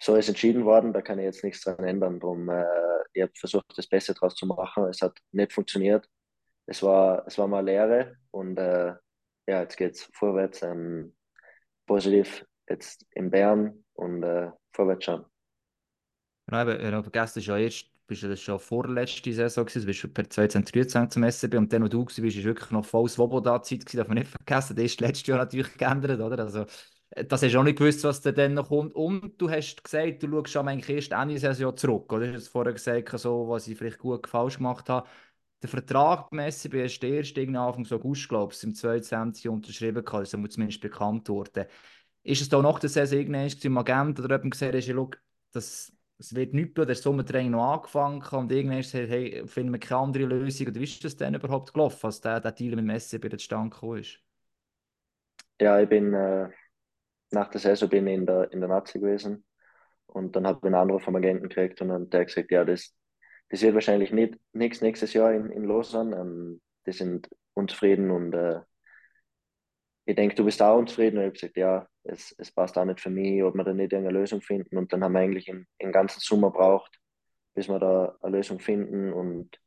so 0.00 0.16
ist 0.16 0.28
entschieden 0.28 0.64
worden, 0.64 0.92
da 0.92 1.02
kann 1.02 1.18
ich 1.18 1.26
jetzt 1.26 1.44
nichts 1.44 1.62
dran 1.62 1.84
ändern. 1.84 2.18
Drum, 2.20 2.48
äh, 2.48 2.64
ich 3.12 3.22
habe 3.22 3.32
versucht, 3.36 3.66
das 3.76 3.86
Beste 3.86 4.14
daraus 4.14 4.34
zu 4.34 4.46
machen. 4.46 4.84
Es 4.84 5.02
hat 5.02 5.18
nicht 5.32 5.52
funktioniert. 5.52 6.08
Es 6.66 6.82
war, 6.82 7.26
es 7.26 7.36
war 7.36 7.48
mal 7.48 7.64
Lehre 7.64 8.16
und 8.30 8.58
äh, 8.58 8.94
ja, 9.46 9.62
jetzt 9.62 9.76
geht 9.76 9.94
es 9.94 10.08
vorwärts. 10.14 10.62
Ähm, 10.62 11.14
positiv 11.86 12.46
jetzt 12.68 13.04
in 13.10 13.30
Bern 13.30 13.84
und 13.94 14.22
äh, 14.22 14.50
vorwärts 14.72 15.04
schauen. 15.04 15.24
Ja, 16.50 16.62
aber, 16.62 16.80
ja, 16.80 17.02
vergessen 17.02 17.40
ja 17.42 17.58
erst, 17.58 17.86
bist 18.06 18.22
du 18.22 18.28
das 18.28 18.40
schon 18.40 18.60
vorletzte 18.60 19.32
Saison 19.32 19.66
gewesen, 19.66 19.86
bist 19.86 20.04
du 20.04 20.08
per 20.08 20.28
2023 20.28 21.10
zum 21.10 21.24
SCB 21.24 21.54
und 21.56 21.72
dann, 21.72 21.82
wo 21.82 21.88
du 21.88 22.04
warst, 22.04 22.22
war 22.22 22.44
wirklich 22.44 22.70
noch 22.70 22.84
voll 22.84 23.08
Swoboda-Zeit 23.08 23.92
darf 23.94 24.08
man 24.08 24.18
nicht 24.18 24.30
vergessen, 24.30 24.76
das 24.76 24.84
ist 24.84 25.00
letztes 25.00 25.26
Jahr 25.26 25.38
natürlich 25.38 25.76
geändert, 25.76 26.20
oder? 26.20 26.38
Also, 26.44 26.64
das 27.10 27.42
hast 27.42 27.52
du 27.52 27.58
auch 27.58 27.64
nicht 27.64 27.78
gewusst, 27.78 28.04
was 28.04 28.20
da 28.20 28.32
dann 28.32 28.54
noch 28.54 28.68
kommt. 28.68 28.94
Und 28.94 29.40
du 29.40 29.50
hast 29.50 29.82
gesagt, 29.82 30.22
du 30.22 30.30
schaust 30.30 30.52
schon 30.52 30.68
eigentlich 30.68 30.96
erst 30.96 31.12
Ende 31.12 31.38
Saison 31.38 31.76
zurück, 31.76 32.12
oder? 32.12 32.28
Du 32.28 32.34
hast 32.34 32.48
vorher 32.48 32.72
gesagt, 32.72 33.18
so, 33.18 33.48
was 33.48 33.68
ich 33.68 33.76
vielleicht 33.76 33.98
gut 33.98 34.28
falsch 34.28 34.58
gemacht 34.58 34.88
habe. 34.88 35.08
Der 35.62 35.68
Vertrag 35.68 36.30
SCB 36.32 36.84
ist 36.84 37.02
der 37.02 37.10
erste 37.10 37.42
Anfang 37.42 37.86
August, 37.90 38.28
glaube 38.28 38.52
ich, 38.54 38.62
im 38.64 38.74
22. 38.74 39.48
unterschrieben, 39.48 40.06
also 40.06 40.38
muss 40.38 40.50
zumindest 40.50 40.80
bekannt 40.80 41.28
worden. 41.28 41.66
Ist 42.22 42.40
es 42.42 42.48
da 42.48 42.62
nach 42.62 42.78
der 42.78 42.90
Saison 42.90 43.18
irgendwann 43.18 43.50
im 43.62 43.78
Agent 43.78 44.20
oder 44.20 44.36
jemand 44.36 44.52
gesagt, 44.52 44.74
hast, 44.74 45.20
das 45.52 45.92
es 46.20 46.34
wird 46.34 46.52
nichts 46.52 46.76
mehr, 46.76 46.84
der 46.84 46.94
Sommertraining 46.94 47.52
noch 47.52 47.72
angefangen 47.72 48.22
und 48.22 48.52
irgendwann 48.52 48.82
gesagt, 48.82 49.08
hey, 49.08 49.42
finden 49.46 49.72
wir 49.72 49.80
keine 49.80 50.02
andere 50.02 50.24
Lösung. 50.24 50.66
Oder 50.68 50.78
wie 50.78 50.84
ist 50.84 51.02
das 51.02 51.16
denn 51.16 51.34
überhaupt 51.34 51.72
gelaufen, 51.72 52.06
als 52.06 52.20
der, 52.20 52.40
der 52.40 52.52
Deal 52.52 52.76
mit 52.76 52.84
Messi 52.84 53.18
bei 53.18 53.30
der 53.30 53.38
gekommen 53.38 54.00
ist? 54.00 54.20
Ja, 55.58 55.80
ich 55.80 55.88
bin 55.88 56.12
äh, 56.12 56.50
nach 57.32 57.48
der 57.48 57.60
Saison 57.60 57.88
bin 57.88 58.06
ich 58.06 58.14
in 58.14 58.26
der, 58.26 58.52
in 58.52 58.60
der 58.60 58.68
Nazi 58.68 58.98
gewesen 58.98 59.44
und 60.06 60.36
dann 60.36 60.46
habe 60.46 60.58
ich 60.58 60.64
einen 60.64 60.74
Anruf 60.74 61.02
vom 61.04 61.16
Agenten 61.16 61.48
gekriegt 61.48 61.80
und 61.80 61.88
dann 61.88 62.10
der 62.10 62.24
gesagt, 62.24 62.50
ja, 62.50 62.64
das, 62.64 62.94
das 63.48 63.62
wird 63.62 63.74
wahrscheinlich 63.74 64.12
nicht 64.12 64.38
nichts 64.52 64.80
nächstes 64.80 65.12
Jahr 65.12 65.32
in, 65.32 65.50
in 65.50 65.64
Lausanne. 65.64 66.16
Ähm, 66.16 66.60
die 66.86 66.92
sind 66.92 67.28
unzufrieden 67.54 68.10
und 68.10 68.34
äh, 68.34 68.60
ich 70.10 70.16
denke, 70.16 70.34
du 70.34 70.44
bist 70.44 70.60
auch 70.62 70.78
unzufrieden. 70.78 71.18
Und 71.18 71.22
ich 71.22 71.26
habe 71.26 71.32
gesagt, 71.34 71.56
ja, 71.56 71.88
es, 72.04 72.34
es 72.38 72.50
passt 72.50 72.76
auch 72.76 72.84
nicht 72.84 73.00
für 73.00 73.10
mich, 73.10 73.42
ob 73.42 73.54
wir 73.54 73.64
da 73.64 73.72
nicht 73.72 73.92
irgendeine 73.92 74.18
Lösung 74.18 74.40
finden. 74.40 74.76
Und 74.76 74.92
dann 74.92 75.04
haben 75.04 75.12
wir 75.12 75.20
eigentlich 75.20 75.44
den, 75.46 75.66
den 75.80 75.92
ganzen 75.92 76.20
Sommer 76.20 76.50
braucht, 76.50 76.98
bis 77.54 77.68
wir 77.68 77.78
da 77.78 78.16
eine 78.20 78.36
Lösung 78.36 78.58
finden. 78.58 79.12
Und 79.12 79.60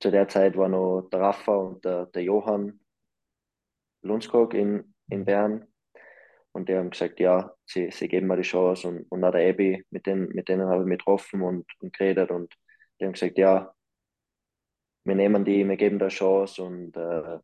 zu 0.00 0.10
der 0.10 0.28
Zeit 0.28 0.56
war 0.56 0.68
noch 0.68 1.08
der 1.12 1.20
Rafa 1.20 1.54
und 1.54 1.84
der, 1.84 2.06
der 2.06 2.22
Johann 2.22 2.80
Lundskog 4.02 4.54
in, 4.54 4.94
in 5.10 5.24
Bern. 5.24 5.66
Und 6.52 6.68
die 6.68 6.76
haben 6.76 6.90
gesagt, 6.90 7.18
ja, 7.20 7.54
sie, 7.64 7.90
sie 7.90 8.08
geben 8.08 8.26
mir 8.26 8.36
die 8.36 8.42
Chance. 8.42 8.88
Und, 8.88 9.10
und 9.10 9.24
auch 9.24 9.32
der 9.32 9.48
Ebi, 9.48 9.84
mit 9.90 10.06
denen, 10.06 10.28
mit 10.28 10.48
denen 10.48 10.68
habe 10.68 10.82
ich 10.82 10.88
mich 10.88 10.98
getroffen 10.98 11.42
und, 11.42 11.66
und 11.80 11.92
geredet. 11.92 12.30
Und 12.30 12.54
die 13.00 13.06
haben 13.06 13.12
gesagt, 13.12 13.38
ja, 13.38 13.74
wir 15.04 15.14
nehmen 15.14 15.44
die, 15.44 15.66
wir 15.66 15.76
geben 15.76 15.98
dir 15.98 16.06
eine 16.06 16.10
Chance. 16.10 16.62
Und 16.62 16.96
äh, 16.96 17.38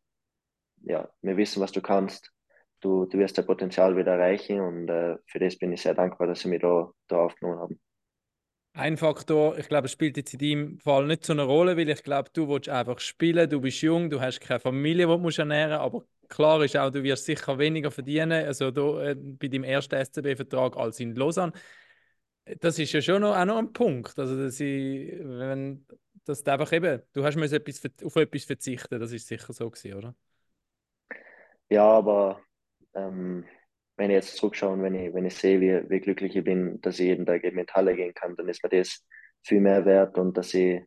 ja, 0.83 1.09
wir 1.21 1.37
wissen, 1.37 1.61
was 1.61 1.71
du 1.71 1.81
kannst. 1.81 2.31
Du, 2.81 3.05
du 3.05 3.17
wirst 3.17 3.37
dein 3.37 3.45
Potenzial 3.45 3.97
wieder 3.97 4.13
erreichen 4.13 4.61
und 4.61 4.89
äh, 4.89 5.17
für 5.27 5.39
das 5.39 5.57
bin 5.57 5.73
ich 5.73 5.81
sehr 5.81 5.95
dankbar, 5.95 6.27
dass 6.27 6.39
sie 6.39 6.47
mich 6.47 6.61
da, 6.61 6.89
da 7.07 7.25
aufgenommen 7.25 7.59
haben. 7.59 7.79
Ein 8.79 8.95
Faktor, 8.95 9.57
ich 9.57 9.67
glaube, 9.67 9.87
es 9.87 9.91
spielt 9.91 10.15
jetzt 10.15 10.33
in 10.33 10.39
deinem 10.39 10.79
Fall 10.79 11.05
nicht 11.05 11.25
so 11.25 11.33
eine 11.33 11.43
Rolle, 11.43 11.75
weil 11.75 11.89
ich 11.89 12.01
glaube, 12.01 12.29
du 12.31 12.47
willst 12.47 12.69
einfach 12.69 12.99
spielen, 12.99 13.49
du 13.49 13.59
bist 13.59 13.81
jung, 13.81 14.09
du 14.09 14.21
hast 14.21 14.39
keine 14.39 14.61
Familie, 14.61 15.05
die 15.05 15.21
du 15.21 15.41
ernähren 15.41 15.71
musst, 15.71 15.81
aber 15.81 16.05
klar 16.29 16.63
ist 16.63 16.77
auch, 16.77 16.89
du 16.89 17.03
wirst 17.03 17.25
sicher 17.25 17.57
weniger 17.59 17.91
verdienen, 17.91 18.45
also 18.45 18.71
da, 18.71 19.03
äh, 19.03 19.15
bei 19.15 19.49
deinem 19.49 19.65
ersten 19.65 19.95
SCB-Vertrag 19.95 20.77
als 20.77 20.97
in 21.01 21.13
Lausanne. 21.13 21.51
Das 22.61 22.79
ist 22.79 22.93
ja 22.93 23.01
schon 23.01 23.21
noch, 23.21 23.35
auch 23.35 23.43
noch 23.43 23.57
ein 23.57 23.73
Punkt, 23.73 24.17
also 24.17 24.37
dass 24.41 24.57
ich, 24.61 25.11
wenn, 25.19 25.85
dass 26.23 26.41
du 26.43 26.51
einfach 26.53 26.71
eben, 26.71 27.01
du 27.11 27.25
hast 27.25 27.35
etwas, 27.35 27.81
auf 28.05 28.15
etwas 28.15 28.45
verzichten, 28.45 28.97
das 28.97 29.11
ist 29.11 29.27
sicher 29.27 29.51
so 29.51 29.69
gewesen, 29.69 29.93
oder? 29.95 30.15
Ja, 31.67 31.83
aber 31.83 32.39
ähm, 32.93 33.43
wenn 33.99 34.11
ich 34.11 34.15
jetzt 34.15 34.37
zurückschaue 34.37 34.73
und 34.73 34.81
wenn 34.81 34.95
ich, 34.95 35.13
wenn 35.13 35.25
ich 35.25 35.35
sehe, 35.35 35.59
wie, 35.59 35.89
wie 35.89 35.99
glücklich 35.99 36.33
ich 36.33 36.43
bin, 36.43 36.79
dass 36.81 36.99
ich 36.99 37.07
jeden 37.07 37.25
Tag 37.25 37.43
in 37.43 37.57
die 37.57 37.65
Halle 37.73 37.95
gehen 37.95 38.13
kann, 38.13 38.35
dann 38.37 38.47
ist 38.47 38.63
mir 38.63 38.69
das 38.69 39.05
viel 39.43 39.59
mehr 39.59 39.85
wert 39.85 40.17
und 40.17 40.37
dass 40.37 40.53
ich, 40.53 40.81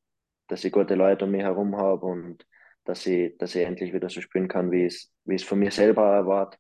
dass 0.49 0.65
ich 0.65 0.73
gute 0.73 0.95
Leute 0.95 1.27
um 1.27 1.31
mich 1.31 1.43
herum 1.43 1.77
habe 1.77 2.07
und 2.07 2.45
dass 2.85 3.07
ich, 3.07 3.37
dass 3.37 3.55
ich 3.55 3.67
endlich 3.67 3.93
wieder 3.93 4.09
so 4.09 4.23
spielen 4.23 4.49
kann, 4.49 4.71
wie 4.71 4.87
es, 4.87 5.13
wie 5.25 5.35
es 5.35 5.45
von 5.45 5.59
mir 5.59 5.71
selber 5.71 6.07
erwartet, 6.07 6.59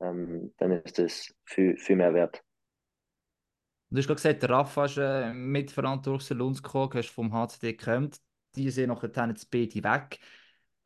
ähm, 0.00 0.52
dann 0.58 0.72
ist 0.72 0.98
das 0.98 1.34
viel, 1.46 1.78
viel 1.78 1.96
mehr 1.96 2.12
wert. 2.12 2.42
Du 3.88 3.96
hast 3.96 4.06
gerade 4.06 4.16
gesagt, 4.16 4.42
der 4.42 4.50
Rafa 4.50 4.84
ist 4.84 4.98
äh, 4.98 5.32
mitverantwortlich 5.32 6.28
für 6.28 6.44
uns 6.44 6.62
gekommen, 6.62 6.92
hast 6.94 7.08
vom 7.08 7.32
HCD 7.32 7.72
gekommen. 7.72 8.10
Die 8.56 8.68
sind 8.68 8.88
nachher 8.88 9.28
jetzt 9.28 9.50
beide 9.50 9.82
weg 9.82 10.20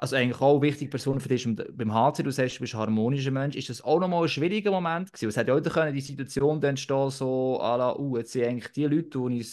also 0.01 0.15
eigentlich 0.15 0.41
auch 0.41 0.53
eine 0.53 0.63
wichtige 0.63 0.91
Person 0.91 1.19
für 1.19 1.29
dich 1.29 1.45
beim 1.73 1.93
HC, 1.93 2.23
du 2.23 2.31
sagst, 2.31 2.57
du 2.57 2.61
bist 2.61 2.75
ein 2.75 2.81
harmonischer 2.81 3.33
Mensch, 3.33 3.57
ist 3.57 3.69
das 3.69 3.83
auch 3.83 3.99
nochmal 3.99 4.23
ein 4.23 4.29
schwieriger 4.29 4.71
Moment 4.71 5.13
gewesen? 5.13 5.29
Es 5.29 5.37
hätte 5.37 5.51
ja 5.51 5.59
auch 5.59 5.63
können, 5.63 5.93
die 5.93 6.01
Situation 6.01 6.63
entstehen, 6.63 7.11
so, 7.11 7.61
à 7.61 7.77
la, 7.77 7.99
uh, 7.99 8.17
jetzt 8.17 8.31
sind 8.31 8.45
eigentlich 8.45 8.73
die 8.73 8.85
Leute, 8.85 9.19
die, 9.29 9.45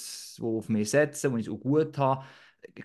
auf 0.42 0.70
mich 0.70 0.92
setzen, 0.92 1.34
die 1.34 1.40
ich 1.40 1.48
so 1.48 1.58
gut 1.58 1.98
habe, 1.98 2.24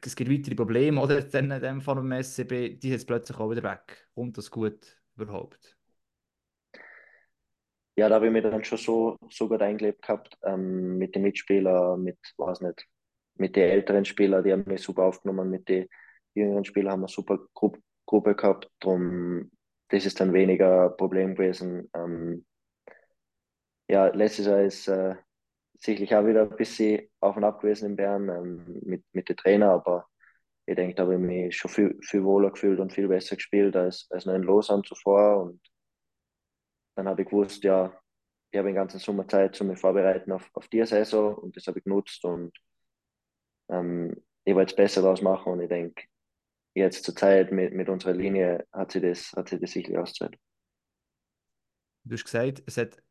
es 0.02 0.16
gibt 0.16 0.30
weitere 0.30 0.54
Probleme, 0.54 1.00
oder 1.02 1.20
dann 1.20 1.50
in 1.50 1.61
dem 1.61 1.80
Fall 1.82 1.96
beim 1.96 2.22
SCB, 2.22 2.78
die 2.78 2.90
jetzt 2.90 3.06
plötzlich 3.06 3.38
auch 3.38 3.50
wieder 3.50 3.62
weg. 3.62 4.08
Kommt 4.14 4.38
das 4.38 4.50
gut 4.50 4.96
überhaupt? 5.16 5.76
Ja, 7.96 8.08
da 8.08 8.14
habe 8.14 8.26
ich 8.26 8.32
mich 8.32 8.42
dann 8.42 8.64
schon 8.64 8.78
so, 8.78 9.16
so 9.28 9.48
gut 9.48 9.61
eingelebt 9.61 10.00
gehabt, 10.00 10.38
ähm, 10.44 10.96
mit 10.96 11.14
den 11.14 11.22
Mitspielern, 11.22 12.02
mit, 12.02 12.18
weiß 12.38 12.62
nicht, 12.62 12.86
mit 13.34 13.54
den 13.54 13.68
älteren 13.68 14.06
Spielern, 14.06 14.42
die 14.42 14.52
haben 14.52 14.64
mich 14.66 14.80
super 14.80 15.04
aufgenommen, 15.04 15.50
mit 15.50 15.68
den 15.68 15.86
jüngeren 16.35 16.64
Spielern 16.64 16.93
haben 16.93 17.03
wir 17.03 17.09
super 17.09 17.39
Gru 17.55 17.72
Gruppe 18.07 18.35
gehabt, 18.35 18.68
darum 18.81 19.51
das 19.91 20.07
ist 20.07 20.20
dann 20.20 20.33
weniger 20.33 20.91
Problem 20.91 21.35
gewesen. 21.35 21.91
Ähm, 21.95 22.45
ja, 23.89 24.07
letztes 24.09 24.47
Jahr 24.47 24.62
ist 24.62 24.89
äh, 24.89 25.16
sicherlich 25.78 26.14
auch 26.14 26.26
wieder 26.26 26.43
ein 26.43 26.57
bisschen 26.57 27.09
auf 27.20 27.37
und 27.37 27.45
ab 27.45 27.61
gewesen 27.61 27.91
in 27.91 27.97
Bern 27.97 28.28
ähm, 28.28 28.81
mit, 28.83 29.05
mit 29.12 29.28
den 29.28 29.37
Trainer, 29.37 29.70
aber 29.72 30.07
ich 30.66 30.76
denke, 30.76 30.95
da 30.95 31.03
habe 31.03 31.14
ich 31.14 31.20
mich 31.20 31.57
schon 31.57 31.70
viel, 31.70 31.99
viel 32.03 32.22
wohler 32.24 32.51
gefühlt 32.51 32.78
und 32.78 32.93
viel 32.93 33.09
besser 33.09 33.37
gespielt 33.37 33.74
als, 33.76 34.07
als 34.11 34.26
noch 34.26 34.35
in 34.35 34.45
Lausanne 34.45 34.83
zuvor. 34.83 35.43
Und 35.43 35.61
dann 36.95 37.09
habe 37.09 37.22
ich 37.22 37.28
gewusst, 37.28 37.64
ja, 37.64 37.93
ich 38.53 38.59
habe 38.59 38.68
den 38.68 38.76
ganzen 38.76 39.01
Sommer 39.01 39.26
Zeit 39.26 39.57
zu 39.57 39.64
mich 39.64 39.78
vorbereiten 39.78 40.33
auf, 40.33 40.49
auf 40.55 40.68
die 40.68 40.85
Saison 40.85 41.35
und 41.35 41.57
das 41.57 41.66
habe 41.66 41.78
ich 41.78 41.85
genutzt 41.85 42.24
und 42.24 42.53
ähm, 43.68 44.14
ich 44.45 44.55
wollte 44.55 44.72
es 44.72 44.76
besser 44.76 45.03
daraus 45.03 45.22
machen 45.22 45.53
und 45.53 45.61
ich 45.61 45.68
denke, 45.68 46.05
jetzt 46.75 47.05
zur 47.05 47.14
Zeit 47.16 47.53
mit, 47.53 47.73
mit 47.73 47.89
unserer 47.89 48.12
Linie 48.12 48.66
hat 48.73 48.93
sie 48.93 49.01
das, 49.01 49.33
hat 49.33 49.49
sie 49.49 49.59
das 49.59 49.73
sicherlich 49.73 49.99
ausgezahlt. 49.99 50.37
Du 52.05 52.14
hast 52.14 52.25
gesagt, 52.25 52.62
es, 52.66 52.77
hat, 52.77 53.03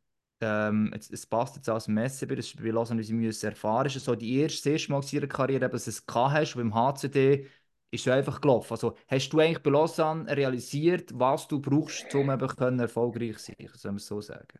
ähm, 0.41 0.91
es, 0.95 1.09
es 1.09 1.25
passt 1.25 1.55
jetzt 1.55 1.69
als 1.69 1.87
Messe, 1.87 2.27
das 2.27 2.55
Lausanne, 2.55 3.01
wie 3.01 3.05
sie 3.05 3.13
müssen 3.13 3.45
erfahren. 3.45 3.87
Ist 3.87 3.97
es 3.97 4.05
so 4.05 4.15
die 4.15 4.39
erste, 4.39 4.69
das 4.69 4.73
erste 4.73 4.91
Mal 4.91 5.01
in 5.03 5.17
ihrer 5.17 5.27
Karriere, 5.27 5.69
dass 5.69 5.85
du 5.85 5.91
es 5.91 6.05
gehabt 6.05 6.33
hast, 6.33 6.55
beim 6.55 6.73
HCD 6.73 7.47
ist 7.91 8.05
es 8.05 8.13
einfach 8.13 8.39
gelaufen. 8.39 8.73
Also 8.73 8.95
hast 9.07 9.29
du 9.29 9.39
eigentlich 9.39 9.63
bei 9.63 9.71
Lausanne 9.71 10.35
realisiert, 10.35 11.11
was 11.13 11.47
du 11.47 11.59
brauchst, 11.59 12.13
um 12.13 12.29
eben 12.29 12.79
erfolgreich 12.79 13.37
zu 13.37 13.53
sein, 13.57 13.69
soll 13.73 13.91
man 13.91 13.97
es 13.97 14.05
so 14.05 14.21
sagen? 14.21 14.59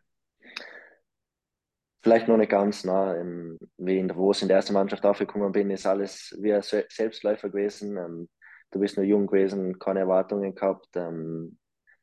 vielleicht 2.02 2.28
noch 2.28 2.36
nicht 2.36 2.50
ganz 2.50 2.84
nah. 2.84 3.16
Ähm, 3.16 3.58
wie 3.78 3.98
in 3.98 4.08
Davos 4.08 4.42
in 4.42 4.48
der 4.48 4.58
ersten 4.58 4.72
Mannschaft 4.72 5.04
aufgekommen 5.04 5.52
bin, 5.52 5.70
ist 5.70 5.86
alles 5.86 6.36
wie 6.40 6.52
ein 6.52 6.62
Selbstläufer 6.62 7.48
gewesen. 7.48 8.28
Du 8.70 8.78
bist 8.78 8.96
nur 8.96 9.06
jung 9.06 9.26
gewesen, 9.26 9.78
keine 9.78 10.00
Erwartungen 10.00 10.54
gehabt. 10.54 10.88
Ähm, 10.96 11.58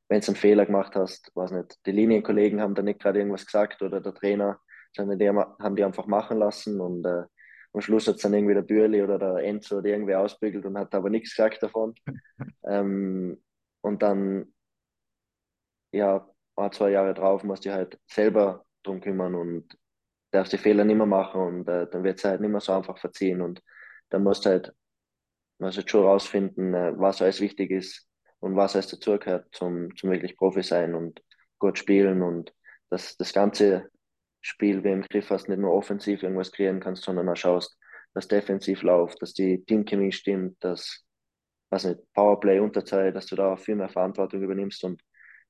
Wenn 0.09 0.21
du 0.21 0.27
einen 0.27 0.35
Fehler 0.35 0.65
gemacht 0.65 0.95
hast, 0.95 1.31
weiß 1.35 1.51
nicht, 1.51 1.79
die 1.85 1.91
Linienkollegen 1.91 2.61
haben 2.61 2.75
da 2.75 2.81
nicht 2.81 2.99
gerade 2.99 3.19
irgendwas 3.19 3.45
gesagt 3.45 3.81
oder 3.81 4.01
der 4.01 4.13
Trainer, 4.13 4.59
sondern 4.95 5.19
die 5.19 5.29
haben 5.29 5.75
die 5.75 5.83
einfach 5.83 6.07
machen 6.07 6.37
lassen 6.37 6.79
und 6.81 7.05
äh, 7.05 7.23
am 7.73 7.81
Schluss 7.81 8.07
hat 8.07 8.15
es 8.15 8.21
dann 8.21 8.33
irgendwie 8.33 8.55
der 8.55 8.63
Bürli 8.63 9.03
oder 9.03 9.19
der 9.19 9.35
Enzo 9.37 9.77
oder 9.77 9.89
irgendwie 9.89 10.15
ausbügelt 10.15 10.65
und 10.65 10.77
hat 10.77 10.95
aber 10.95 11.09
nichts 11.09 11.35
gesagt 11.35 11.61
davon. 11.61 11.93
ähm, 12.67 13.41
und 13.81 14.01
dann, 14.01 14.53
ja, 15.91 16.27
ein, 16.55 16.71
zwei 16.71 16.89
Jahre 16.91 17.13
drauf 17.13 17.43
musst 17.43 17.65
du 17.65 17.71
halt 17.71 17.99
selber 18.07 18.65
drum 18.83 18.99
kümmern 18.99 19.35
und 19.35 19.77
darfst 20.31 20.53
die 20.53 20.57
Fehler 20.57 20.83
nicht 20.85 20.97
mehr 20.97 21.05
machen 21.05 21.41
und 21.41 21.69
äh, 21.69 21.87
dann 21.89 22.03
wird 22.03 22.17
es 22.17 22.25
halt 22.25 22.41
nicht 22.41 22.49
mehr 22.49 22.59
so 22.61 22.73
einfach 22.73 22.97
verziehen 22.97 23.41
und 23.41 23.61
dann 24.09 24.23
musst 24.23 24.45
du 24.45 24.49
halt, 24.49 24.73
musst 25.59 25.77
halt 25.77 25.89
schon 25.89 26.05
rausfinden, 26.05 26.73
äh, 26.73 26.93
was 26.97 27.21
alles 27.21 27.41
wichtig 27.41 27.71
ist 27.71 28.07
und 28.39 28.55
was 28.55 28.75
alles 28.75 28.87
dazugehört 28.87 29.47
zum, 29.51 29.95
zum 29.95 30.11
wirklich 30.11 30.37
Profi 30.37 30.63
sein 30.63 30.95
und 30.95 31.21
gut 31.59 31.77
spielen 31.77 32.21
und 32.21 32.53
dass 32.89 33.17
das 33.17 33.33
ganze 33.33 33.89
Spiel 34.41 34.83
wie 34.83 34.91
im 34.91 35.01
Griff 35.01 35.29
hast, 35.29 35.49
nicht 35.49 35.59
nur 35.59 35.73
offensiv 35.73 36.23
irgendwas 36.23 36.51
kreieren 36.51 36.79
kannst, 36.79 37.03
sondern 37.03 37.27
auch 37.29 37.35
schaust, 37.35 37.77
dass 38.13 38.27
defensiv 38.27 38.81
läuft, 38.83 39.21
dass 39.21 39.33
die 39.33 39.63
Teamchemie 39.65 40.11
stimmt, 40.11 40.63
dass 40.63 41.03
was 41.69 41.83
nicht, 41.83 41.99
Powerplay, 42.13 42.59
Unterzahl, 42.59 43.11
dass 43.11 43.25
du 43.25 43.35
da 43.35 43.57
viel 43.57 43.75
mehr 43.75 43.89
Verantwortung 43.89 44.41
übernimmst 44.41 44.83
und 44.83 45.01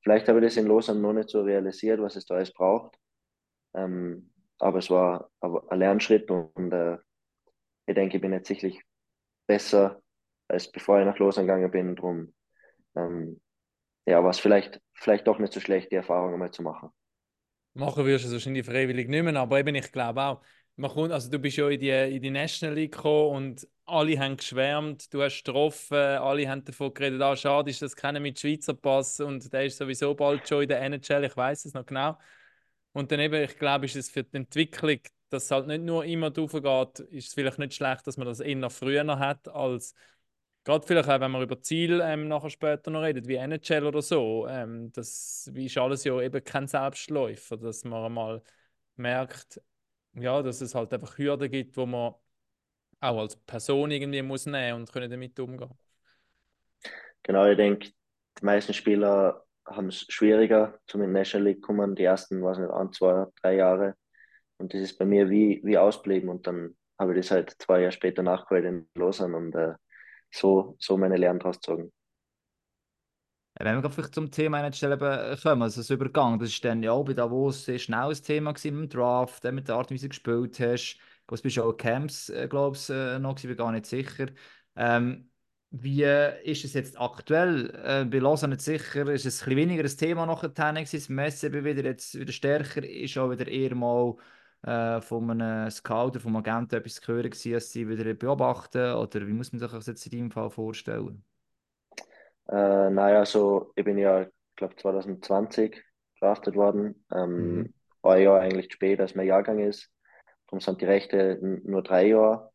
vielleicht 0.02 0.28
habe 0.28 0.40
ich 0.40 0.46
das 0.46 0.58
in 0.58 0.68
Lausanne 0.68 1.00
noch 1.00 1.14
nicht 1.14 1.30
so 1.30 1.42
realisiert, 1.42 2.02
was 2.02 2.16
es 2.16 2.26
da 2.26 2.36
alles 2.36 2.54
braucht. 2.54 2.96
Ähm, 3.76 4.32
aber 4.60 4.80
es 4.80 4.90
war 4.90 5.30
ein 5.42 5.80
Lernschritt 5.80 6.32
und 6.32 6.72
äh, 6.74 6.98
ich 7.86 7.96
denke, 7.96 8.18
ich 8.18 8.22
bin 8.22 8.34
jetzt 8.34 8.48
sicherlich 8.48 8.82
besser, 9.48 10.02
als 10.48 10.72
bevor 10.72 11.00
ich 11.00 11.06
nach 11.06 11.18
Lausanne 11.18 11.48
gegangen 11.48 11.72
bin. 11.72 11.96
Drum 11.96 12.34
ähm, 12.96 13.42
ja, 14.06 14.24
war 14.24 14.30
es 14.30 14.40
vielleicht, 14.40 14.80
vielleicht 14.94 15.28
doch 15.28 15.40
nicht 15.40 15.54
so 15.54 15.60
schlecht, 15.60 15.92
die 15.92 15.96
Erfahrung 15.96 16.34
einmal 16.34 16.52
zu 16.52 16.62
machen. 16.62 16.90
Machen 17.74 18.06
wirst 18.06 18.24
du 18.24 18.30
es 18.30 18.34
wahrscheinlich 18.34 18.66
freiwillig 18.66 19.08
nicht 19.08 19.24
mehr, 19.24 19.36
aber 19.36 19.60
eben, 19.60 19.76
ich 19.76 19.92
glaube 19.92 20.22
auch, 20.22 20.42
man 20.78 20.92
kommt, 20.92 21.12
also 21.12 21.30
du 21.30 21.40
bist 21.40 21.58
ja 21.58 21.68
in 21.70 21.80
die, 21.80 21.90
in 21.90 22.22
die 22.22 22.30
National 22.30 22.76
League 22.76 22.94
gekommen 22.94 23.36
und 23.36 23.68
alle 23.86 24.20
haben 24.20 24.38
geschwärmt, 24.38 25.14
du 25.14 25.22
hast 25.22 25.44
getroffen, 25.44 25.98
alle 25.98 26.48
haben 26.50 26.64
davon 26.64 26.94
geredet, 26.94 27.22
ah, 27.22 27.36
schade 27.36 27.70
ist 27.70 27.82
das 27.82 27.96
kennen 27.96 28.22
mit 28.22 28.40
Schweizer 28.40 28.74
Pass 28.74 29.20
und 29.20 29.52
der 29.52 29.66
ist 29.66 29.78
sowieso 29.78 30.14
bald 30.16 30.48
schon 30.48 30.64
in 30.64 30.70
der 30.70 30.82
NHL, 30.82 31.26
ich 31.26 31.36
weiß 31.36 31.66
es 31.66 31.74
noch 31.74 31.86
genau. 31.86 32.18
Und 32.94 33.12
dann 33.12 33.20
eben, 33.20 33.44
ich 33.44 33.58
glaube, 33.58 33.86
ist 33.86 33.96
es 33.96 34.10
für 34.10 34.24
die 34.24 34.38
Entwicklung, 34.38 35.00
dass 35.30 35.46
es 35.46 35.52
halt 35.52 35.68
nicht 35.68 35.84
nur 35.84 36.06
immer 36.06 36.32
drauf 36.32 36.52
geht, 36.54 37.00
ist 37.12 37.28
es 37.30 37.34
vielleicht 37.34 37.60
nicht 37.60 37.74
schlecht, 37.74 38.08
dass 38.08 38.18
man 38.18 38.28
das 38.28 38.40
eher 38.40 38.70
früher 38.70 39.04
noch 39.04 39.20
hat, 39.20 39.48
als 39.50 39.94
gerade 40.64 40.86
vielleicht 40.86 41.10
auch, 41.10 41.20
wenn 41.20 41.32
man 41.32 41.42
über 41.44 41.62
Ziel 41.62 42.02
ähm, 42.04 42.28
nachher 42.28 42.50
später 42.50 42.92
noch 42.92 43.02
redet, 43.02 43.28
wie 43.28 43.36
NHL 43.36 43.86
oder 43.86 44.02
so. 44.02 44.48
Ähm, 44.48 44.92
das 44.92 45.50
ist 45.54 45.78
alles 45.78 46.04
ja 46.04 46.20
eben 46.22 46.44
kein 46.44 46.68
Selbstläufer, 46.68 47.58
dass 47.58 47.84
man 47.86 48.14
mal 48.14 48.42
merkt, 48.98 49.62
ja, 50.14 50.42
dass 50.42 50.62
es 50.62 50.76
halt 50.76 50.94
einfach 50.94 51.18
Hürden 51.18 51.50
gibt, 51.50 51.78
wo 51.78 51.86
man 51.86 52.14
auch 53.00 53.18
als 53.20 53.36
Person 53.36 53.92
irgendwie 53.92 54.22
muss 54.22 54.46
nehmen 54.46 54.82
und 54.82 54.92
können 54.92 55.10
damit 55.10 55.40
umgehen. 55.40 55.72
Genau, 57.24 57.46
ich 57.46 57.58
denke, 57.58 57.90
die 58.40 58.46
meisten 58.46 58.74
Spieler 58.74 59.46
haben 59.66 59.90
es 59.90 60.06
schwieriger 60.10 60.80
zum 60.88 61.12
National 61.12 61.48
League 61.48 61.62
kommen. 61.62 61.96
Die 61.96 62.04
ersten, 62.04 62.42
was 62.44 62.58
nicht, 62.58 62.72
ein, 62.72 62.92
zwei, 62.92 63.26
drei 63.42 63.56
Jahre. 63.56 63.96
Und 64.58 64.74
das 64.74 64.82
ist 64.82 64.98
bei 64.98 65.06
mir 65.06 65.30
wie, 65.30 65.62
wie 65.64 65.78
ausblieben. 65.78 66.30
Und 66.30 66.48
dann 66.48 66.76
habe 67.00 67.14
ich 67.14 67.26
das 67.26 67.32
halt 67.32 67.56
zwei 67.60 67.82
Jahre 67.82 67.92
später 67.92 68.24
nachgeholt 68.24 68.66
in 68.66 68.90
Lausanne 68.96 69.38
und 69.38 69.56
äh, 69.56 69.74
so, 70.32 70.76
so 70.80 70.98
meine 70.98 71.18
Lernen 71.18 71.40
draus 71.40 71.58
gezogen. 71.58 71.92
Wenn 73.60 73.82
wir 73.82 73.90
vielleicht 73.90 74.14
zum 74.14 74.30
Thema 74.30 74.60
NHL 74.60 74.98
kommen, 75.42 75.64
also 75.64 75.82
das 75.82 75.90
Übergang, 75.90 76.38
das 76.38 76.50
ist 76.50 76.64
dann 76.64 76.84
ja 76.84 76.92
auch 76.92 77.04
bei 77.06 77.14
Davos 77.14 77.66
sehr 77.66 77.80
schnell 77.80 78.10
ein 78.10 78.14
Thema 78.14 78.52
gewesen 78.52 78.84
im 78.84 78.90
Draft, 78.90 79.44
mit 79.46 79.68
der 79.68 79.76
Art, 79.76 79.90
wie 79.90 79.98
du 79.98 80.08
gespielt 80.10 80.60
hast. 80.60 81.00
Du 81.28 81.36
bist 81.42 81.60
auch 81.60 81.74
Camps, 81.74 82.30
äh, 82.30 82.48
glaube 82.48 82.78
ich, 82.78 82.90
äh, 82.90 83.18
noch, 83.20 83.38
ich 83.38 83.48
bin 83.48 83.58
gar 83.58 83.72
nicht 83.72 83.88
sicher. 83.88 84.28
Ähm, 84.76 85.32
wie 85.72 86.04
ist 86.04 86.64
es 86.66 86.74
jetzt 86.74 87.00
aktuell? 87.00 87.72
Äh, 87.84 88.06
bei 88.06 88.20
Lausanne 88.20 88.54
nicht 88.56 88.64
sicher, 88.64 89.08
ist 89.10 89.26
es 89.26 89.42
ein 89.42 89.46
bisschen 89.50 89.58
weniger 89.58 89.84
ein 89.84 89.98
Thema 89.98 90.26
nachher 90.28 90.50
gewesen. 90.50 90.98
Das 90.98 91.10
Messi 91.10 91.52
wieder 91.52 91.84
jetzt 91.84 92.18
wieder 92.18 92.32
stärker, 92.32 92.88
ist 92.88 93.18
auch 93.18 93.32
wieder 93.32 93.48
eher 93.48 93.76
mal 93.76 94.16
äh, 94.68 95.00
von 95.00 95.32
einem 95.32 95.72
Scout 95.72 96.08
oder 96.08 96.20
vom 96.20 96.36
Agenten 96.36 96.76
etwas 96.76 96.96
zu 96.96 97.14
hören 97.14 97.32
als 97.32 97.72
sie 97.72 97.88
wieder 97.88 98.14
beobachten? 98.14 98.96
Oder 98.96 99.26
wie 99.26 99.34
muss 99.34 99.54
man 99.54 99.60
sich 99.60 99.72
das 99.72 99.88
jetzt 99.88 100.06
in 100.08 100.20
deinem 100.20 100.32
Fall 100.32 100.50
vorstellen? 100.50 101.24
Äh, 102.50 102.90
naja, 102.90 103.26
so, 103.26 103.72
ich 103.76 103.86
bin 103.86 103.98
ja, 103.98 104.24
ich 104.24 104.30
glaube 104.58 104.76
2020 104.76 105.82
draftet 106.20 106.56
worden. 106.56 107.06
Ähm, 107.14 107.56
mhm. 107.56 107.74
Ein 108.04 108.22
Jahr 108.24 108.42
eigentlich 108.42 108.72
spät, 108.72 109.00
als 109.00 109.16
mein 109.16 109.28
Jahrgang 109.28 109.60
ist. 109.60 109.90
Darum 110.48 110.60
sind 110.60 110.82
die 110.82 110.86
Rechte 110.86 111.40
nur 111.42 111.82
drei 111.82 112.08
Jahre. 112.08 112.52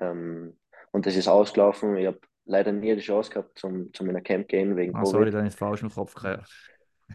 Ähm, 0.00 0.58
und 0.90 1.06
das 1.06 1.16
ist 1.16 1.28
ausgelaufen. 1.28 1.96
Ich 1.96 2.06
habe 2.06 2.20
leider 2.44 2.72
nie 2.72 2.94
die 2.94 3.00
Chance 3.00 3.30
gehabt, 3.30 3.58
zum, 3.58 3.92
zum 3.92 4.08
in 4.10 4.16
ein 4.16 4.22
Camp 4.24 4.48
gehen 4.48 4.76
wegen 4.76 4.94
ah, 4.94 5.00
Covid. 5.00 5.12
Sorry, 5.12 5.30
dann 5.30 5.46
ist 5.46 5.58
falsch 5.58 5.82
im 5.82 5.90
Kopf 5.90 6.14
gehört. 6.14 6.48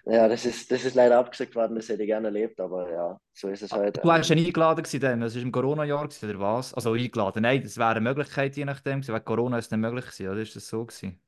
Ja, 0.05 0.27
das 0.27 0.45
ist, 0.45 0.71
das 0.71 0.83
ist 0.83 0.95
leider 0.95 1.19
abgesagt 1.19 1.55
worden, 1.55 1.75
das 1.75 1.87
hätte 1.87 2.03
ich 2.03 2.07
gerne 2.07 2.27
erlebt, 2.27 2.59
aber 2.59 2.91
ja, 2.91 3.19
so 3.31 3.47
ist 3.49 3.61
es 3.61 3.71
ah, 3.71 3.77
halt. 3.77 3.97
Du 3.97 4.07
warst 4.07 4.29
ja 4.29 4.35
eingeladen 4.35 4.83
gewesen 4.83 4.99
dann, 4.99 5.21
das 5.21 5.35
war 5.35 5.41
im 5.41 5.51
Corona-Jahr 5.51 6.03
oder 6.03 6.39
was? 6.39 6.73
Also 6.73 6.93
eingeladen, 6.93 7.43
nein, 7.43 7.61
das 7.61 7.77
wäre 7.77 7.91
eine 7.91 8.01
Möglichkeit 8.01 8.55
je 8.55 8.65
nachdem, 8.65 9.07
wegen 9.07 9.23
Corona 9.23 9.57
ist 9.57 9.65
es 9.65 9.71
nicht 9.71 9.79
möglich 9.79 10.05
gewesen, 10.05 10.29
oder 10.29 10.41
ist 10.41 10.55
das 10.55 10.67
so 10.67 10.85
gewesen? 10.85 11.21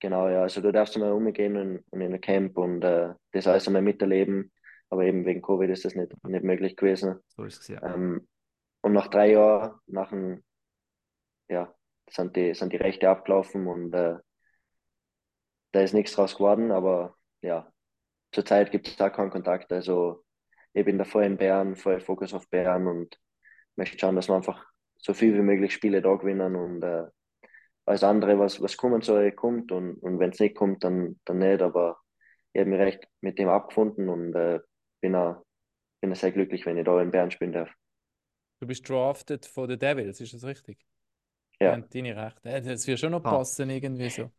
Genau, 0.00 0.28
ja, 0.28 0.42
also 0.42 0.60
du 0.60 0.72
darfst 0.72 0.98
mal 0.98 1.12
umgehen 1.12 1.56
und, 1.56 1.84
und 1.90 2.00
in 2.00 2.12
ein 2.12 2.20
Camp 2.20 2.58
und 2.58 2.82
äh, 2.82 3.14
das 3.32 3.46
alles 3.46 3.66
einmal 3.66 3.82
miterleben, 3.82 4.52
aber 4.90 5.04
eben 5.04 5.24
wegen 5.24 5.42
Covid 5.42 5.70
ist 5.70 5.84
das 5.84 5.94
nicht, 5.94 6.12
nicht 6.24 6.44
möglich 6.44 6.76
gewesen. 6.76 7.20
So 7.28 7.44
ist 7.44 7.60
es, 7.60 7.68
ja. 7.68 7.82
Ähm, 7.82 8.26
und 8.82 8.92
nach 8.92 9.08
drei 9.08 9.32
Jahren, 9.32 9.78
nach 9.86 10.12
einem, 10.12 10.42
ja, 11.48 11.72
sind 12.10 12.36
die, 12.36 12.54
sind 12.54 12.72
die 12.72 12.76
Rechte 12.76 13.08
abgelaufen 13.08 13.66
und 13.66 13.94
äh, 13.94 14.16
da 15.72 15.80
ist 15.80 15.94
nichts 15.94 16.12
draus 16.12 16.36
geworden, 16.36 16.70
aber 16.70 17.16
ja, 17.42 17.70
zurzeit 18.32 18.70
gibt 18.70 18.88
es 18.88 18.96
da 18.96 19.10
keinen 19.10 19.30
Kontakt. 19.30 19.72
Also 19.72 20.24
ich 20.72 20.84
bin 20.84 20.98
davor 20.98 21.22
in 21.22 21.36
Bern, 21.36 21.76
voll 21.76 22.00
Fokus 22.00 22.34
auf 22.34 22.48
Bern 22.48 22.86
und 22.86 23.18
möchte 23.76 23.98
schauen, 23.98 24.16
dass 24.16 24.28
wir 24.28 24.36
einfach 24.36 24.64
so 24.96 25.14
viel 25.14 25.34
wie 25.34 25.42
möglich 25.42 25.72
Spiele 25.72 26.02
da 26.02 26.14
gewinnen 26.14 26.56
und 26.56 26.82
äh, 26.82 27.04
alles 27.86 28.02
andere, 28.02 28.38
was, 28.38 28.60
was 28.60 28.76
kommen 28.76 29.02
soll, 29.02 29.32
kommt 29.32 29.70
und, 29.70 29.94
und 29.96 30.18
wenn 30.18 30.30
es 30.30 30.40
nicht 30.40 30.56
kommt, 30.56 30.82
dann, 30.84 31.20
dann 31.24 31.38
nicht. 31.38 31.62
Aber 31.62 31.98
ich 32.52 32.60
habe 32.60 32.70
mich 32.70 32.80
recht 32.80 33.08
mit 33.20 33.38
dem 33.38 33.48
abgefunden 33.48 34.08
und 34.08 34.34
äh, 34.34 34.60
bin, 35.00 35.14
auch, 35.14 35.44
bin 36.00 36.12
auch 36.12 36.16
sehr 36.16 36.32
glücklich, 36.32 36.66
wenn 36.66 36.76
ich 36.76 36.84
da 36.84 37.00
in 37.00 37.10
Bern 37.10 37.30
spielen 37.30 37.52
darf. 37.52 37.70
Du 38.58 38.66
bist 38.66 38.88
drafted 38.88 39.46
von 39.46 39.68
den 39.68 39.78
Devils, 39.78 40.20
ist 40.20 40.34
das 40.34 40.44
richtig? 40.44 40.78
Ja. 41.60 41.76
Deine 41.76 42.16
Rechte. 42.16 42.62
Das 42.62 42.86
würde 42.86 42.98
schon 42.98 43.12
noch 43.12 43.24
ah. 43.24 43.36
passen, 43.36 43.70
irgendwie 43.70 44.10
so. 44.10 44.30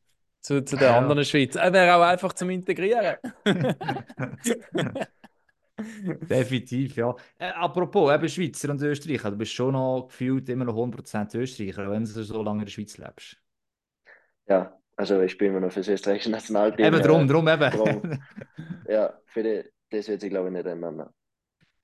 Zu, 0.42 0.64
zu 0.64 0.78
den 0.78 0.88
ja. 0.88 0.98
anderen 0.98 1.26
Schweiz. 1.26 1.56
Er 1.56 1.74
wäre 1.74 1.96
auch 1.96 2.02
einfach 2.02 2.34
zum 2.34 2.50
Integrieren. 2.50 3.18
Definitiv, 6.30 6.96
ja. 6.96 7.16
Äh, 7.38 7.50
apropos, 7.50 8.12
eben 8.12 8.30
Schweizer 8.30 8.72
und 8.72 8.82
Österreicher, 8.82 9.32
du 9.32 9.38
bist 9.38 9.54
schon 9.54 9.74
noch 9.74 10.08
gefühlt 10.08 10.50
immer 10.50 10.66
noch 10.66 10.76
100% 10.76 11.38
Österreicher, 11.38 11.90
wenn 11.90 12.04
du 12.04 12.24
so 12.24 12.42
lange 12.42 12.60
in 12.60 12.66
der 12.66 12.72
Schweiz 12.72 12.98
lebst. 12.98 13.38
Ja, 14.48 14.76
also 14.96 15.22
ich 15.22 15.32
spiele 15.34 15.52
immer 15.52 15.60
noch 15.60 15.72
für 15.72 15.82
das 15.82 15.90
österreichische 15.90 16.32
Nationalteam. 16.32 16.86
Eben 16.86 17.02
drum, 17.02 17.24
äh, 17.24 17.28
drum 17.28 17.48
eben. 17.48 17.72
Drum. 17.72 18.20
ja, 18.88 19.14
für 19.26 19.44
die, 19.44 19.64
das 19.92 20.08
wird 20.08 20.22
sich 20.22 20.32
glaube 20.32 20.48
ich 20.48 20.54
nicht 20.54 20.66
ändern. 20.66 21.10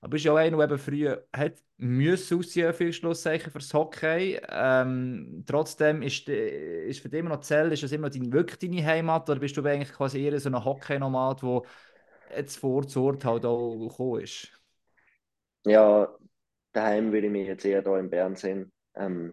Aber 0.04 0.10
bist 0.10 0.26
ja 0.26 0.32
auch 0.32 0.36
einer, 0.36 0.58
der 0.58 0.66
eben 0.66 0.78
früher 0.78 1.26
hat 1.34 1.62
müssen 1.78 2.38
aussehen, 2.38 2.74
viel 2.74 2.92
Schlusszeichen 2.92 3.50
fürs 3.50 3.72
Hockey. 3.72 4.38
Ähm, 4.50 5.44
trotzdem 5.46 6.02
ist, 6.02 6.28
ist 6.28 7.00
für 7.00 7.08
dich 7.08 7.20
immer 7.20 7.30
noch 7.30 7.40
Zell, 7.40 7.72
ist 7.72 7.82
das 7.82 7.90
immer 7.90 8.08
noch 8.08 8.14
dein, 8.14 8.30
wirklich 8.30 8.58
deine 8.58 8.84
Heimat 8.84 9.30
oder 9.30 9.40
bist 9.40 9.56
du 9.56 9.64
eigentlich 9.64 9.94
quasi 9.94 10.22
eher 10.22 10.38
so 10.38 10.50
ein 10.50 10.62
Hockey-Nomad, 10.62 11.40
der 11.40 11.62
jetzt 12.36 12.58
vor 12.58 12.84
Ort 12.96 13.24
halt 13.24 13.46
auch 13.46 13.78
gekommen 13.78 14.20
ist? 14.20 14.52
Ja, 15.64 16.14
daheim 16.72 17.10
würde 17.10 17.28
ich 17.28 17.32
mich 17.32 17.48
jetzt 17.48 17.64
eher 17.64 17.80
da 17.80 17.98
in 17.98 18.10
Bern 18.10 18.36
sehen. 18.36 18.70
Ähm, 18.94 19.32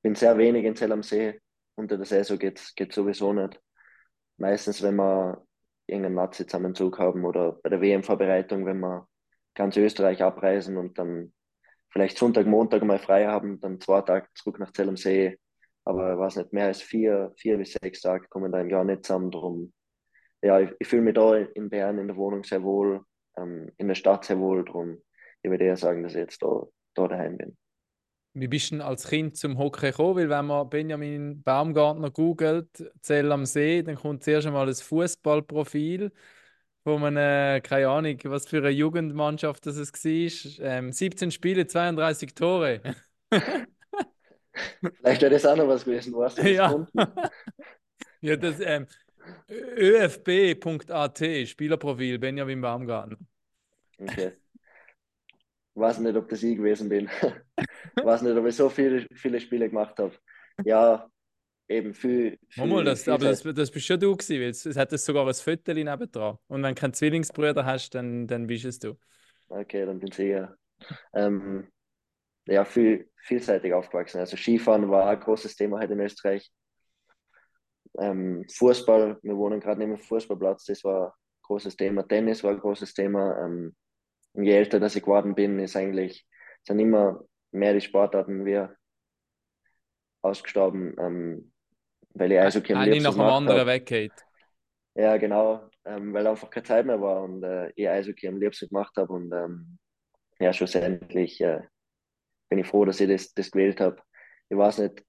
bin 0.00 0.14
sehr 0.14 0.38
wenig 0.38 0.64
in 0.64 0.76
Zell 0.76 0.92
am 0.92 1.02
See. 1.02 1.38
Unter 1.74 1.98
der 1.98 2.06
Saison 2.06 2.38
geht 2.38 2.58
es 2.58 2.94
sowieso 2.94 3.34
nicht. 3.34 3.60
Meistens, 4.38 4.82
wenn 4.82 4.96
wir 4.96 5.44
irgendeinen 5.86 6.14
Nazi-Zusammenzug 6.14 6.98
haben 6.98 7.26
oder 7.26 7.52
bei 7.62 7.68
der 7.68 7.82
WM-Vorbereitung, 7.82 8.64
wenn 8.64 8.80
wir 8.80 9.09
ganz 9.54 9.76
Österreich 9.76 10.22
abreisen 10.22 10.76
und 10.76 10.98
dann 10.98 11.32
vielleicht 11.90 12.18
Sonntag, 12.18 12.46
Montag 12.46 12.82
mal 12.84 12.98
frei 12.98 13.26
haben, 13.26 13.60
dann 13.60 13.80
zwei 13.80 14.00
Tage 14.02 14.26
zurück 14.34 14.58
nach 14.58 14.72
Zell 14.72 14.88
am 14.88 14.96
See. 14.96 15.38
Aber 15.84 16.18
was 16.18 16.36
nicht, 16.36 16.52
mehr 16.52 16.66
als 16.66 16.82
vier, 16.82 17.32
vier 17.36 17.58
bis 17.58 17.72
sechs 17.72 18.00
Tage 18.00 18.28
kommen 18.28 18.52
da 18.52 18.60
im 18.60 18.70
Jahr 18.70 18.84
nicht 18.84 19.04
zusammen. 19.04 19.30
Drum, 19.30 19.72
ja, 20.42 20.60
ich, 20.60 20.70
ich 20.78 20.86
fühle 20.88 21.02
mich 21.02 21.14
da 21.14 21.36
in 21.36 21.68
Bern 21.68 21.98
in 21.98 22.06
der 22.06 22.16
Wohnung 22.16 22.44
sehr 22.44 22.62
wohl, 22.62 23.02
ähm, 23.36 23.70
in 23.76 23.88
der 23.88 23.94
Stadt 23.94 24.24
sehr 24.24 24.38
wohl. 24.38 24.64
Drum, 24.64 25.02
ich 25.42 25.50
würde 25.50 25.64
eher 25.64 25.76
sagen, 25.76 26.02
dass 26.02 26.12
ich 26.12 26.20
jetzt 26.20 26.42
da, 26.42 26.66
da 26.94 27.08
daheim 27.08 27.36
bin. 27.36 27.56
Wie 28.32 28.46
bist 28.46 28.70
du 28.70 28.76
denn 28.76 28.82
als 28.82 29.08
Kind 29.08 29.36
zum 29.36 29.58
Hockey 29.58 29.90
gekommen? 29.90 30.16
Weil 30.16 30.30
wenn 30.30 30.46
man 30.46 30.70
Benjamin 30.70 31.42
Baumgartner 31.42 32.10
googelt, 32.12 32.68
Zell 33.00 33.32
am 33.32 33.44
See, 33.44 33.82
dann 33.82 33.96
kommt 33.96 34.22
zuerst 34.22 34.46
einmal 34.46 34.68
ein 34.68 34.74
Fußballprofil 34.74 36.12
von 36.84 37.04
einem, 37.04 37.62
keine 37.62 37.88
Ahnung, 37.88 38.18
was 38.24 38.46
für 38.46 38.58
eine 38.58 38.70
Jugendmannschaft 38.70 39.66
das 39.66 39.76
es 39.76 39.92
war. 39.92 40.66
Ähm, 40.66 40.92
17 40.92 41.30
Spiele, 41.30 41.66
32 41.66 42.34
Tore. 42.34 42.80
Vielleicht 45.00 45.22
wäre 45.22 45.32
das 45.32 45.46
auch 45.46 45.56
noch 45.56 45.68
was 45.68 45.84
gewesen, 45.84 46.12
was 46.14 46.34
du 46.34 46.42
ja. 46.50 46.86
ja, 48.20 48.36
das 48.36 48.60
ähm, 48.60 48.86
öfb.at, 49.48 51.48
Spielerprofil 51.48 52.18
Benjamin 52.18 52.60
Baumgartner. 52.60 53.16
Okay. 53.98 54.32
Weiß 55.74 55.98
nicht, 56.00 56.16
ob 56.16 56.28
das 56.28 56.42
ich 56.42 56.56
gewesen 56.56 56.88
bin. 56.88 57.08
Weiß 58.02 58.22
nicht, 58.22 58.36
ob 58.36 58.46
ich 58.46 58.56
so 58.56 58.68
viele, 58.68 59.06
viele 59.14 59.40
Spiele 59.40 59.68
gemacht 59.68 59.98
habe. 59.98 60.12
Ja, 60.64 61.08
eben 61.70 61.94
viel. 61.94 62.38
viel 62.48 62.66
mal, 62.66 62.84
das, 62.84 63.08
aber 63.08 63.26
das, 63.26 63.42
das 63.42 63.70
bist 63.70 63.86
schon 63.86 64.00
du 64.00 64.16
gewesen, 64.16 64.40
weil 64.40 64.50
es, 64.50 64.66
es 64.66 64.76
hat 64.76 64.90
sogar 64.90 65.26
ein 65.26 65.34
Viertel 65.34 65.74
nebendran. 65.74 66.36
Und 66.48 66.62
wenn 66.62 66.74
du 66.74 66.80
keinen 66.80 66.94
Zwillingsbrüder 66.94 67.64
hast, 67.64 67.94
dann, 67.94 68.26
dann 68.26 68.46
bist 68.46 68.64
es 68.64 68.78
du. 68.78 68.96
Okay, 69.48 69.86
dann 69.86 70.00
bin 70.00 70.10
ich 70.10 70.18
ja. 70.18 70.54
Ähm, 71.14 71.68
ja, 72.46 72.64
viel, 72.64 73.10
vielseitig 73.16 73.72
aufgewachsen. 73.72 74.18
Also 74.18 74.36
Skifahren 74.36 74.90
war 74.90 75.08
ein 75.08 75.20
großes 75.20 75.54
Thema 75.56 75.78
halt 75.78 75.90
in 75.90 76.00
Österreich. 76.00 76.50
Ähm, 77.98 78.44
Fußball, 78.52 79.18
wir 79.22 79.36
wohnen 79.36 79.60
gerade 79.60 79.80
neben 79.80 79.96
dem 79.96 80.00
Fußballplatz, 80.00 80.64
das 80.64 80.84
war 80.84 81.08
ein 81.08 81.42
großes 81.42 81.76
Thema. 81.76 82.06
Tennis 82.06 82.42
war 82.42 82.52
ein 82.52 82.60
großes 82.60 82.94
Thema. 82.94 83.44
Ähm, 83.44 83.74
je 84.34 84.52
älter 84.52 84.80
dass 84.80 84.96
ich 84.96 85.02
geworden 85.02 85.34
bin, 85.34 85.58
ist 85.58 85.76
eigentlich, 85.76 86.26
sind 86.66 86.78
immer 86.78 87.20
mehr 87.52 87.74
die 87.74 87.80
Sportarten 87.80 88.44
wie 88.44 88.66
ausgestorben. 90.22 90.94
Ähm, 90.98 91.52
weil 92.14 92.32
ich 92.32 92.40
Eishockey 92.40 92.74
am 92.74 92.82
liebsten 92.82 93.02
nach 93.04 93.12
dem 93.14 93.20
anderen 93.20 93.66
weggeht. 93.66 94.12
Ja, 94.94 95.16
genau, 95.16 95.68
ähm, 95.84 96.12
weil 96.12 96.26
einfach 96.26 96.50
keine 96.50 96.64
Zeit 96.64 96.86
mehr 96.86 97.00
war 97.00 97.22
und 97.22 97.42
äh, 97.42 97.70
ich 97.76 97.88
Eishockey 97.88 98.28
am 98.28 98.38
liebsten 98.38 98.68
gemacht 98.68 98.96
habe 98.96 99.12
und 99.12 99.32
ähm, 99.32 99.78
ja, 100.38 100.52
schlussendlich 100.52 101.40
äh, 101.40 101.60
bin 102.48 102.58
ich 102.58 102.66
froh, 102.66 102.84
dass 102.84 103.00
ich 103.00 103.08
das, 103.08 103.32
das 103.34 103.50
gewählt 103.50 103.80
habe. 103.80 104.02
Ich 104.48 104.56
weiß 104.56 104.78
nicht, 104.78 105.04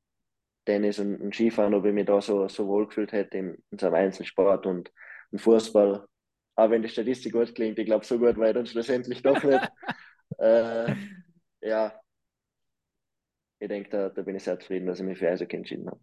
Tennis 0.65 0.99
und, 0.99 1.19
und, 1.19 1.33
Skifahren, 1.33 1.73
ob 1.73 1.85
ich 1.85 1.93
mich 1.93 2.05
da 2.05 2.21
so, 2.21 2.47
so 2.47 2.67
wohl 2.67 2.87
gefühlt 2.87 3.11
hätte 3.11 3.37
in, 3.37 3.57
in 3.71 3.79
so 3.79 3.87
einem 3.87 3.95
Einzelsport 3.95 4.65
und, 4.67 4.91
und 5.31 5.39
Fußball. 5.39 6.05
Auch 6.55 6.69
wenn 6.69 6.83
die 6.83 6.89
Statistik 6.89 7.33
gut 7.33 7.55
klingt, 7.55 7.79
ich 7.79 7.85
glaube, 7.85 8.05
so 8.05 8.19
gut 8.19 8.37
war 8.37 8.49
ich 8.49 8.53
dann 8.53 8.67
schlussendlich 8.67 9.23
doch 9.23 9.41
nicht. 9.43 9.71
äh, 10.37 10.93
ja, 11.61 11.99
ich 13.59 13.67
denke, 13.67 13.89
da, 13.89 14.09
da 14.09 14.21
bin 14.21 14.35
ich 14.35 14.43
sehr 14.43 14.59
zufrieden, 14.59 14.85
dass 14.85 14.99
ich 14.99 15.05
mich 15.05 15.17
für 15.17 15.29
Eishockey 15.29 15.57
entschieden 15.57 15.87
habe 15.87 15.99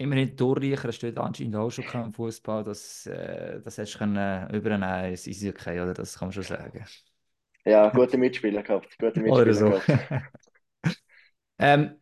immerhin 0.00 0.34
Torreicher 0.36 0.92
steht 0.92 1.18
anscheinend 1.18 1.56
auch 1.56 1.70
schon 1.70 1.84
im 1.92 2.12
Fußball. 2.12 2.64
Das, 2.64 3.06
äh, 3.06 3.60
das 3.60 3.76
hättest 3.76 3.94
du 3.94 3.98
können 3.98 4.50
übernehmen 4.50 5.10
ins 5.10 5.28
Eishockey, 5.28 5.78
oder? 5.80 5.92
Das 5.92 6.18
kann 6.18 6.28
man 6.28 6.32
schon 6.32 6.42
sagen. 6.42 6.84
Ja, 7.66 7.90
gute 7.90 8.16
Mitspieler 8.16 8.62
gehabt. 8.62 8.98
Gute 8.98 9.20
Mitspieler 9.20 9.42
oder 9.42 9.54
so. 9.54 9.80
ähm, 11.58 11.96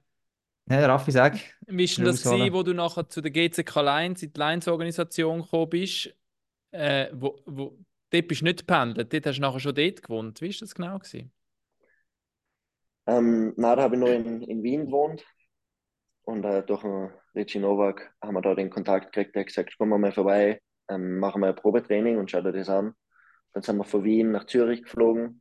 ja, 0.70 0.86
Raffi, 0.86 1.11
sag. 1.11 1.34
Wie 1.66 1.99
war 1.99 2.05
das, 2.05 2.22
gewesen, 2.22 2.53
wo 2.53 2.62
du 2.62 2.72
nachher 2.72 3.09
zu 3.09 3.20
der 3.20 3.32
GCK 3.32 3.80
Lions, 3.80 4.22
in 4.22 4.32
die 4.32 4.38
Lions-Organisation 4.38 5.42
gekommen 5.42 5.70
bist? 5.70 6.14
Äh, 6.70 7.09
wo, 7.14 7.40
wo, 7.46 7.78
dort 8.11 8.28
bist 8.28 8.42
du 8.42 8.44
nicht 8.44 8.61
gependelt, 8.61 9.12
dort 9.12 9.26
hast 9.26 9.36
du 9.36 9.42
nachher 9.42 9.61
schon 9.61 9.74
dort 9.74 10.03
gewohnt. 10.03 10.40
Wie 10.40 10.51
war 10.51 10.57
das 10.61 10.74
genau? 10.74 10.99
Gewesen? 10.99 11.32
Ähm, 13.07 13.55
nein, 13.57 13.76
da 13.76 13.82
habe 13.82 13.96
ich 13.96 14.01
noch 14.01 14.09
in, 14.09 14.42
in 14.42 14.62
Wien 14.62 14.84
gewohnt. 14.84 15.24
Und 16.28 16.44
äh, 16.44 16.62
durch 16.62 16.82
den 16.82 17.10
Richie 17.34 17.58
Novak 17.58 18.12
haben 18.20 18.34
wir 18.34 18.42
da 18.42 18.54
den 18.54 18.68
Kontakt 18.68 19.12
gekriegt. 19.14 19.34
Der 19.34 19.40
hat 19.40 19.46
gesagt, 19.46 19.74
komm 19.78 19.88
mal 19.88 20.12
vorbei, 20.12 20.60
ähm, 20.90 21.18
machen 21.18 21.40
wir 21.40 21.48
ein 21.48 21.54
Probetraining 21.54 22.18
und 22.18 22.30
schau 22.30 22.42
dir 22.42 22.52
das 22.52 22.68
an. 22.68 22.92
Dann 23.54 23.62
sind 23.62 23.78
wir 23.78 23.84
von 23.84 24.04
Wien 24.04 24.32
nach 24.32 24.44
Zürich 24.44 24.82
geflogen, 24.82 25.40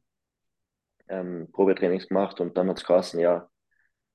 ähm, 1.10 1.50
Probetrainings 1.52 2.08
gemacht 2.08 2.40
und 2.40 2.56
dann 2.58 2.70
hat 2.70 2.78
es 2.78 2.86
geheißen, 2.86 3.20
ja, 3.20 3.50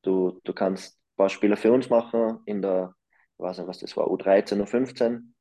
du, 0.01 0.41
du 0.45 0.55
kannst 0.55 0.95
ein 0.95 1.17
paar 1.19 1.29
Spiele 1.29 1.59
für 1.59 1.73
uns 1.73 1.91
machen 1.91 2.41
in 2.47 2.63
der, 2.63 2.95
ich 3.37 3.45
weiß 3.45 3.59
nicht, 3.59 3.69
was 3.69 3.79
das 3.81 3.95
war, 3.99 4.07
U13, 4.07 4.63
U15. 4.63 5.35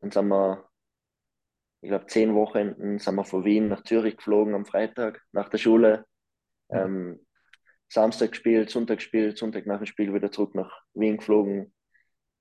Dann 0.00 0.10
sind 0.10 0.26
wir, 0.26 0.68
ich 1.82 1.88
glaube, 1.88 2.06
zehn 2.06 2.34
Wochen 2.34 2.98
sind 2.98 3.14
wir 3.14 3.24
von 3.24 3.44
Wien 3.44 3.68
nach 3.68 3.84
Zürich 3.84 4.16
geflogen 4.16 4.56
am 4.56 4.66
Freitag 4.66 5.22
nach 5.30 5.50
der 5.50 5.58
Schule. 5.58 6.04
Ähm, 6.68 7.24
Samstag 7.88 8.30
gespielt, 8.30 8.70
Sonntag 8.70 8.98
gespielt, 8.98 9.38
Sonntag 9.38 9.66
nach 9.66 9.78
dem 9.78 9.86
Spiel 9.86 10.12
wieder 10.12 10.30
zurück 10.30 10.54
nach 10.54 10.82
Wien 10.94 11.16
geflogen, 11.16 11.72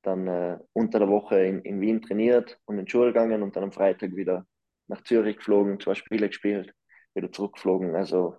dann 0.04 0.28
äh, 0.28 0.58
unter 0.74 1.00
der 1.00 1.08
Woche 1.08 1.44
in, 1.44 1.62
in 1.62 1.82
Wien 1.82 2.02
trainiert 2.02 2.60
und 2.66 2.78
in 2.78 2.86
die 2.86 2.92
Schule 2.92 3.08
gegangen 3.08 3.44
und 3.44 3.56
dann 3.56 3.64
am 3.64 3.72
Freitag 3.72 4.16
wieder 4.16 4.46
nach 4.88 5.04
Zürich 5.04 5.38
geflogen, 5.38 5.80
zwei 5.80 5.96
Spiele 5.96 6.28
gespielt, 6.28 6.74
wieder 7.14 7.32
zurückgeflogen. 7.32 7.96
Also 7.96 8.38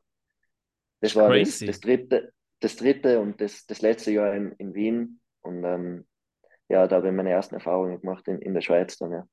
das 1.00 1.16
war 1.16 1.34
das, 1.34 1.58
das, 1.60 1.80
dritte, 1.80 2.32
das 2.60 2.76
dritte 2.76 3.20
und 3.20 3.40
das, 3.40 3.66
das 3.66 3.82
letzte 3.82 4.12
Jahr 4.12 4.34
in, 4.34 4.52
in 4.52 4.74
Wien 4.74 5.20
und 5.40 5.64
ähm, 5.64 6.06
ja, 6.68 6.86
da 6.86 6.96
habe 6.96 7.08
ich 7.08 7.14
meine 7.14 7.30
ersten 7.30 7.54
Erfahrungen 7.54 8.00
gemacht 8.00 8.28
in, 8.28 8.40
in 8.40 8.52
der 8.52 8.60
Schweiz 8.60 8.98
dann, 8.98 9.12
ja. 9.12 9.28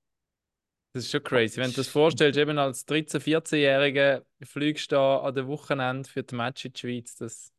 Das 0.93 1.03
ist 1.03 1.11
schon 1.11 1.23
crazy. 1.23 1.59
Wenn 1.59 1.71
du 1.71 1.75
das 1.75 1.89
vorstellst, 1.89 2.39
eben 2.39 2.57
als 2.57 2.87
13-, 2.87 3.19
14-Jähriger 3.19 4.23
fliegst 4.43 4.93
du 4.93 4.95
da 4.95 5.17
an 5.17 5.35
der 5.35 5.45
Wochenende 5.45 6.09
für 6.09 6.23
die 6.23 6.35
Match 6.35 6.63
in 6.63 6.71
die 6.71 6.79
Schweiz, 6.79 7.17
das 7.17 7.51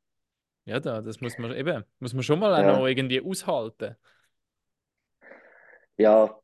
ja, 0.67 0.81
da, 0.81 1.01
das 1.01 1.21
muss 1.21 1.39
man 1.39 1.53
eben, 1.57 1.85
muss 1.99 2.13
man 2.13 2.23
schon 2.23 2.39
mal 2.39 2.61
ja. 2.61 2.73
noch 2.77 2.87
irgendwie 2.87 3.23
aushalten. 3.23 3.97
Ja, 5.97 6.39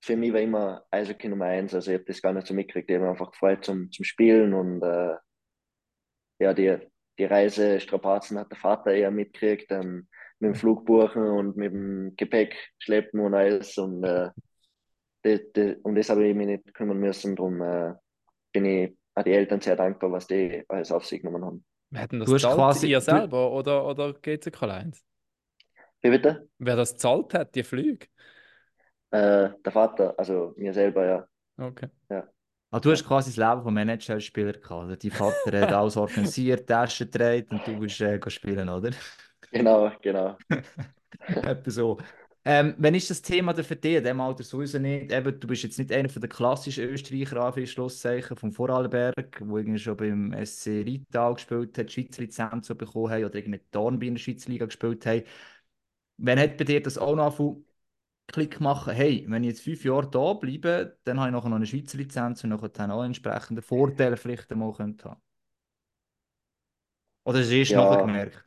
für 0.00 0.16
mich 0.16 0.32
war 0.32 0.40
immer 0.40 0.86
Eishockey 0.90 1.28
Nummer 1.28 1.46
eins. 1.46 1.74
Also 1.74 1.90
ich 1.90 1.98
habe 1.98 2.06
das 2.06 2.22
gar 2.22 2.32
nicht 2.32 2.46
so 2.46 2.54
mitgekriegt. 2.54 2.88
Ich 2.88 2.96
habe 2.96 3.10
einfach 3.10 3.32
gefreut 3.32 3.64
zum, 3.64 3.90
zum 3.92 4.04
Spielen 4.04 4.54
und 4.54 4.82
äh, 4.82 5.16
ja, 6.38 6.54
die, 6.54 6.78
die 7.18 7.24
Reisestrapazen 7.24 8.38
hat 8.38 8.50
der 8.50 8.58
Vater 8.58 8.92
eher 8.92 9.10
mitgekriegt. 9.10 9.70
Ähm, 9.70 10.08
mit 10.38 10.48
dem 10.50 10.54
Flugbuchen 10.54 11.22
und 11.22 11.56
mit 11.56 11.72
dem 11.72 12.14
Gepäck 12.16 12.72
schleppen 12.78 13.20
und 13.20 13.34
alles. 13.34 13.76
Und, 13.78 14.04
äh, 14.04 14.30
die, 15.24 15.52
die, 15.54 15.76
um 15.82 15.94
das 15.94 16.08
habe 16.10 16.26
ich 16.26 16.34
mich 16.34 16.46
nicht 16.46 16.74
kümmern 16.74 16.98
müssen. 16.98 17.36
Darum 17.36 17.60
äh, 17.62 17.94
bin 18.52 18.64
ich 18.64 18.96
an 19.14 19.24
die 19.24 19.32
Eltern 19.32 19.60
sehr 19.60 19.76
dankbar, 19.76 20.12
was 20.12 20.26
die 20.26 20.64
alles 20.68 20.92
auf 20.92 21.06
sich 21.06 21.22
genommen 21.22 21.44
haben. 21.44 21.64
Wer 21.96 22.02
hat 22.02 22.12
denn 22.12 22.20
das 22.20 22.28
zahlt? 22.28 22.56
Quasi, 22.56 22.90
ihr 22.90 23.00
selber 23.00 23.50
oder, 23.52 23.86
oder 23.86 24.12
GCK 24.12 24.62
Alliance? 24.62 25.00
Wie 26.02 26.10
bitte? 26.10 26.46
Wer 26.58 26.76
das 26.76 26.96
zahlt 26.96 27.32
hat, 27.32 27.54
die 27.54 27.62
Flüge? 27.62 28.06
Äh, 29.10 29.48
der 29.64 29.72
Vater, 29.72 30.14
also 30.18 30.52
mir 30.58 30.74
selber, 30.74 31.06
ja. 31.06 31.26
Okay. 31.56 31.88
Ja. 32.10 32.28
Also 32.70 32.82
du 32.82 32.92
hast 32.92 33.06
quasi 33.06 33.30
das 33.30 33.36
Leben 33.38 33.62
vom 33.62 33.76
NHL-Spieler 33.78 34.52
gehabt. 34.52 34.70
Also 34.70 34.96
dein 34.96 35.10
Vater 35.10 35.60
hat 35.60 35.72
alles 35.72 35.96
organisiert, 35.96 36.68
Taschen 36.68 37.10
gedreht 37.10 37.50
und 37.50 37.66
du 37.66 37.80
bist 37.80 37.98
äh, 38.02 38.20
spielen, 38.28 38.68
oder? 38.68 38.90
Genau, 39.50 39.90
genau. 40.02 40.36
Etwa 41.26 41.70
so. 41.70 41.98
Ähm, 42.48 42.76
wenn 42.78 42.94
ist 42.94 43.10
das 43.10 43.22
Thema 43.22 43.60
für 43.60 43.74
dich, 43.74 43.96
in 43.96 44.04
dem 44.04 44.20
Alter 44.20 44.44
sowieso 44.44 44.78
nicht, 44.78 45.10
eben, 45.10 45.40
du 45.40 45.48
bist 45.48 45.64
jetzt 45.64 45.80
nicht 45.80 45.90
einer 45.90 46.08
von 46.08 46.22
den 46.22 46.30
klassischen 46.30 46.84
Österreicher, 46.84 47.52
für 47.52 47.66
Schlusszeichen 47.66 48.36
vom 48.36 48.52
Vorarlberg, 48.52 49.40
wo 49.40 49.58
irgendwie 49.58 49.80
schon 49.80 49.96
beim 49.96 50.32
SC 50.46 50.84
Rital 50.86 51.34
gespielt 51.34 51.76
hat, 51.76 51.88
die 51.88 51.92
Schweizer 51.92 52.22
Lizenz 52.22 52.68
bekommen 52.68 53.10
haben 53.10 53.24
oder 53.24 53.34
irgendwie 53.34 53.60
Dornbirn 53.72 54.10
in 54.10 54.14
der 54.14 54.20
Schweizer 54.20 54.48
Liga 54.48 54.66
gespielt 54.66 55.04
haben. 55.06 55.24
Wenn 56.18 56.38
hat 56.38 56.56
bei 56.56 56.62
dir 56.62 56.80
das 56.80 56.98
auch 56.98 57.16
noch 57.16 57.36
Klick 58.28 58.60
machen, 58.60 58.94
hey, 58.94 59.24
wenn 59.28 59.42
ich 59.42 59.50
jetzt 59.50 59.62
fünf 59.62 59.84
Jahre 59.84 60.08
da 60.08 60.34
bleibe, 60.34 60.98
dann 61.02 61.18
habe 61.18 61.30
ich 61.30 61.32
nachher 61.32 61.48
noch 61.48 61.56
eine 61.56 61.66
Schweizer 61.66 61.98
Lizenz 61.98 62.44
und 62.44 62.50
nachher 62.50 62.94
auch 62.94 63.02
entsprechende 63.02 63.60
Vorteile 63.60 64.16
vielleicht 64.16 64.52
einmal 64.52 64.72
haben. 64.78 64.96
Oder 67.24 67.40
ist 67.40 67.46
es 67.46 67.52
erst 67.52 67.70
ja. 67.72 67.84
nachher 67.84 68.06
gemerkt? 68.06 68.44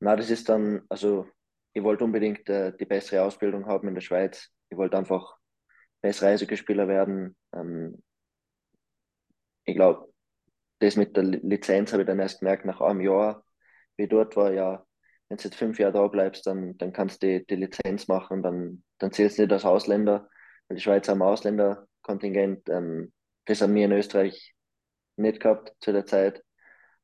Nein, 0.00 0.16
das 0.16 0.30
ist 0.30 0.48
dann, 0.48 0.80
also 0.88 1.28
ich 1.74 1.82
wollte 1.82 2.04
unbedingt 2.04 2.48
äh, 2.48 2.72
die 2.76 2.86
bessere 2.86 3.22
Ausbildung 3.24 3.66
haben 3.66 3.88
in 3.88 3.94
der 3.94 4.00
Schweiz. 4.00 4.50
Ich 4.70 4.78
wollte 4.78 4.96
einfach 4.96 5.36
besser 6.00 6.28
Eishockeyspieler 6.28 6.88
werden. 6.88 7.36
Ähm, 7.52 8.02
ich 9.64 9.74
glaube, 9.74 10.08
das 10.78 10.96
mit 10.96 11.16
der 11.16 11.24
Lizenz 11.24 11.92
habe 11.92 12.02
ich 12.02 12.06
dann 12.06 12.20
erst 12.20 12.40
gemerkt 12.40 12.64
nach 12.64 12.80
einem 12.80 13.00
Jahr, 13.00 13.44
wie 13.96 14.06
dort 14.06 14.36
war, 14.36 14.52
ja, 14.52 14.84
wenn 15.28 15.38
du 15.38 15.44
jetzt 15.44 15.56
fünf 15.56 15.78
Jahre 15.78 15.92
da 15.94 16.06
bleibst, 16.06 16.46
dann, 16.46 16.76
dann 16.78 16.92
kannst 16.92 17.22
du 17.22 17.26
die, 17.26 17.46
die 17.46 17.56
Lizenz 17.56 18.06
machen, 18.06 18.42
dann, 18.42 18.84
dann 18.98 19.12
zählst 19.12 19.38
du 19.38 19.42
nicht 19.42 19.52
als 19.52 19.64
Ausländer, 19.64 20.28
weil 20.68 20.76
die 20.76 20.82
Schweiz 20.82 21.08
haben 21.08 21.22
Ausländerkontingent, 21.22 22.68
ähm, 22.68 23.12
das 23.46 23.62
haben 23.62 23.74
wir 23.74 23.84
in 23.84 23.92
Österreich 23.92 24.54
nicht 25.16 25.40
gehabt 25.40 25.72
zu 25.80 25.92
der 25.92 26.06
Zeit. 26.06 26.42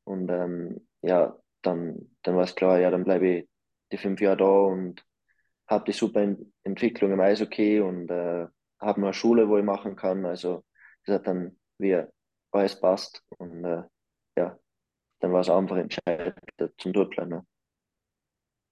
Und 0.03 0.29
ähm, 0.29 0.87
ja, 1.01 1.37
dann, 1.61 2.15
dann 2.23 2.35
war 2.35 2.43
es 2.43 2.55
klar, 2.55 2.79
ja, 2.79 2.89
dann 2.89 3.03
bleibe 3.03 3.27
ich 3.27 3.50
die 3.91 3.97
fünf 3.97 4.21
Jahre 4.21 4.37
da 4.37 4.45
und 4.45 5.05
habe 5.67 5.85
die 5.85 5.93
super 5.93 6.35
Entwicklung 6.63 7.11
im 7.11 7.19
Eishockey 7.19 7.79
und 7.79 8.09
äh, 8.09 8.47
habe 8.79 9.01
eine 9.01 9.13
Schule, 9.13 9.47
wo 9.47 9.57
ich 9.57 9.63
machen 9.63 9.95
kann. 9.95 10.25
Also 10.25 10.63
das 11.05 11.15
hat 11.15 11.27
dann 11.27 11.57
wie 11.77 12.01
alles 12.51 12.79
passt 12.79 13.23
und 13.37 13.63
äh, 13.63 13.83
ja, 14.37 14.57
dann 15.19 15.31
war 15.31 15.41
es 15.41 15.49
einfach 15.49 15.77
entscheidend 15.77 16.35
zum 16.77 16.93
Durchbleiben. 16.93 17.41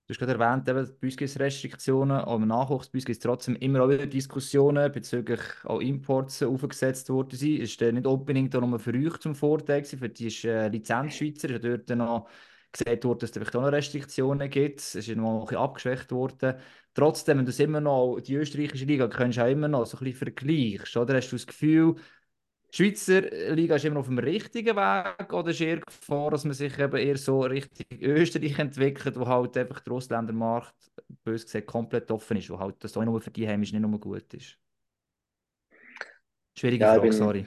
Du 0.09 0.13
hast 0.13 0.19
gerade 0.19 0.43
erwähnt, 0.43 0.67
eben, 0.67 0.99
bei 0.99 1.07
uns 1.07 1.17
gibt 1.17 1.29
es 1.29 1.39
Restriktionen, 1.39 2.17
aber 2.17 2.41
im 2.41 2.47
Nachwuchs 2.47 2.89
bei 2.89 2.97
uns 2.97 3.05
gibt 3.05 3.17
es 3.17 3.19
trotzdem 3.19 3.55
immer 3.57 3.83
auch 3.83 3.89
wieder 3.89 4.07
Diskussionen 4.07 4.91
bezüglich 4.91 5.39
auch 5.65 5.79
Imports 5.79 6.41
aufgesetzt 6.41 7.11
worden 7.11 7.37
sind. 7.37 7.59
Ist 7.59 7.79
der 7.79 7.93
nicht 7.93 8.07
unbedingt 8.07 8.55
nur 8.55 8.79
für 8.79 8.93
euch 8.95 9.19
zum 9.19 9.35
Vorteil 9.35 9.81
gewesen, 9.81 9.99
für 9.99 10.09
die 10.09 10.27
ist 10.27 10.43
äh, 10.45 10.67
Lizenzschweizer, 10.67 11.51
ist 11.51 11.63
dort 11.63 11.89
noch 11.89 12.27
gesagt 12.71 13.03
worden, 13.05 13.19
dass 13.19 13.29
es 13.31 13.33
vielleicht 13.33 13.55
auch 13.55 13.61
noch 13.61 13.71
Restriktionen 13.71 14.49
gibt. 14.49 14.79
Es 14.79 14.95
ist 14.95 15.07
noch 15.15 15.39
ein 15.39 15.45
bisschen 15.45 15.57
abgeschwächt 15.57 16.11
worden. 16.11 16.55
Trotzdem, 16.93 17.39
wenn 17.39 17.45
du 17.45 17.51
es 17.51 17.59
immer 17.59 17.81
noch, 17.81 18.19
die 18.19 18.35
österreichische 18.35 18.85
Liga, 18.85 19.07
kannst 19.07 19.37
du 19.37 19.43
auch 19.43 19.49
immer 19.49 19.67
noch 19.67 19.85
so 19.85 19.97
ein 19.97 20.03
bisschen 20.03 20.17
vergleichst, 20.17 20.97
oder? 20.97 21.15
Hast 21.15 21.31
du 21.31 21.35
das 21.35 21.47
Gefühl, 21.47 21.95
die 22.71 22.75
Schweizer 22.77 23.21
Liga 23.55 23.75
ist 23.75 23.85
immer 23.85 23.95
noch 23.95 24.01
auf 24.01 24.07
dem 24.07 24.19
richtigen 24.19 24.75
Weg 24.75 25.33
oder 25.33 25.49
ist 25.49 25.61
eher 25.61 25.79
Gefahr, 25.79 26.29
dass 26.29 26.45
man 26.45 26.53
sich 26.53 26.77
eben 26.77 26.97
eher 26.97 27.17
so 27.17 27.41
Richtung 27.41 27.85
Österreich 27.99 28.59
entwickelt, 28.59 29.19
wo 29.19 29.25
halt 29.25 29.57
einfach 29.57 29.79
der 29.79 29.93
Ausländermarkt, 29.93 30.75
bös 31.23 31.45
gesagt, 31.45 31.65
komplett 31.65 32.11
offen 32.11 32.37
ist, 32.37 32.49
wo 32.49 32.59
halt 32.59 32.75
das 32.83 32.95
auch 32.95 33.03
nur 33.03 33.21
für 33.21 33.31
die 33.31 33.47
Heimisch 33.47 33.73
nicht 33.73 33.81
nur 33.81 33.99
gut 33.99 34.31
ist? 34.35 34.57
Schwierige 36.55 36.83
ja, 36.83 36.93
Frage, 36.93 37.01
bin, 37.01 37.11
sorry. 37.13 37.45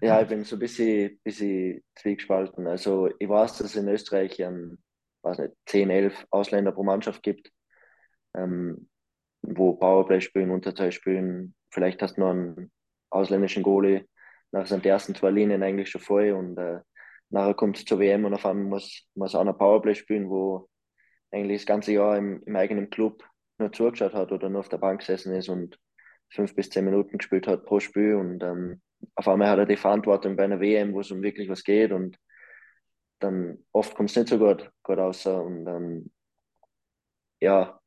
Ja, 0.00 0.20
ich 0.20 0.28
bin 0.28 0.44
so 0.44 0.56
ein 0.56 0.60
bisschen, 0.60 1.18
bisschen 1.22 1.82
zwiegespalten. 1.96 2.66
Also 2.66 3.10
ich 3.18 3.28
weiß, 3.28 3.58
dass 3.58 3.68
es 3.68 3.76
in 3.76 3.88
Österreich 3.88 4.38
ähm, 4.40 4.78
weiß 5.22 5.38
nicht, 5.38 5.54
10, 5.66 5.90
11 5.90 6.26
Ausländer 6.30 6.72
pro 6.72 6.82
Mannschaft 6.82 7.22
gibt, 7.22 7.50
ähm, 8.36 8.88
wo 9.42 9.74
Powerplay 9.74 10.20
spielen, 10.20 10.50
Unterzahl 10.50 10.92
spielen. 10.92 11.54
Vielleicht 11.70 12.02
hast 12.02 12.16
du 12.16 12.20
noch 12.20 12.30
einen 12.30 12.70
ausländischen 13.10 13.62
Goalie 13.62 14.06
nachher 14.54 14.66
sind 14.66 14.84
die 14.84 14.88
ersten 14.88 15.14
zwei 15.14 15.30
Linien 15.30 15.62
eigentlich 15.62 15.90
schon 15.90 16.00
voll 16.00 16.30
und 16.30 16.56
äh, 16.58 16.80
nachher 17.28 17.54
kommt 17.54 17.76
es 17.76 17.84
zur 17.84 17.98
WM 17.98 18.24
und 18.24 18.34
auf 18.34 18.46
einmal 18.46 18.64
muss, 18.64 19.06
muss 19.14 19.34
einer 19.34 19.52
Powerplay 19.52 19.94
spielen, 19.94 20.30
wo 20.30 20.68
eigentlich 21.32 21.62
das 21.62 21.66
ganze 21.66 21.92
Jahr 21.92 22.16
im, 22.16 22.42
im 22.46 22.56
eigenen 22.56 22.88
Club 22.88 23.24
nur 23.58 23.72
zugeschaut 23.72 24.14
hat 24.14 24.32
oder 24.32 24.48
nur 24.48 24.60
auf 24.60 24.68
der 24.68 24.78
Bank 24.78 25.00
gesessen 25.00 25.34
ist 25.34 25.48
und 25.48 25.78
fünf 26.30 26.54
bis 26.54 26.70
zehn 26.70 26.84
Minuten 26.84 27.18
gespielt 27.18 27.48
hat 27.48 27.64
pro 27.64 27.80
Spiel 27.80 28.14
und 28.14 28.42
ähm, 28.42 28.80
auf 29.14 29.28
einmal 29.28 29.48
hat 29.48 29.58
er 29.58 29.66
die 29.66 29.76
Verantwortung 29.76 30.36
bei 30.36 30.44
einer 30.44 30.60
WM, 30.60 30.94
wo 30.94 31.00
es 31.00 31.10
um 31.10 31.22
wirklich 31.22 31.48
was 31.48 31.64
geht 31.64 31.92
und 31.92 32.18
dann 33.20 33.64
oft 33.72 33.94
kommt 33.94 34.10
es 34.10 34.16
nicht 34.16 34.28
so 34.28 34.38
gut, 34.38 34.70
gut 34.82 34.98
raus 34.98 35.26
und 35.26 35.66
ähm, 35.66 36.12
ja, 37.40 37.80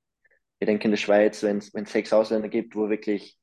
ich 0.59 0.65
denke 0.65 0.85
in 0.85 0.91
der 0.91 0.97
Schweiz, 0.97 1.43
wenn 1.43 1.57
es 1.57 1.71
sechs 1.91 2.13
Ausländer 2.13 2.49
gibt, 2.49 2.75
wo 2.75 2.89
wirklich 2.89 3.37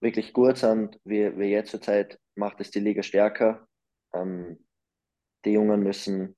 wirklich 0.00 0.32
gut 0.34 0.58
sind, 0.58 1.00
wie, 1.04 1.36
wie 1.38 1.46
jetzt 1.46 1.70
zur 1.70 1.80
Zeit, 1.80 2.20
macht 2.36 2.60
es 2.60 2.70
die 2.70 2.80
Liga 2.80 3.02
stärker. 3.02 3.66
Ähm, 4.12 4.58
die 5.44 5.52
Jungen 5.52 5.82
müssen, 5.82 6.36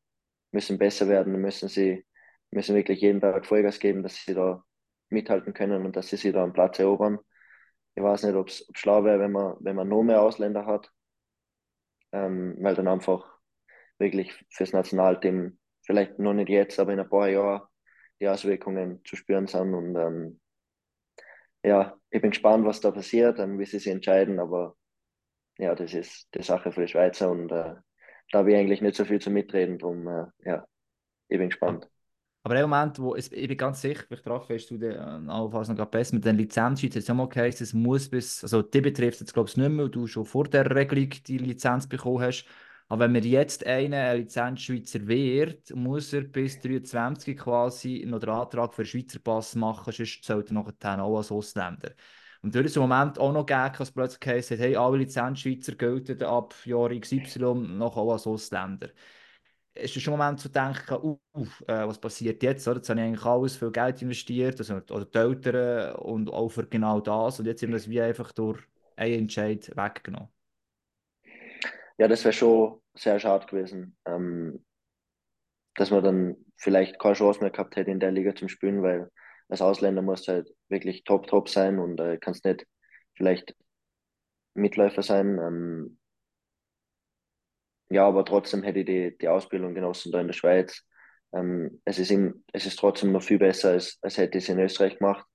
müssen 0.53 0.79
besser 0.79 1.09
werden, 1.09 1.41
müssen 1.41 1.69
sie 1.69 2.07
müssen 2.53 2.77
wirklich 2.77 3.01
jeden 3.01 3.21
Tag 3.21 3.45
Vollgas 3.45 3.81
geben, 3.81 4.03
dass 4.03 4.25
sie 4.25 4.35
da 4.35 4.65
mithalten 5.11 5.53
können 5.53 5.85
und 5.85 5.97
dass 5.97 6.09
sie 6.09 6.17
sich 6.17 6.33
da 6.33 6.43
einen 6.43 6.53
Platz 6.53 6.79
erobern. 6.79 7.19
Ich 7.97 8.03
weiß 8.03 8.25
nicht, 8.25 8.37
ob 8.37 8.49
es 8.49 8.69
schlau 8.75 9.05
wäre, 9.05 9.19
wenn 9.19 9.33
man, 9.33 9.57
wenn 9.61 9.75
man 9.75 9.89
nur 9.89 10.05
mehr 10.05 10.23
Ausländer 10.23 10.67
hat, 10.67 10.93
ähm, 12.13 12.57
weil 12.61 12.75
dann 12.75 12.89
einfach 12.89 13.27
wirklich 13.99 14.33
fürs 14.51 14.73
Nationalteam, 14.73 15.59
vielleicht 15.83 16.19
noch 16.19 16.35
nicht 16.35 16.51
jetzt, 16.51 16.79
aber 16.79 16.93
in 16.93 17.01
ein 17.01 17.09
paar 17.09 17.29
Jahren 17.29 17.63
die 18.21 18.29
Auswirkungen 18.29 19.03
zu 19.05 19.17
spüren 19.17 19.47
sind 19.47 19.75
und 19.75 19.97
ähm, 19.97 20.41
ja, 21.63 21.97
ich 22.11 22.21
bin 22.21 22.31
gespannt, 22.31 22.65
was 22.67 22.81
da 22.81 22.91
passiert, 22.91 23.39
und 23.39 23.59
wie 23.59 23.65
sie 23.65 23.79
sich 23.79 23.93
entscheiden, 23.93 24.39
aber 24.41 24.77
ja, 25.59 25.75
das 25.75 25.95
ist 25.95 26.29
die 26.35 26.43
Sache 26.43 26.73
für 26.73 26.83
die 26.83 26.89
Schweizer 26.89 27.31
und 27.31 27.51
äh, 27.51 27.75
da 28.31 28.39
habe 28.39 28.53
ich 28.53 28.59
eigentlich 28.59 28.83
nicht 28.83 28.97
so 28.97 29.05
viel 29.05 29.21
zu 29.21 29.31
mitreden, 29.31 29.79
darum 29.79 30.07
äh, 30.07 30.27
ja, 30.45 30.67
ich 31.29 31.39
bin 31.39 31.49
gespannt. 31.49 31.89
Aber 32.47 32.61
im 32.61 32.71
Moment, 32.71 32.97
wo 33.01 33.17
es, 33.17 33.33
ich 33.33 33.49
bin 33.49 33.57
ganz 33.57 33.81
sicher, 33.81 34.05
ich 34.09 34.21
treffe 34.21 34.55
hast 34.55 34.71
du 34.71 34.79
den 34.79 34.97
allenfalls 35.29 35.69
noch 35.69 35.85
besser 35.87 36.15
mit 36.15 36.25
den 36.25 36.37
Lizenzschweiz, 36.37 36.95
jetzt 36.95 37.11
auch 37.11 37.15
mal 37.17 37.29
geheißen, 37.29 37.65
es 37.65 37.75
muss 37.75 38.09
bis, 38.09 38.45
also 38.45 38.63
die 38.63 38.81
betrifft 38.81 39.19
jetzt 39.19 39.35
glaube 39.35 39.49
ich 39.49 39.57
nicht 39.57 39.69
mehr, 39.69 39.87
weil 39.87 39.91
du 39.91 40.07
schon 40.07 40.25
vor 40.25 40.45
der 40.45 40.73
Regelung 40.73 41.11
die 41.27 41.39
Lizenz 41.39 41.89
bekommen 41.89 42.21
hast, 42.21 42.47
aber 42.87 43.07
wenn 43.07 43.13
mir 43.13 43.23
jetzt 43.23 43.67
einer 43.67 43.97
ein 43.97 44.19
Lizenzschweizer 44.19 45.09
wird, 45.09 45.75
muss 45.75 46.13
er 46.13 46.21
bis 46.21 46.61
23 46.61 47.37
quasi 47.37 48.05
noch 48.07 48.21
den 48.21 48.29
Antrag 48.29 48.75
für 48.75 48.83
einen 48.83 48.87
Schweizer 48.87 49.19
Pass 49.19 49.57
machen, 49.57 49.93
sonst 49.93 50.23
zählt 50.23 50.49
er 50.49 50.55
nachher 50.55 51.03
auch 51.03 51.17
als 51.17 51.33
Ausländer. 51.33 51.91
Und 52.43 52.55
durch 52.55 52.67
ist 52.67 52.77
im 52.77 52.83
Moment 52.83 53.19
auch 53.19 53.33
noch 53.33 53.45
gegeben, 53.45 53.75
dass 53.77 53.91
plötzlich 53.91 54.25
heisst, 54.25 54.51
hey, 54.53 54.77
alle 54.77 54.99
Lizenzschweizer 54.99 55.75
gelten 55.75 56.23
ab 56.23 56.55
Jahr 56.65 56.91
XY 56.91 57.55
noch 57.77 57.97
auch 57.97 58.13
als 58.13 58.29
Ausländer. 58.29 58.91
Es 59.77 59.95
ist 59.95 60.03
schon 60.03 60.15
ein 60.15 60.19
Moment 60.19 60.41
zu 60.41 60.49
denken, 60.49 60.95
uh, 61.03 61.19
äh, 61.67 61.87
was 61.87 61.99
passiert 61.99 62.43
jetzt? 62.43 62.67
Oder? 62.67 62.77
Jetzt 62.77 62.89
habe 62.89 63.01
ich 63.01 63.07
eigentlich 63.07 63.25
alles 63.25 63.57
viel 63.57 63.71
Geld 63.71 64.03
investiert, 64.03 64.59
also, 64.59 64.77
oder 64.77 65.05
die 65.05 65.19
Eltern 65.19 65.97
und 65.97 66.31
auch 66.31 66.49
für 66.49 66.67
genau 66.67 67.01
das. 67.01 67.39
Und 67.41 67.47
jetzt 67.47 67.63
haben 67.63 67.71
wir 67.71 67.77
das 67.77 67.89
wie 67.89 68.01
einfach 68.01 68.33
durch 68.33 68.61
einen 68.97 69.21
Entscheid 69.21 69.71
weggenommen 69.77 70.29
ja, 71.99 72.09
das 72.09 72.25
wäre 72.25 72.33
schon 72.33 72.81
sehr 72.95 73.19
schade 73.21 73.47
gewesen, 73.47 73.97
ähm, 74.05 74.65
dass 75.75 75.91
man 75.91 76.05
dann 76.05 76.37
vielleicht 76.57 76.99
keine 76.99 77.15
Chance 77.15 77.41
mehr 77.41 77.51
gehabt 77.51 77.77
hätte 77.77 77.91
in 77.91 78.01
der 78.01 78.13
Liga 78.13 78.35
zum 78.35 78.49
Spielen, 78.49 78.83
weil 78.83 79.11
als 79.49 79.63
Ausländer 79.63 80.03
musst 80.03 80.29
du 80.29 80.33
halt 80.33 80.55
wirklich 80.69 81.05
top, 81.05 81.27
top 81.27 81.49
sein 81.49 81.79
und 81.79 82.01
äh, 82.01 82.19
kannst 82.19 82.45
nicht 82.45 82.67
vielleicht 83.15 83.55
Mitläufer 84.55 85.03
sein. 85.03 85.39
Ähm, 85.39 85.99
ja, 87.89 88.07
aber 88.07 88.25
trotzdem 88.25 88.63
hätte 88.63 88.81
ich 88.81 88.87
die, 88.87 89.17
die 89.19 89.29
Ausbildung 89.29 89.75
genossen 89.75 90.13
da 90.13 90.21
in 90.21 90.27
der 90.27 90.35
Schweiz. 90.35 90.85
Ähm, 91.33 91.81
es, 91.85 91.99
ist 91.99 92.11
im, 92.11 92.45
es 92.53 92.67
ist 92.67 92.79
trotzdem 92.79 93.13
noch 93.13 93.23
viel 93.23 93.39
besser, 93.39 93.71
als, 93.71 93.99
als 94.03 94.19
hätte 94.19 94.39
ich 94.39 94.45
es 94.45 94.51
in 94.51 94.59
Österreich 94.59 94.99
gemacht, 94.99 95.27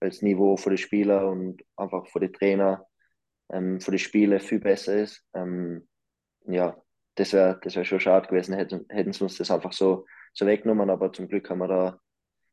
weil 0.00 0.10
das 0.10 0.22
Niveau 0.22 0.56
für 0.56 0.70
die 0.70 0.78
Spieler 0.78 1.28
und 1.28 1.62
einfach 1.76 2.06
für 2.08 2.20
die 2.20 2.32
Trainer, 2.32 2.86
ähm, 3.50 3.80
für 3.80 3.90
die 3.90 3.98
Spiele 3.98 4.40
viel 4.40 4.60
besser 4.60 4.96
ist. 4.96 5.22
Ähm, 5.34 5.88
ja, 6.46 6.76
das 7.16 7.32
wäre 7.32 7.58
das 7.62 7.76
wär 7.76 7.84
schon 7.84 8.00
schade 8.00 8.28
gewesen, 8.28 8.54
hätten, 8.54 8.86
hätten 8.88 9.12
sie 9.12 9.24
uns 9.24 9.36
das 9.36 9.50
einfach 9.50 9.72
so, 9.72 10.06
so 10.32 10.46
weggenommen, 10.46 10.90
aber 10.90 11.12
zum 11.12 11.28
Glück 11.28 11.50
haben 11.50 11.58
wir 11.58 11.68
da 11.68 12.00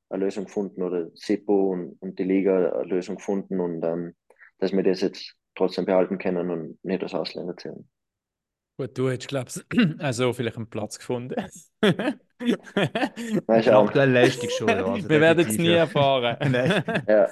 eine 0.10 0.26
Lösung 0.26 0.46
gefunden 0.46 0.84
oder 0.84 1.10
Sippo 1.16 1.72
und, 1.72 1.98
und 2.02 2.20
die 2.20 2.24
Liga 2.24 2.72
eine 2.72 2.84
Lösung 2.84 3.18
gefunden 3.18 3.60
und 3.60 3.84
ähm, 3.84 4.16
dass 4.60 4.72
wir 4.72 4.84
das 4.84 5.02
jetzt 5.02 5.36
trotzdem 5.56 5.86
behalten 5.86 6.18
können 6.18 6.50
und 6.50 6.84
nicht 6.84 7.04
als 7.04 7.14
Ausländer 7.14 7.56
zählen. 7.58 7.88
Gut, 8.78 8.98
du 8.98 9.10
hättest, 9.10 9.30
glaubst 9.30 9.66
also 10.00 10.34
vielleicht 10.34 10.58
einen 10.58 10.70
Platz 10.70 11.00
gefunden. 11.00 11.36
Aktuell 13.48 14.12
Leistung 14.12 14.50
schon, 14.50 14.68
ja. 14.68 14.86
Also 14.86 15.10
Wir 15.10 15.22
werden 15.22 15.48
es 15.48 15.58
nie 15.58 15.70
erfahren. 15.70 16.36
Nein. 16.52 16.84
Ja. 17.08 17.30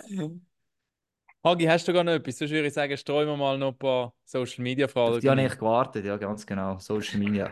Hagi, 1.44 1.66
hast 1.66 1.86
du 1.86 1.92
gar 1.92 2.06
noch 2.06 2.14
etwas? 2.14 2.38
Sonst 2.38 2.52
würde 2.52 2.68
ich 2.68 2.74
sagen, 2.74 2.96
streuen 2.96 3.28
wir 3.28 3.36
mal 3.36 3.58
noch 3.58 3.74
ein 3.74 3.78
paar 3.78 4.14
Social 4.24 4.64
Media 4.64 4.88
Fragen. 4.88 5.20
Die 5.20 5.30
habe 5.30 5.44
ich 5.44 5.58
gewartet, 5.58 6.06
ja, 6.06 6.16
ganz 6.16 6.46
genau. 6.46 6.80
Social 6.80 7.20
Media. 7.20 7.52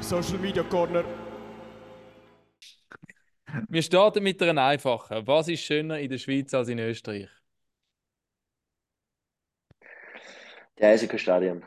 Social 0.00 0.38
Media 0.38 0.62
Corner. 0.64 1.02
Wir 3.68 3.82
starten 3.82 4.22
mit 4.22 4.42
einer 4.42 4.64
einfachen. 4.64 5.26
Was 5.26 5.48
ist 5.48 5.60
schöner 5.62 5.98
in 5.98 6.10
der 6.10 6.18
Schweiz 6.18 6.52
als 6.54 6.68
in 6.68 6.78
Österreich? 6.78 7.28
Die 10.78 10.84
Eishockey-Stadion. 10.84 11.64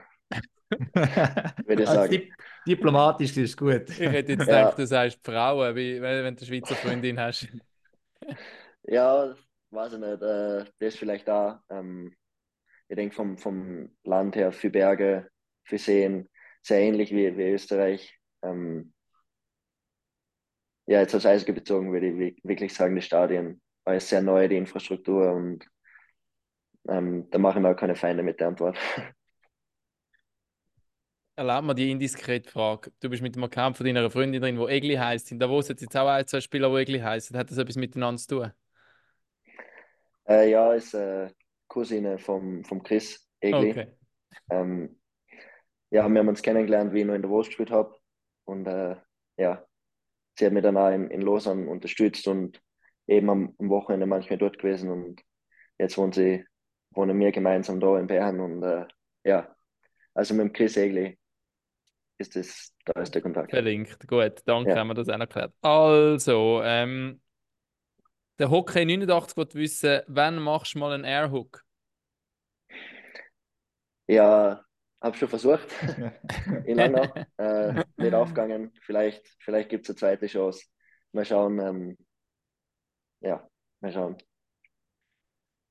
Würde 1.66 1.84
ich 1.84 1.90
Also 1.90 1.92
sagen. 1.92 2.18
dip 2.18 2.34
diplomatisch 2.66 3.32
ist 3.32 3.38
es 3.52 3.58
gut. 3.58 3.90
Ich 3.90 4.00
hätte 4.00 4.34
jetzt 4.34 4.46
Ja. 4.48 4.48
gedacht, 4.48 4.78
du 4.78 4.86
sagst 4.86 5.20
Frauen, 5.24 5.76
wie, 5.76 6.02
wenn 6.02 6.24
wenn 6.24 6.36
du 6.36 6.42
eine 6.42 6.48
Schweizer 6.48 6.76
Freundin 6.78 7.20
hast. 7.20 7.48
Ja, 8.84 9.36
weiß 9.72 9.94
ich 9.94 10.00
nicht. 10.00 10.22
Äh, 10.22 10.66
das 10.80 10.96
vielleicht 10.96 11.28
da. 11.28 11.64
Ähm, 11.70 12.16
ich 12.90 12.96
denke 12.96 13.16
vom, 13.16 13.38
vom 13.38 13.96
Land 14.04 14.36
her 14.36 14.52
für 14.52 14.72
Berge, 14.72 15.30
für 15.66 15.78
Seen, 15.80 16.30
sehr 16.64 16.82
ähnlich 16.82 17.12
wie, 17.12 17.38
wie 17.38 17.52
Österreich. 17.52 18.20
Ähm, 18.44 18.94
ja, 20.88 21.02
jetzt 21.02 21.16
aufs 21.16 21.26
Eishockey 21.28 21.54
bezogen 21.54 21.92
würde 21.94 22.08
ich 22.10 22.18
wi- 22.20 22.38
wirklich 22.44 22.74
sagen, 22.74 22.96
die 22.96 23.02
Stadien, 23.04 23.62
weil 23.86 23.98
es 23.98 24.10
sehr 24.10 24.22
neu, 24.22 24.48
die 24.48 24.58
Infrastruktur 24.58 25.34
und 25.34 25.66
ähm, 26.90 27.30
da 27.32 27.38
machen 27.40 27.64
wir 27.64 27.72
auch 27.72 27.76
keine 27.76 27.96
Feinde 27.96 28.24
mit 28.24 28.40
der 28.40 28.50
Antwort. 28.50 28.78
Erlaubt 31.36 31.66
mir 31.68 31.76
die 31.76 31.92
indiskrete 31.92 32.50
Frage. 32.50 32.92
Du 33.00 33.10
bist 33.10 33.22
mit 33.22 33.36
dem 33.36 33.44
Account 33.44 33.78
von 33.78 33.86
deiner 33.86 34.10
Freundin 34.10 34.42
drin, 34.42 34.58
wo 34.60 34.68
Egli 34.68 34.96
heisst. 34.96 35.32
In 35.32 35.40
Davos 35.40 35.70
hat 35.70 35.82
jetzt 35.82 35.96
auch 35.96 36.08
ein, 36.08 36.26
zwei 36.28 36.42
Spieler, 36.42 36.70
die 36.70 36.78
Egli 36.82 37.00
heißen. 37.00 37.38
Hat 37.38 37.52
das 37.52 37.58
etwas 37.60 37.76
miteinander 37.76 38.20
zu 38.20 38.28
tun? 38.28 38.52
Äh, 40.28 40.50
ja, 40.52 40.74
ist 40.74 40.94
äh, 40.94 41.32
Cousine 41.68 42.18
vom, 42.20 42.64
vom 42.64 42.84
Chris 42.84 43.28
Egli. 43.40 43.76
Okay. 43.76 43.98
Ähm, 44.52 45.00
ja, 45.92 46.10
wir 46.10 46.20
haben 46.22 46.30
uns 46.30 46.44
kennengelernt, 46.44 46.94
wie 46.94 47.02
ich 47.02 47.08
noch 47.08 47.16
in 47.16 47.24
der 47.24 47.32
Wurst 47.32 47.50
gespielt 47.52 47.72
habe. 47.72 47.98
Und 48.46 48.68
äh, 48.68 48.98
ja, 49.38 49.67
sie 50.38 50.46
hat 50.46 50.54
mich 50.54 50.64
dann 50.64 50.78
auch 50.78 50.90
in, 50.92 51.10
in 51.10 51.22
Lausanne 51.22 51.68
unterstützt 51.70 52.28
und 52.28 52.62
eben 53.08 53.30
am, 53.30 53.56
am 53.60 53.70
Wochenende 53.70 54.06
manchmal 54.06 54.38
dort 54.38 54.60
gewesen. 54.60 54.90
Und 54.90 55.22
jetzt 55.78 55.98
wohnen 55.98 56.12
sie, 56.14 56.46
wohnen 56.92 57.20
wir 57.20 57.32
gemeinsam 57.32 57.80
da 57.80 57.98
in 58.00 58.08
Bern. 58.08 58.40
Und 58.40 58.64
äh, 58.64 58.86
ja, 59.24 59.56
also 60.14 60.34
mit 60.34 60.46
dem 60.48 60.54
Chris 60.54 60.78
Egli 60.78 61.18
ist 62.18 62.36
das, 62.36 62.74
da 62.86 63.02
ist 63.02 63.14
der 63.14 63.22
Kontakt. 63.22 63.52
Verlinkt. 63.52 64.08
Gut, 64.08 64.42
danke, 64.46 64.72
Ja. 64.72 64.78
haben 64.78 64.88
wir 64.88 64.94
das 64.96 65.10
auch 65.10 65.20
geklärt. 65.20 65.54
Also, 65.62 66.62
ähm, 66.64 67.22
der 68.40 68.50
Hockey 68.50 68.86
89 68.86 69.38
will 69.38 69.48
wissen, 69.54 70.02
wann 70.08 70.42
machst 70.42 70.76
du 70.76 70.80
mal 70.80 70.92
einen 70.94 71.04
Airhook? 71.04 71.64
Ja, 74.08 74.64
habe 75.02 75.18
schon 75.18 75.30
versucht 75.30 75.68
in 76.66 76.78
Langnau. 76.78 77.14
äh, 77.38 77.84
nicht 77.98 78.14
aufgegangen. 78.14 78.72
Vielleicht, 78.82 79.28
vielleicht 79.40 79.70
gibt 79.70 79.86
es 79.86 79.90
eine 79.90 79.98
zweite 79.98 80.28
Chance. 80.28 80.66
Mal 81.12 81.26
schauen. 81.26 81.60
Ähm, 81.60 81.98
ja, 83.22 83.48
mal 83.82 83.92
schauen. 83.92 84.18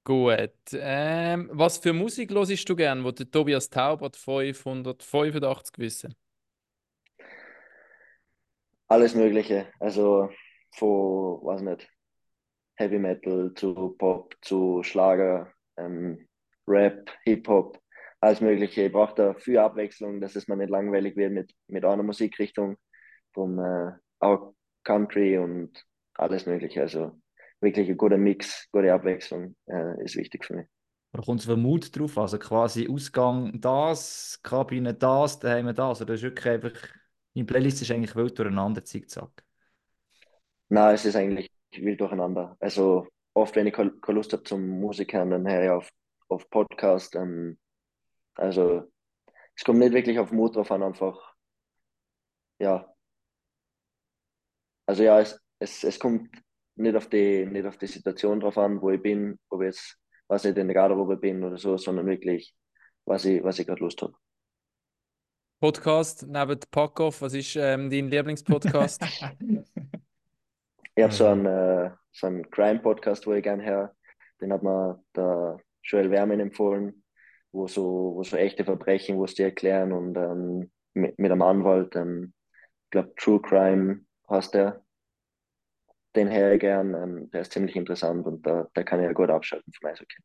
Gut. 0.05 0.53
Ähm, 0.73 1.51
was 1.53 1.79
für 1.79 1.93
Musik 1.93 2.31
hörst 2.33 2.69
du 2.69 2.77
gern, 2.77 3.03
wo 3.03 3.11
der 3.11 3.29
Tobias 3.29 3.69
Taubert 3.69 4.17
585 4.17 5.79
wissen? 5.79 6.15
Alles 8.89 9.17
Mögliche. 9.17 9.67
Also 9.81 10.31
von, 10.77 11.45
weiß 11.45 11.63
nicht, 11.63 11.89
Heavy 12.77 12.99
Metal 12.99 13.53
zu 13.55 13.97
Pop, 13.99 14.37
zu 14.43 14.83
Schlager, 14.85 15.53
ähm, 15.77 16.29
Rap, 16.69 17.11
Hip-Hop, 17.25 17.81
alles 18.21 18.41
Mögliche. 18.41 18.83
Ich 18.83 18.93
brauche 18.93 19.15
da 19.15 19.35
viel 19.35 19.59
Abwechslung, 19.59 20.21
dass 20.21 20.37
es 20.37 20.49
mir 20.49 20.57
nicht 20.57 20.71
langweilig 20.71 21.17
wird 21.17 21.33
mit, 21.33 21.53
mit 21.69 21.85
einer 21.85 22.03
Musikrichtung, 22.03 22.77
vom 23.33 23.59
äh, 23.59 23.93
auch 24.21 24.55
Country 24.85 25.39
und 25.39 25.85
alles 26.15 26.47
Mögliche. 26.47 26.81
Also 26.81 27.21
wirklich 27.61 27.89
ein 27.89 27.97
guter 27.97 28.19
Mix, 28.19 28.69
gute 28.73 28.93
Abwechslung 28.93 29.57
äh, 29.67 30.03
ist 30.05 30.17
wichtig 30.17 30.45
für 30.45 30.55
mich. 30.55 30.67
Da 31.13 31.23
kommt 31.23 31.47
den 31.47 31.61
Mut 31.61 31.97
drauf, 31.97 32.19
also 32.19 32.39
quasi 32.39 32.89
Ausgang 32.91 33.59
das, 33.61 34.39
Kabine 34.43 34.93
das, 34.93 35.39
daheim 35.39 35.75
das. 35.75 36.03
Oder 36.03 36.15
ist 36.15 36.23
wirklich 36.23 36.47
einfach, 36.47 36.73
meine 37.35 37.47
Playlist 37.47 37.81
ist 37.83 37.91
eigentlich 37.91 38.15
wild 38.17 38.39
durcheinander, 38.39 38.85
zickzack. 38.85 39.45
Nein, 40.69 40.95
es 40.95 41.05
ist 41.05 41.17
eigentlich 41.17 41.51
wild 41.73 42.01
durcheinander. 42.01 42.57
Also 42.61 43.07
oft, 43.35 43.57
wenn 43.57 43.67
ich 43.67 43.75
keine 43.75 43.93
Lust 44.09 44.33
habe 44.33 44.43
zum 44.43 44.69
Musikern, 44.69 45.31
dann 45.31 45.49
höre 45.49 45.65
ich 45.65 45.71
auf, 45.71 45.89
auf 46.29 46.51
Podcast. 46.51 47.15
Ähm, 47.15 47.57
also 48.37 48.91
es 49.55 49.65
kommt 49.65 49.79
nicht 49.79 49.93
wirklich 49.93 50.19
auf 50.19 50.33
Mut 50.33 50.57
drauf 50.57 50.71
an, 50.71 50.83
einfach, 50.83 51.35
ja. 52.59 52.93
Also 54.87 55.03
ja, 55.03 55.21
es, 55.21 55.41
es, 55.59 55.85
es 55.85 55.99
kommt 55.99 56.31
nicht 56.77 56.95
auf 56.95 57.09
die, 57.09 57.47
nicht 57.47 57.67
auf 57.67 57.79
die 57.79 57.87
Situation 57.87 58.41
drauf 58.41 58.59
an, 58.59 58.81
wo 58.81 58.91
ich 58.91 59.03
bin, 59.03 59.39
ob 59.49 59.63
ich 59.63 59.67
jetzt, 59.67 59.99
was 60.29 60.45
ich 60.45 60.57
in 60.57 60.67
der 60.69 60.75
Garderobe 60.75 61.17
bin 61.17 61.43
oder 61.43 61.57
so, 61.57 61.77
sondern 61.77 62.07
wirklich, 62.07 62.55
was 63.05 63.25
ich, 63.25 63.43
was 63.43 63.59
ich 63.59 63.67
gerade 63.67 63.83
Lust 63.83 64.03
habe. 64.03 64.15
Podcast 65.59 66.27
neben 66.27 66.61
Packoff, 66.71 67.23
was 67.23 67.33
ist 67.33 67.57
ähm, 67.57 67.89
dein 67.91 68.09
Lieblingspodcast? 68.09 69.03
Ich 70.99 71.03
habe 71.03 71.13
so 71.13 71.27
einen, 71.27 71.45
äh, 71.45 71.91
so 72.11 72.27
einen 72.27 72.51
Crime-Podcast, 72.51 73.27
wo 73.27 73.35
ich 73.35 73.43
gerne 73.43 73.63
höre. 73.63 73.95
Den 74.41 74.51
hat 74.51 74.63
mir 74.63 74.99
der 75.15 75.59
Joel 75.83 76.11
Wermin 76.11 76.41
empfohlen, 76.41 77.05
wo 77.57 77.69
so, 77.69 78.13
wo 78.17 78.23
so 78.25 78.37
echte 78.37 78.65
Verbrechen, 78.65 79.17
wo 79.19 79.25
es 79.25 79.35
die 79.35 79.43
erklären 79.45 79.93
und 79.93 80.17
ähm, 80.17 80.71
mit, 80.95 81.19
mit 81.19 81.33
einem 81.33 81.43
Anwalt, 81.43 81.97
ähm, 81.97 82.35
ich 82.87 82.91
glaube 82.93 83.15
True 83.17 83.41
Crime 83.43 84.03
heißt 84.31 84.55
der. 84.55 84.85
Den 86.17 86.33
ich 86.33 86.59
gern, 86.61 86.95
ähm, 86.95 87.31
der 87.31 87.43
ist 87.43 87.53
ziemlich 87.53 87.77
interessant 87.77 88.27
und 88.27 88.45
da, 88.45 88.69
da 88.75 88.83
kann 88.83 88.99
ich 89.01 89.07
ja 89.07 89.13
gut 89.13 89.31
abschalten 89.31 89.73
vom 89.73 89.89
Eishockey. 89.89 90.17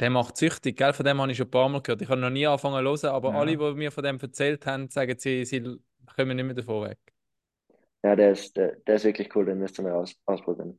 Der 0.00 0.10
macht 0.10 0.36
süchtig, 0.36 0.76
gell? 0.78 0.92
Von 0.92 1.04
dem 1.06 1.20
habe 1.20 1.30
ich 1.30 1.38
schon 1.38 1.46
ein 1.46 1.50
paar 1.50 1.68
Mal 1.68 1.82
gehört. 1.82 2.02
Ich 2.02 2.08
habe 2.08 2.20
noch 2.20 2.30
nie 2.30 2.46
angefangen 2.46 2.84
zu 2.96 3.06
hören, 3.06 3.14
aber 3.14 3.34
Ja. 3.34 3.34
alle, 3.34 3.56
die 3.56 3.74
mir 3.74 3.92
von 3.92 4.02
dem 4.04 4.18
erzählt 4.18 4.66
haben, 4.66 4.88
sagen, 4.88 5.16
sie, 5.18 5.44
sie 5.44 5.60
kommen 6.16 6.36
nicht 6.36 6.44
mehr 6.46 6.54
davon 6.54 6.88
weg. 6.88 6.98
Ja, 8.02 8.14
der 8.16 8.32
ist, 8.32 8.56
der, 8.56 8.76
der 8.86 8.96
ist 8.96 9.04
wirklich 9.04 9.34
cool, 9.34 9.46
den 9.46 9.58
müsst 9.58 9.78
ihr 9.78 9.82
mal 9.82 9.92
aus, 9.92 10.14
ausprobieren. 10.26 10.78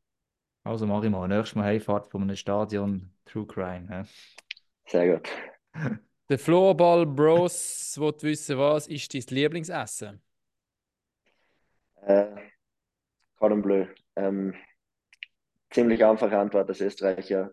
Also 0.63 0.87
mache 0.87 1.05
ich 1.05 1.11
mal. 1.11 1.27
Nächstes 1.27 1.55
Mal 1.55 1.65
Heimfahrt 1.65 2.07
von 2.07 2.23
einem 2.23 2.35
Stadion 2.35 3.11
True 3.25 3.45
Crime. 3.45 3.87
hä? 3.89 4.03
Sehr 4.87 5.07
gut. 5.07 5.29
Der 6.29 6.39
Floorball 6.39 7.05
Bros 7.05 7.97
will 7.99 8.13
wissen, 8.21 8.57
was 8.57 8.87
ist 8.87 9.13
dein 9.13 9.23
Lieblingsessen? 9.35 10.21
Äh, 12.01 12.35
Cordon 13.37 13.61
Bleu. 13.61 13.85
Ähm, 14.15 14.53
ziemlich 15.71 16.03
einfache 16.05 16.37
Antwort 16.37 16.69
als 16.69 16.81
Österreicher. 16.81 17.51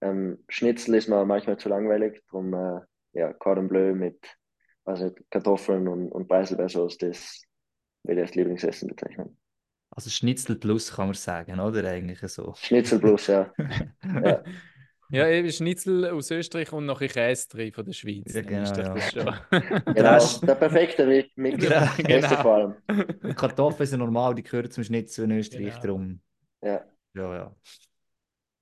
Ähm, 0.00 0.44
Schnitzel 0.48 0.94
ist 0.94 1.08
mir 1.08 1.24
manchmal 1.24 1.58
zu 1.58 1.68
langweilig, 1.68 2.22
darum 2.30 2.54
äh, 2.54 2.80
ja, 3.12 3.32
Cordon 3.32 3.68
Bleu 3.68 3.94
mit 3.94 4.18
also 4.84 5.14
Kartoffeln 5.30 5.88
und, 5.88 6.10
und 6.10 6.28
Preiselbeersauce, 6.28 6.98
das 6.98 7.42
würde 8.02 8.20
ich 8.20 8.26
als 8.26 8.34
Lieblingsessen 8.34 8.88
bezeichnen. 8.88 9.36
Also 9.90 10.08
Schnitzel 10.10 10.56
plus 10.56 10.94
kann 10.94 11.08
man 11.08 11.14
sagen, 11.14 11.58
oder? 11.58 11.88
Eigentlich 11.88 12.20
so. 12.30 12.54
Schnitzel 12.56 13.00
plus, 13.00 13.26
ja. 13.26 13.52
ja. 14.04 14.42
Ja, 15.10 15.28
eben 15.28 15.50
Schnitzel 15.50 16.08
aus 16.10 16.30
Österreich 16.30 16.72
und 16.72 16.86
noch 16.86 17.00
ein 17.00 17.08
Käse 17.08 17.48
drin 17.48 17.72
von 17.72 17.84
der 17.84 17.92
Schweiz. 17.92 18.32
Ja, 18.32 18.40
ist 18.40 18.48
genau, 18.48 18.72
doch 18.72 18.94
das 18.94 19.12
Genau, 19.94 20.10
Rest- 20.14 20.48
der 20.48 20.54
perfekte 20.54 21.04
Mi- 21.06 21.30
Mix. 21.36 21.58
Genau, 21.64 21.86
genau. 21.96 22.28
vor 22.42 22.54
allem. 22.54 22.74
Die 23.24 23.34
Kartoffeln 23.34 23.86
sind 23.88 23.98
normal, 23.98 24.34
die 24.34 24.42
gehören 24.42 24.70
zum 24.70 24.84
Schnitzel 24.84 25.24
in 25.24 25.32
Österreich, 25.32 25.80
Genau. 25.80 25.82
darum. 25.82 26.20
Ja. 26.62 26.84
Ja, 27.14 27.34
ja. 27.34 27.56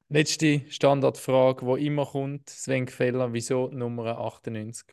Letzte 0.09 0.63
Standardfrage, 0.71 1.67
die 1.77 1.87
immer 1.87 2.07
kommt, 2.07 2.49
Sven 2.49 2.87
Gefeller, 2.87 3.33
wieso 3.35 3.69
Nummer 3.69 4.19
98? 4.19 4.87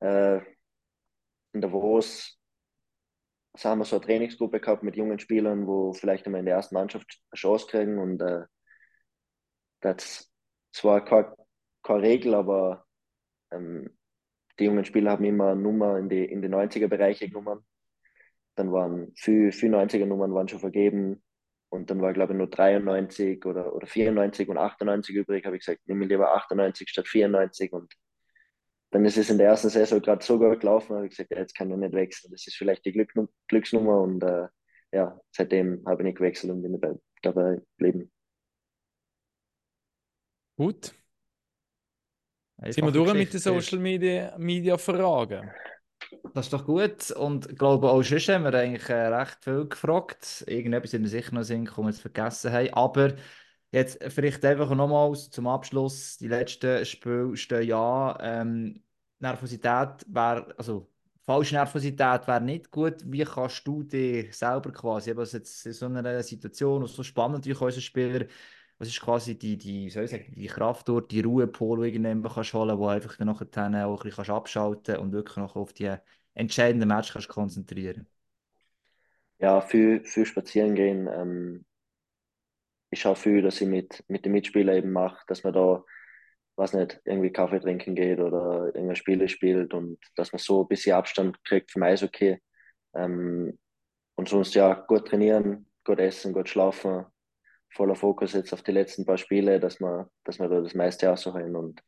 Äh, 0.00 0.40
in 1.52 1.60
Davos 1.60 2.38
haben 3.62 3.78
wir 3.80 3.84
so 3.84 3.96
eine 3.96 4.04
Trainingsgruppe 4.04 4.60
gehabt 4.60 4.82
mit 4.82 4.96
jungen 4.96 5.18
Spielern, 5.18 5.66
wo 5.66 5.92
vielleicht 5.92 6.26
einmal 6.26 6.40
in 6.40 6.46
der 6.46 6.56
ersten 6.56 6.74
Mannschaft 6.74 7.20
eine 7.30 7.36
Chance 7.38 7.66
kriegen 7.68 7.98
und 7.98 8.20
äh, 8.20 8.42
das 9.84 10.30
zwar 10.72 11.04
keine, 11.04 11.34
keine 11.82 12.02
Regel, 12.02 12.34
aber 12.34 12.86
ähm, 13.52 13.96
die 14.58 14.64
jungen 14.64 14.84
Spieler 14.84 15.12
haben 15.12 15.24
immer 15.24 15.52
eine 15.52 15.60
Nummer 15.60 15.98
in 15.98 16.08
die, 16.08 16.24
in 16.24 16.42
die 16.42 16.48
90er-Bereiche 16.48 17.28
genommen. 17.28 17.64
Dann 18.56 18.72
waren 18.72 19.12
viele, 19.16 19.52
viele 19.52 19.76
90er-Nummern 19.76 20.32
waren 20.32 20.48
schon 20.48 20.60
vergeben 20.60 21.22
und 21.68 21.90
dann 21.90 22.00
war, 22.00 22.12
glaube 22.12 22.32
ich, 22.32 22.38
nur 22.38 22.48
93 22.48 23.44
oder, 23.44 23.74
oder 23.74 23.86
94 23.86 24.48
und 24.48 24.58
98 24.58 25.14
übrig. 25.14 25.44
Habe 25.44 25.56
ich 25.56 25.64
gesagt, 25.64 25.86
nehme 25.86 26.04
ich 26.04 26.10
lieber 26.10 26.34
98 26.34 26.88
statt 26.88 27.08
94 27.08 27.72
und 27.72 27.92
dann 28.92 29.04
ist 29.04 29.18
es 29.18 29.28
in 29.28 29.38
der 29.38 29.48
ersten 29.48 29.70
Saison 29.70 30.00
gerade 30.00 30.24
so 30.24 30.38
gut 30.38 30.60
gelaufen, 30.60 30.94
habe 30.94 31.06
ich 31.06 31.10
gesagt, 31.10 31.32
ja, 31.32 31.38
jetzt 31.38 31.56
kann 31.56 31.68
ich 31.70 31.76
nicht 31.76 31.94
wechseln. 31.94 32.30
Das 32.30 32.46
ist 32.46 32.56
vielleicht 32.56 32.84
die 32.84 32.92
Glück, 32.92 33.12
Glücksnummer 33.48 34.00
und 34.00 34.22
äh, 34.22 34.46
ja, 34.92 35.20
seitdem 35.32 35.82
habe 35.84 36.02
ich 36.02 36.06
nicht 36.06 36.18
gewechselt 36.18 36.52
und 36.52 36.62
bin 36.62 36.80
dabei 37.22 37.60
geblieben. 37.76 38.12
Gut, 40.56 40.94
sind 42.62 42.84
wir 42.84 42.92
durch 42.92 43.12
mit 43.12 43.32
den. 43.32 43.40
Social 43.40 43.78
Media, 43.78 44.34
Media 44.38 44.78
Fragen? 44.78 45.50
Das 46.32 46.46
ist 46.46 46.52
doch 46.52 46.64
gut. 46.64 47.10
Und 47.12 47.50
ich 47.50 47.56
glaube, 47.56 47.90
auch 47.90 48.02
schon 48.02 48.18
haben 48.18 48.44
wir 48.44 48.54
eigentlich 48.54 48.88
äh, 48.88 49.06
recht 49.08 49.38
viel 49.42 49.66
gefragt. 49.66 50.44
Irgendetwas 50.46 50.92
sind 50.92 51.02
wir 51.02 51.08
sicher 51.08 51.34
noch 51.34 51.42
Sinn, 51.42 51.66
wir 51.66 51.88
es 51.88 52.00
vergessen 52.00 52.52
haben. 52.52 52.72
Aber 52.72 53.14
jetzt 53.72 54.02
vielleicht 54.12 54.44
einfach 54.44 54.70
nochmals 54.74 55.30
zum 55.30 55.46
Abschluss: 55.46 56.16
Die 56.18 56.28
letzten 56.28 56.84
Spiele 56.84 57.36
stehen 57.36 57.68
ja. 57.68 58.16
Ähm, 58.20 58.82
Nervosität 59.18 60.04
wäre, 60.06 60.54
also 60.58 60.90
falsche 61.24 61.54
Nervosität 61.54 62.26
wäre 62.26 62.40
nicht 62.40 62.70
gut. 62.70 62.96
Wie 63.06 63.24
kannst 63.24 63.66
du 63.66 63.82
dir 63.82 64.32
selber 64.32 64.70
quasi, 64.72 65.10
eben 65.10 65.24
jetzt 65.24 65.66
in 65.66 65.72
so 65.72 65.86
einer 65.86 66.22
Situation, 66.22 66.82
und 66.82 66.88
so 66.88 67.02
spannend 67.02 67.38
natürlich 67.38 67.60
unsere 67.60 67.80
Spieler, 67.80 68.26
was 68.84 68.88
ist 68.90 69.00
quasi 69.00 69.38
die, 69.38 69.56
die, 69.56 69.88
soll 69.90 70.04
ich 70.04 70.10
sagen, 70.10 70.32
die 70.36 70.46
Kraft 70.46 70.88
dort, 70.88 71.10
die 71.10 71.20
Ruhepol, 71.22 71.90
die 71.90 71.98
du 71.98 72.08
irgendwann 72.08 72.32
kannst 72.32 72.52
holen, 72.54 72.78
wo 72.78 72.88
einfach 72.88 73.16
dann 73.16 73.28
nachher 73.28 73.86
auch 73.88 74.04
ein 74.04 74.10
bisschen 74.10 74.34
abschalten 74.34 74.96
und 74.98 75.12
wirklich 75.12 75.36
noch 75.38 75.56
auf 75.56 75.72
die 75.72 75.94
entscheidenden 76.34 76.88
Match 76.88 77.12
kannst 77.12 77.28
konzentrieren. 77.28 78.06
Ja, 79.38 79.60
viel, 79.60 80.04
viel 80.04 80.26
spazieren 80.26 80.74
gehen. 80.74 81.06
Ähm, 81.08 81.64
ich 82.90 83.00
schaue 83.00 83.16
viel, 83.16 83.42
dass 83.42 83.60
ich 83.60 83.68
mit, 83.68 84.04
mit 84.08 84.24
den 84.24 84.32
Mitspielern 84.32 84.76
eben 84.76 84.92
mache, 84.92 85.24
dass 85.26 85.42
man 85.44 85.52
da, 85.52 85.84
was 86.56 86.72
nicht, 86.74 87.00
irgendwie 87.04 87.32
Kaffee 87.32 87.60
trinken 87.60 87.94
geht 87.94 88.20
oder 88.20 88.66
irgendwelche 88.74 89.00
Spiele 89.00 89.28
spielt 89.28 89.74
und 89.74 89.98
dass 90.16 90.32
man 90.32 90.38
so 90.40 90.62
ein 90.62 90.68
bisschen 90.68 90.94
Abstand 90.96 91.42
kriegt 91.44 91.70
vom 91.72 91.82
Eishockey. 91.82 92.38
Ähm, 92.94 93.58
und 94.16 94.28
sonst 94.28 94.54
ja, 94.54 94.74
gut 94.74 95.08
trainieren, 95.08 95.68
gut 95.84 95.98
essen, 96.00 96.32
gut 96.32 96.48
schlafen, 96.48 97.06
voller 97.74 97.94
Fokus 97.94 98.32
jetzt 98.32 98.52
auf 98.52 98.62
die 98.62 98.72
letzten 98.72 99.04
paar 99.04 99.18
Spiele, 99.18 99.60
dass 99.60 99.80
wir, 99.80 100.08
dass 100.24 100.38
wir 100.38 100.48
da 100.48 100.60
das 100.60 100.74
meiste 100.74 101.10
ausholen 101.10 101.56
und 101.56 101.80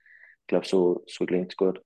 ich 0.42 0.48
glaube, 0.48 0.66
so, 0.66 1.02
so 1.06 1.26
klingt 1.26 1.52
es 1.52 1.56
gut. 1.56 1.82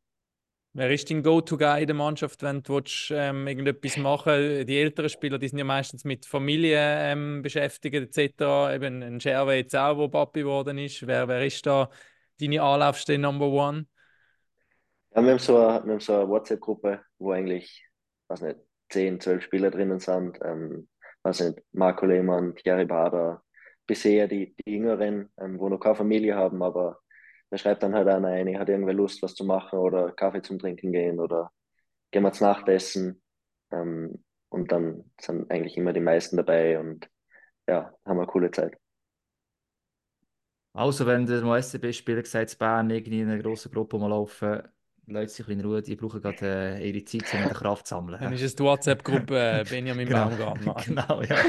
Wer 0.73 0.91
ist 0.91 1.11
dein 1.11 1.23
Go-To-Guy 1.23 1.81
in 1.81 1.87
der 1.89 1.97
Mannschaft, 1.97 2.43
wenn 2.43 2.63
du 2.63 2.75
willst, 2.75 3.11
ähm, 3.11 3.49
irgendetwas 3.49 3.97
machen? 3.97 4.65
Die 4.67 4.79
älteren 4.79 5.09
Spieler 5.09 5.37
die 5.39 5.49
sind 5.49 5.59
ja 5.59 5.65
meistens 5.65 6.05
mit 6.05 6.27
Familie 6.27 6.79
ähm, 6.79 7.43
beschäftigt, 7.43 7.97
etc. 7.97 8.73
Eben 8.75 9.03
ein 9.03 9.21
Scherwe 9.21 9.55
jetzt 9.55 9.75
auch, 9.75 9.97
wo 9.97 10.09
Papi 10.09 10.41
geworden 10.41 10.79
ist. 10.79 11.05
Wer, 11.05 11.27
wer 11.27 11.45
ist 11.45 11.67
da 11.67 11.91
deine 12.41 12.63
Anlaufstelle 12.63 13.19
Number 13.19 13.49
One? 13.49 13.87
Ja, 15.13 15.23
wir 15.23 15.33
haben 15.33 15.39
so 15.41 15.57
eine, 15.57 15.99
so 15.99 16.15
eine 16.15 16.29
WhatsApp-Gruppe, 16.29 17.01
wo 17.19 17.33
eigentlich, 17.33 17.85
weiß 18.29 18.43
nicht, 18.43 18.61
10, 18.91 19.21
12 19.21 19.43
Spieler 19.43 19.73
drinnen 19.73 19.99
sind. 19.99 20.39
Ähm, 20.45 20.89
weiß 21.25 21.41
nicht, 21.41 21.63
Marco 21.73 22.07
Lehmann, 22.07 22.55
Thierry 22.55 22.85
Bader, 22.85 23.43
bisher 23.91 24.29
die, 24.29 24.55
die 24.55 24.71
Jüngeren, 24.71 25.29
ähm, 25.37 25.59
wo 25.59 25.69
noch 25.69 25.81
keine 25.81 25.97
Familie 25.97 26.37
haben, 26.37 26.63
aber 26.63 27.01
da 27.51 27.59
schreibt 27.59 27.83
dann 27.83 27.93
halt 27.93 28.07
einer 28.07 28.29
ein, 28.29 28.57
hat 28.57 28.69
irgendwer 28.69 28.95
Lust, 28.95 29.21
was 29.21 29.35
zu 29.35 29.45
machen 29.45 29.81
oder 29.81 30.13
Kaffee 30.13 30.43
zum 30.43 30.61
Trinken 30.61 30.93
gehen 30.93 31.19
oder 31.19 31.51
gehen 32.13 32.23
wir 32.23 32.33
zu 32.33 32.45
Nacht 32.45 32.69
essen. 32.69 33.21
Ähm, 33.73 34.23
und 34.49 34.71
dann 34.71 35.11
sind 35.21 35.51
eigentlich 35.51 35.77
immer 35.77 35.93
die 35.93 36.01
meisten 36.01 36.37
dabei 36.37 36.79
und 36.79 37.09
ja, 37.69 37.93
haben 38.05 38.17
wir 38.17 38.23
eine 38.23 38.27
coole 38.27 38.53
Zeit. 38.53 38.79
Also, 40.73 41.05
wenn 41.05 41.27
der 41.27 41.43
SCB-Spieler 41.43 42.23
gesagt 42.23 42.57
Bern 42.61 42.91
irgendwie 42.91 43.23
in 43.23 43.29
einer 43.29 43.43
grossen 43.43 43.73
Gruppe 43.73 43.99
mal 43.99 44.09
laufen, 44.09 44.63
Leute 45.11 45.31
sich 45.31 45.49
in 45.49 45.61
Ruhe, 45.61 45.83
die 45.83 45.97
brauchen 45.97 46.21
gerade 46.21 46.79
äh, 46.79 46.89
ihre 46.89 47.05
Zeit, 47.05 47.25
um 47.35 47.49
die 47.49 47.55
Kraft 47.55 47.87
zu 47.87 47.95
sammeln. 47.95 48.21
Dann 48.21 48.33
ist 48.33 48.43
es 48.43 48.55
die 48.55 48.63
WhatsApp-Gruppe 48.63 49.61
äh, 49.61 49.65
Benjamin 49.69 50.07
genau. 50.07 50.29
Baumgartner. 50.29 50.75
genau, 50.87 51.23
ja. 51.23 51.37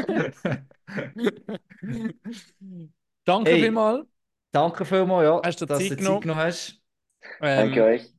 Danke 3.23 3.51
hey, 3.51 3.61
vielmals. 3.61 4.07
Danke 4.51 4.85
vielmals, 4.85 5.25
ja, 5.25 5.41
hast 5.43 5.61
du 5.61 5.65
dass 5.65 5.79
Zeit 5.79 5.91
du 5.91 5.95
Zeit 5.95 5.99
genommen 5.99 6.35
hast. 6.35 6.81
Ähm, 7.39 7.67
Danke 7.67 7.83
euch. 7.83 8.11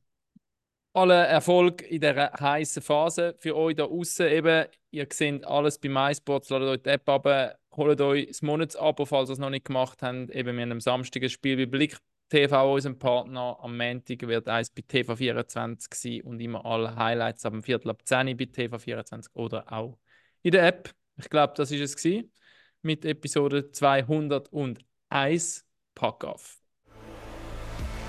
Alle 0.93 1.25
Erfolg 1.25 1.81
in 1.81 2.01
dieser 2.01 2.31
heißen 2.39 2.81
Phase 2.81 3.35
für 3.39 3.55
euch 3.55 3.75
da 3.75 3.85
außen 3.85 4.27
eben. 4.27 4.65
Ihr 4.91 5.07
seht 5.11 5.45
alles 5.45 5.79
bei 5.79 5.89
MySports, 5.89 6.49
ladet 6.49 6.69
euch 6.69 6.83
die 6.83 6.89
App 6.89 7.09
ab, 7.09 7.27
holt 7.75 7.99
euch 7.99 8.27
das 8.27 8.43
Monatsabo, 8.43 9.05
falls 9.05 9.29
ihr 9.29 9.33
es 9.33 9.39
noch 9.39 9.49
nicht 9.49 9.65
gemacht 9.65 10.03
habt. 10.03 10.29
Eben, 10.29 10.55
wir 10.55 10.63
haben 10.63 10.71
am 10.71 10.79
Samstag 10.79 11.23
ein 11.23 11.29
Spiel 11.29 11.57
bei 11.57 11.65
Blick 11.65 11.97
TV, 12.33 12.73
unserem 12.73 12.97
Partner. 12.97 13.59
Am 13.61 13.77
Montag 13.77 14.23
wird 14.23 14.47
eins 14.47 14.71
bei 14.71 14.81
TV24 14.81 15.93
sein 15.93 16.21
und 16.23 16.39
immer 16.39 16.65
alle 16.65 16.95
Highlights 16.95 17.45
ab 17.45 17.53
dem 17.53 17.61
Viertel 17.61 17.91
ab 17.91 18.01
10 18.03 18.35
bei 18.35 18.45
TV24 18.45 19.27
oder 19.35 19.71
auch 19.71 19.99
in 20.41 20.53
der 20.53 20.65
App. 20.65 20.89
Ich 21.17 21.29
glaube, 21.29 21.53
das 21.55 21.69
ist 21.69 21.81
es 21.81 21.95
gewesen 21.95 22.33
mit 22.81 23.05
Episode 23.05 23.69
201 23.69 25.63
Pack 25.93 26.23
auf. 26.25 26.57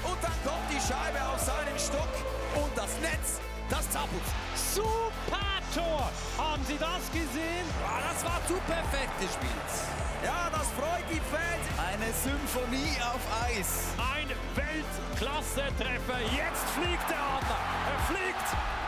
Und 0.02 0.22
dann 0.22 0.32
kommt 0.42 0.70
die 0.70 0.80
Scheibe 0.80 1.20
auf 1.28 1.40
seinen 1.40 1.78
Stock 1.78 2.08
und 2.56 2.74
das 2.74 2.98
Netz, 3.02 3.42
das 3.68 3.90
zappelt. 3.90 4.22
Super 4.54 5.60
Tor! 5.74 6.10
Haben 6.38 6.64
Sie 6.64 6.78
das 6.78 7.12
gesehen? 7.12 7.66
Ja, 7.82 8.00
das 8.08 8.24
war 8.24 8.40
zu 8.46 8.54
perfekt 8.54 9.20
gespielt. 9.20 9.70
Ja, 10.24 10.48
das 10.50 10.70
freut 10.72 11.04
die 11.10 11.20
Fans. 11.28 11.63
Eine 11.94 12.12
Symphonie 12.12 12.98
auf 13.02 13.22
Eis. 13.46 13.94
Ein 13.98 14.26
Weltklasse-Treffer. 14.56 16.18
Jetzt 16.34 16.68
fliegt 16.70 17.08
der 17.08 17.20
Adler. 17.20 17.60
Er 17.92 17.98
fliegt. 18.08 18.83